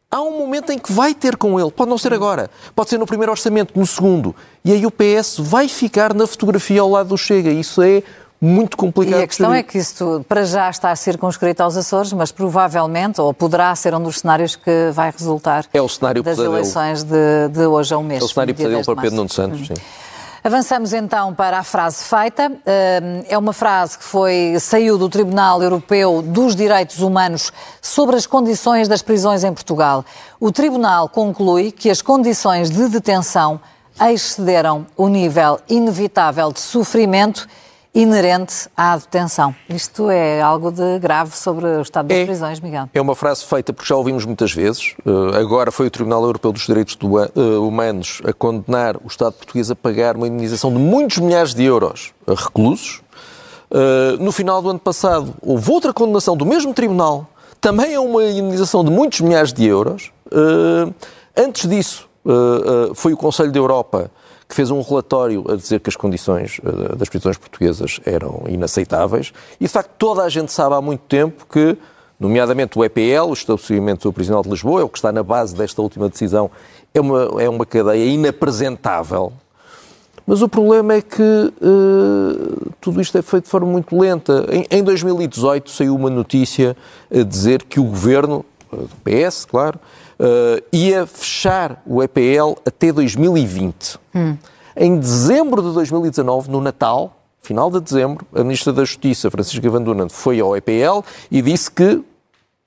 há 0.09 0.21
um 0.21 0.39
momento 0.39 0.71
em 0.71 0.80
que 0.80 0.91
vai 0.91 1.13
ter 1.13 1.38
com 1.38 1.59
ele. 1.59 1.69
Pode 1.69 1.89
não 1.89 1.99
ser 1.99 2.13
agora, 2.13 2.49
pode 2.76 2.89
ser 2.89 2.97
no 2.97 3.05
primeiro 3.05 3.32
orçamento, 3.32 3.78
no 3.78 3.86
segundo. 3.86 4.36
E 4.65 4.71
aí 4.71 4.86
o 4.88 4.91
PS 4.91 5.38
vai 5.38 5.67
ficar 5.67 6.15
na 6.15 6.26
fotografia 6.26 6.82
ao 6.82 6.89
lado 6.89 7.09
do 7.09 7.17
Chega. 7.17 7.51
Isso 7.51 7.82
é 7.82 8.01
muito 8.45 8.75
complicado. 8.75 9.21
E 9.21 9.23
a 9.23 9.27
questão 9.27 9.53
é 9.53 9.63
que 9.63 9.77
isso 9.77 10.25
para 10.27 10.43
já 10.43 10.69
está 10.69 10.93
circunscrito 10.97 11.63
aos 11.63 11.77
Açores, 11.77 12.11
mas 12.11 12.29
provavelmente, 12.29 13.21
ou 13.21 13.33
poderá 13.33 13.73
ser 13.75 13.95
um 13.95 14.03
dos 14.03 14.19
cenários 14.19 14.57
que 14.57 14.91
vai 14.91 15.11
resultar 15.17 15.65
é 15.73 15.81
o 15.81 15.87
cenário 15.87 16.21
das 16.21 16.31
pesadelo. 16.35 16.55
eleições 16.57 17.03
de, 17.03 17.47
de 17.53 17.65
hoje 17.65 17.93
a 17.93 17.97
um 17.97 18.03
mês. 18.03 18.21
É 18.21 18.25
o 18.25 18.27
cenário 18.27 18.53
pesadelo 18.53 18.83
para 18.83 18.95
Pedro 19.01 19.15
Nuno 19.15 19.29
Santos, 19.29 19.59
Uhum. 19.61 19.65
sim. 19.67 19.81
Avançamos 20.43 20.91
então 20.91 21.33
para 21.33 21.59
a 21.59 21.63
frase 21.63 22.03
feita. 22.03 22.51
É 23.29 23.37
uma 23.37 23.53
frase 23.53 23.97
que 23.97 24.03
foi, 24.03 24.57
saiu 24.59 24.97
do 24.97 25.07
Tribunal 25.07 25.63
Europeu 25.63 26.21
dos 26.21 26.53
Direitos 26.53 26.99
Humanos 26.99 27.49
sobre 27.81 28.17
as 28.17 28.25
condições 28.25 28.89
das 28.89 29.01
prisões 29.01 29.45
em 29.45 29.53
Portugal. 29.53 30.03
O 30.41 30.51
Tribunal 30.51 31.07
conclui 31.07 31.71
que 31.71 31.89
as 31.89 32.01
condições 32.01 32.69
de 32.69 32.89
detenção 32.89 33.57
excederam 34.11 34.85
o 34.97 35.07
nível 35.07 35.61
inevitável 35.69 36.51
de 36.51 36.59
sofrimento 36.59 37.47
inerente 37.95 38.67
à 38.75 38.97
detenção. 38.97 39.53
Isto 39.69 40.09
é 40.09 40.41
algo 40.41 40.71
de 40.71 40.97
grave 40.99 41.37
sobre 41.37 41.65
o 41.65 41.81
estado 41.81 42.07
das 42.07 42.17
É. 42.17 42.25
prisões, 42.25 42.59
Miguel. 42.59 42.89
É 42.93 42.99
uma 42.99 43.15
frase 43.15 43.45
feita 43.45 43.71
porque 43.71 43.87
já 43.87 43.95
ouvimos 43.95 44.25
muitas 44.25 44.51
vezes. 44.51 44.95
Uh, 45.05 45.35
agora 45.35 45.71
foi 45.71 45.87
o 45.87 45.91
Tribunal 45.91 46.23
Europeu 46.23 46.51
dos 46.51 46.65
Direitos 46.65 46.95
do- 46.95 47.17
uh, 47.17 47.67
Humanos 47.67 48.19
a 48.25 48.33
condenar 48.33 48.97
o 48.97 49.07
Estado 49.07 49.33
português 49.33 49.69
a 49.69 49.75
pagar 49.75 50.15
uma 50.15 50.27
indenização 50.27 50.71
de 50.73 50.79
muitos 50.79 51.19
milhares 51.19 51.53
de 51.53 51.63
euros 51.63 52.13
a 52.25 52.31
reclusos. 52.33 53.01
Uh, 53.69 54.17
no 54.23 54.31
final 54.31 54.61
do 54.61 54.69
ano 54.71 54.79
passado 54.79 55.33
houve 55.41 55.71
outra 55.71 55.93
condenação 55.93 56.35
do 56.35 56.45
mesmo 56.47 56.73
Tribunal, 56.73 57.27
também 57.61 57.93
a 57.93 58.01
uma 58.01 58.23
indenização 58.23 58.83
de 58.83 58.89
muitos 58.89 59.21
milhares 59.21 59.53
de 59.53 59.65
euros. 59.65 60.11
Antes 61.37 61.69
disso, 61.69 62.09
foi 62.95 63.13
o 63.13 63.17
Conselho 63.17 63.51
da 63.51 63.57
Europa 63.59 64.11
fez 64.53 64.71
um 64.71 64.81
relatório 64.81 65.43
a 65.51 65.55
dizer 65.55 65.79
que 65.79 65.89
as 65.89 65.95
condições 65.95 66.59
uh, 66.59 66.95
das 66.95 67.09
prisões 67.09 67.37
portuguesas 67.37 67.99
eram 68.05 68.43
inaceitáveis. 68.47 69.33
E, 69.59 69.65
de 69.65 69.69
facto, 69.69 69.91
toda 69.97 70.23
a 70.23 70.29
gente 70.29 70.51
sabe 70.51 70.75
há 70.75 70.81
muito 70.81 71.01
tempo 71.01 71.45
que, 71.51 71.77
nomeadamente 72.19 72.77
o 72.77 72.83
EPL, 72.83 73.29
o 73.29 73.33
Estabelecimento 73.33 74.11
Prisional 74.13 74.43
de 74.43 74.49
Lisboa, 74.49 74.81
é 74.81 74.83
o 74.83 74.89
que 74.89 74.97
está 74.97 75.11
na 75.11 75.23
base 75.23 75.55
desta 75.55 75.81
última 75.81 76.09
decisão, 76.09 76.49
é 76.93 77.01
uma, 77.01 77.41
é 77.41 77.49
uma 77.49 77.65
cadeia 77.65 78.05
inapresentável. 78.05 79.33
Mas 80.25 80.41
o 80.41 80.47
problema 80.47 80.93
é 80.93 81.01
que 81.01 81.21
uh, 81.21 82.71
tudo 82.79 83.01
isto 83.01 83.17
é 83.17 83.21
feito 83.21 83.43
de 83.45 83.49
forma 83.49 83.67
muito 83.67 83.97
lenta. 83.97 84.45
Em, 84.49 84.65
em 84.71 84.83
2018 84.83 85.69
saiu 85.69 85.95
uma 85.95 86.09
notícia 86.09 86.77
a 87.13 87.23
dizer 87.23 87.63
que 87.63 87.79
o 87.79 87.83
governo, 87.83 88.45
do 88.76 88.95
PS, 89.03 89.45
claro, 89.45 89.80
uh, 90.19 90.63
ia 90.71 91.05
fechar 91.05 91.82
o 91.86 92.01
EPL 92.01 92.55
até 92.65 92.91
2020. 92.91 93.99
Em 94.76 94.97
dezembro 94.97 95.61
de 95.61 95.71
2019, 95.74 96.49
no 96.49 96.59
Natal, 96.59 97.15
final 97.41 97.69
de 97.69 97.80
dezembro, 97.80 98.26
a 98.34 98.43
Ministra 98.43 98.74
da 98.74 98.84
Justiça, 98.84 99.30
Francisca 99.30 99.69
Van 99.69 99.82
Dunen, 99.82 100.09
foi 100.09 100.39
ao 100.39 100.55
EPL 100.57 101.03
e 101.30 101.41
disse 101.41 101.69
que 101.69 102.03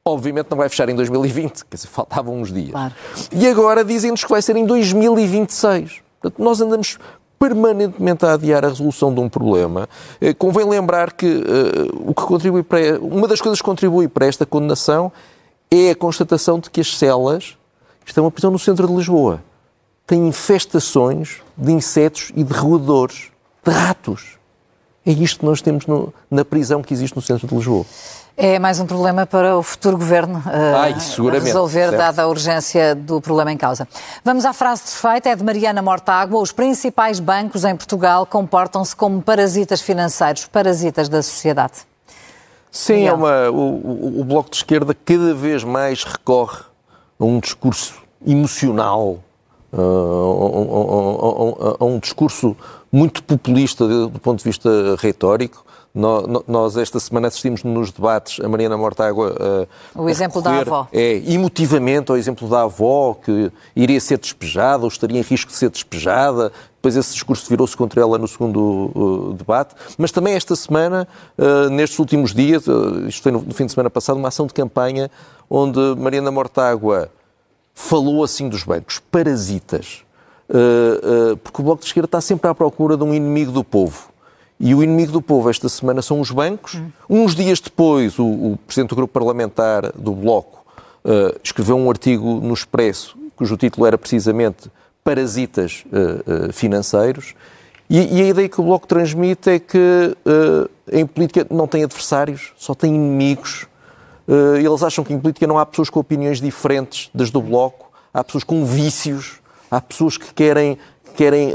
obviamente 0.05 0.47
não 0.49 0.57
vai 0.57 0.69
fechar 0.69 0.89
em 0.89 0.95
2020, 0.95 1.65
quer 1.65 1.77
dizer, 1.77 1.89
faltavam 1.89 2.41
uns 2.41 2.53
dias. 2.53 2.71
Claro. 2.71 2.95
E 3.33 3.49
agora 3.49 3.85
dizem-nos 3.85 4.23
que 4.23 4.31
vai 4.31 4.41
ser 4.41 4.57
em 4.57 4.65
2026. 4.65 6.01
Portanto, 6.21 6.43
nós 6.43 6.61
andamos 6.61 6.97
permanentemente 7.39 8.25
a 8.25 8.35
adiar 8.35 8.65
a 8.65 8.69
resolução 8.69 9.13
de 9.13 9.21
um 9.21 9.29
problema. 9.29 9.89
Eh, 10.21 10.33
Convém 10.33 10.65
lembrar 10.65 11.13
que 11.13 11.27
eh, 11.27 11.91
o 11.93 12.15
que 12.15 12.23
contribui 12.23 12.63
para 12.63 12.99
uma 13.01 13.27
das 13.29 13.41
coisas 13.41 13.61
que 13.61 13.65
contribui 13.65 14.09
para 14.09 14.27
esta 14.27 14.47
condenação 14.47 15.13
é 15.71 15.91
a 15.91 15.95
constatação 15.97 16.59
de 16.59 16.71
que 16.71 16.81
as 16.81 16.97
celas, 16.99 17.57
isto 18.05 18.19
é 18.19 18.21
uma 18.21 18.31
prisão 18.31 18.51
no 18.51 18.59
centro 18.59 18.87
de 18.87 18.95
Lisboa, 18.95 19.43
têm 20.07 20.29
infestações 20.29 21.43
de 21.57 21.73
insetos 21.73 22.31
e 22.35 22.45
de 22.45 22.53
roedores, 22.53 23.31
de 23.65 23.73
ratos. 23.73 24.37
É 25.05 25.11
isto 25.13 25.41
que 25.41 25.45
nós 25.47 25.61
temos 25.63 25.87
no- 25.87 26.13
na 26.31 26.45
prisão 26.45 26.83
que 26.83 26.93
existe 26.93 27.15
no 27.15 27.23
centro 27.23 27.47
de 27.47 27.55
Lisboa. 27.55 27.85
É 28.37 28.59
mais 28.59 28.79
um 28.81 28.87
problema 28.87 29.25
para 29.25 29.57
o 29.57 29.63
futuro 29.63 29.97
governo 29.97 30.43
eh, 30.47 30.75
Ai, 30.77 31.01
seguramente, 31.01 31.47
resolver, 31.47 31.89
certo. 31.89 31.97
dada 31.97 32.23
a 32.23 32.29
urgência 32.29 32.95
do 32.95 33.19
problema 33.21 33.51
em 33.51 33.57
causa. 33.57 33.89
Vamos 34.25 34.45
à 34.45 34.53
frase 34.53 34.83
desfeita, 34.83 35.31
é 35.31 35.37
de 35.37 35.43
Mariana 35.43 35.81
Mortágua. 35.81 36.39
Os 36.41 36.53
principais 36.53 37.19
bancos 37.19 37.65
em 37.65 37.75
Portugal 37.75 38.27
comportam-se 38.27 38.95
como 38.95 39.23
parasitas 39.23 39.81
financeiros, 39.81 40.45
parasitas 40.47 41.09
da 41.09 41.23
sociedade. 41.23 41.75
Sim, 42.77 43.07
é 43.07 43.13
uma, 43.13 43.51
o, 43.51 44.21
o- 44.21 44.25
Bloco 44.25 44.51
de 44.51 44.57
Esquerda 44.57 44.95
cada 44.95 45.33
vez 45.35 45.65
mais 45.65 46.05
recorre 46.05 46.59
a 47.19 47.25
um 47.25 47.41
discurso 47.41 47.95
emocional, 48.27 49.19
a, 49.73 49.77
a- 49.81 49.81
a- 49.81 51.71
a- 51.71 51.77
a 51.81 51.85
um 51.85 51.99
discurso 51.99 52.55
muito 52.93 53.23
populista 53.23 53.87
do 53.89 54.21
ponto 54.21 54.39
de 54.39 54.45
vista 54.45 54.69
retórico. 54.99 55.65
Nós, 55.97 56.77
esta 56.77 57.01
semana, 57.01 57.29
assistimos 57.29 57.65
nos 57.65 57.91
debates 57.91 58.45
a 58.45 58.49
Mariana 58.49 58.77
Mortágua 58.77 59.35
a, 59.95 59.99
O 59.99 60.07
a 60.07 60.11
exemplo 60.11 60.43
da 60.43 60.59
avó. 60.61 60.87
É, 60.93 61.23
emotivamente 61.27 62.11
ao 62.11 62.19
exemplo 62.19 62.47
da 62.49 62.63
avó 62.63 63.15
que 63.15 63.51
iria 63.75 63.99
ser 63.99 64.19
despejada 64.19 64.83
ou 64.83 64.89
estaria 64.89 65.19
em 65.19 65.23
risco 65.23 65.51
de 65.51 65.57
ser 65.57 65.71
despejada. 65.71 66.53
Depois 66.77 66.97
esse 66.97 67.15
discurso 67.15 67.49
virou-se 67.49 67.75
contra 67.75 68.03
ela 68.03 68.19
no 68.19 68.29
segundo 68.29 68.93
uh, 68.95 69.33
debate. 69.33 69.75
Mas 69.97 70.13
também 70.13 70.35
esta 70.35 70.55
semana, 70.55 71.09
uh, 71.39 71.71
nestes 71.71 71.99
últimos 71.99 72.35
dias, 72.35 72.67
uh, 72.67 73.09
isto 73.09 73.23
foi 73.23 73.33
no, 73.33 73.41
no 73.41 73.55
fim 73.55 73.65
de 73.65 73.73
semana 73.73 73.89
passado, 73.89 74.19
uma 74.19 74.29
ação 74.29 74.47
de 74.47 74.53
campanha 74.53 75.11
onde 75.49 75.81
Mariana 75.97 76.31
Mortágua 76.31 77.09
falou 77.75 78.23
assim 78.23 78.49
dos 78.49 78.63
bancos, 78.65 78.99
parasitas. 78.99 80.05
Uh, 80.49 81.33
uh, 81.33 81.37
porque 81.39 81.61
o 81.61 81.65
Bloco 81.65 81.81
de 81.81 81.87
Esquerda 81.87 82.07
está 82.07 82.21
sempre 82.21 82.49
à 82.49 82.55
procura 82.55 82.97
de 82.97 83.03
um 83.03 83.15
inimigo 83.15 83.51
do 83.51 83.65
povo. 83.65 84.09
E 84.59 84.75
o 84.75 84.83
inimigo 84.83 85.13
do 85.13 85.21
povo 85.21 85.51
esta 85.51 85.69
semana 85.69 86.01
são 86.01 86.21
os 86.21 86.31
bancos. 86.31 86.81
Uns 87.09 87.35
dias 87.35 87.61
depois, 87.61 88.19
o, 88.19 88.25
o 88.25 88.59
Presidente 88.67 88.91
do 88.91 88.97
Grupo 88.97 89.13
Parlamentar 89.13 89.93
do 89.93 90.13
Bloco 90.13 90.65
uh, 91.05 91.39
escreveu 91.43 91.77
um 91.77 91.91
artigo 91.91 92.41
no 92.41 92.55
Expresso, 92.55 93.17
cujo 93.37 93.57
título 93.57 93.87
era 93.87 93.99
precisamente 93.99 94.71
Parasitas 95.05 95.85
uh, 95.87 96.49
uh, 96.49 96.53
Financeiros. 96.53 97.35
E, 97.89 98.19
e 98.19 98.23
a 98.23 98.29
ideia 98.29 98.49
que 98.49 98.61
o 98.61 98.65
Bloco 98.65 98.87
transmite 98.87 99.51
é 99.51 99.59
que 99.59 100.17
em 100.91 101.07
política 101.07 101.47
não 101.49 101.69
tem 101.69 101.85
adversários, 101.85 102.53
só 102.57 102.75
tem 102.75 102.93
inimigos. 102.93 103.69
Eles 104.59 104.83
acham 104.83 105.05
que 105.05 105.13
em 105.13 105.21
política 105.21 105.47
não 105.47 105.57
há 105.57 105.65
pessoas 105.65 105.89
com 105.89 106.01
opiniões 106.01 106.41
diferentes 106.41 107.09
das 107.15 107.31
do 107.31 107.41
Bloco, 107.41 107.93
há 108.13 108.25
pessoas 108.25 108.43
com 108.43 108.65
vícios, 108.65 109.41
há 109.71 109.81
pessoas 109.81 110.19
que 110.19 110.35
querem, 110.35 110.77
que 111.05 111.13
querem 111.15 111.53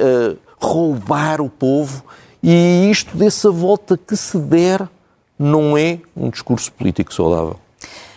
roubar 0.57 1.41
o 1.41 1.49
povo 1.49 2.01
e 2.43 2.89
isto 2.89 3.15
dessa 3.15 3.51
volta 3.51 3.97
que 3.97 4.15
se 4.15 4.37
der 4.37 4.87
não 5.37 5.77
é 5.77 5.99
um 6.15 6.29
discurso 6.29 6.71
político 6.71 7.13
saudável. 7.13 7.59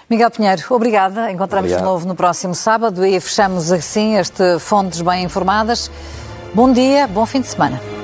Miguel 0.08 0.30
Pinheiro, 0.30 0.62
obrigada. 0.70 1.30
Encontramos 1.30 1.70
Obrigado. 1.70 1.80
de 1.80 1.84
novo 1.84 2.06
no 2.06 2.14
próximo 2.14 2.54
sábado 2.54 3.04
e 3.04 3.18
fechamos 3.18 3.72
assim 3.72 4.16
este 4.16 4.58
Fontes 4.58 5.00
Bem 5.00 5.24
Informadas. 5.24 5.90
Bom 6.54 6.72
dia, 6.72 7.06
bom 7.08 7.24
fim 7.26 7.40
de 7.40 7.48
semana. 7.48 8.03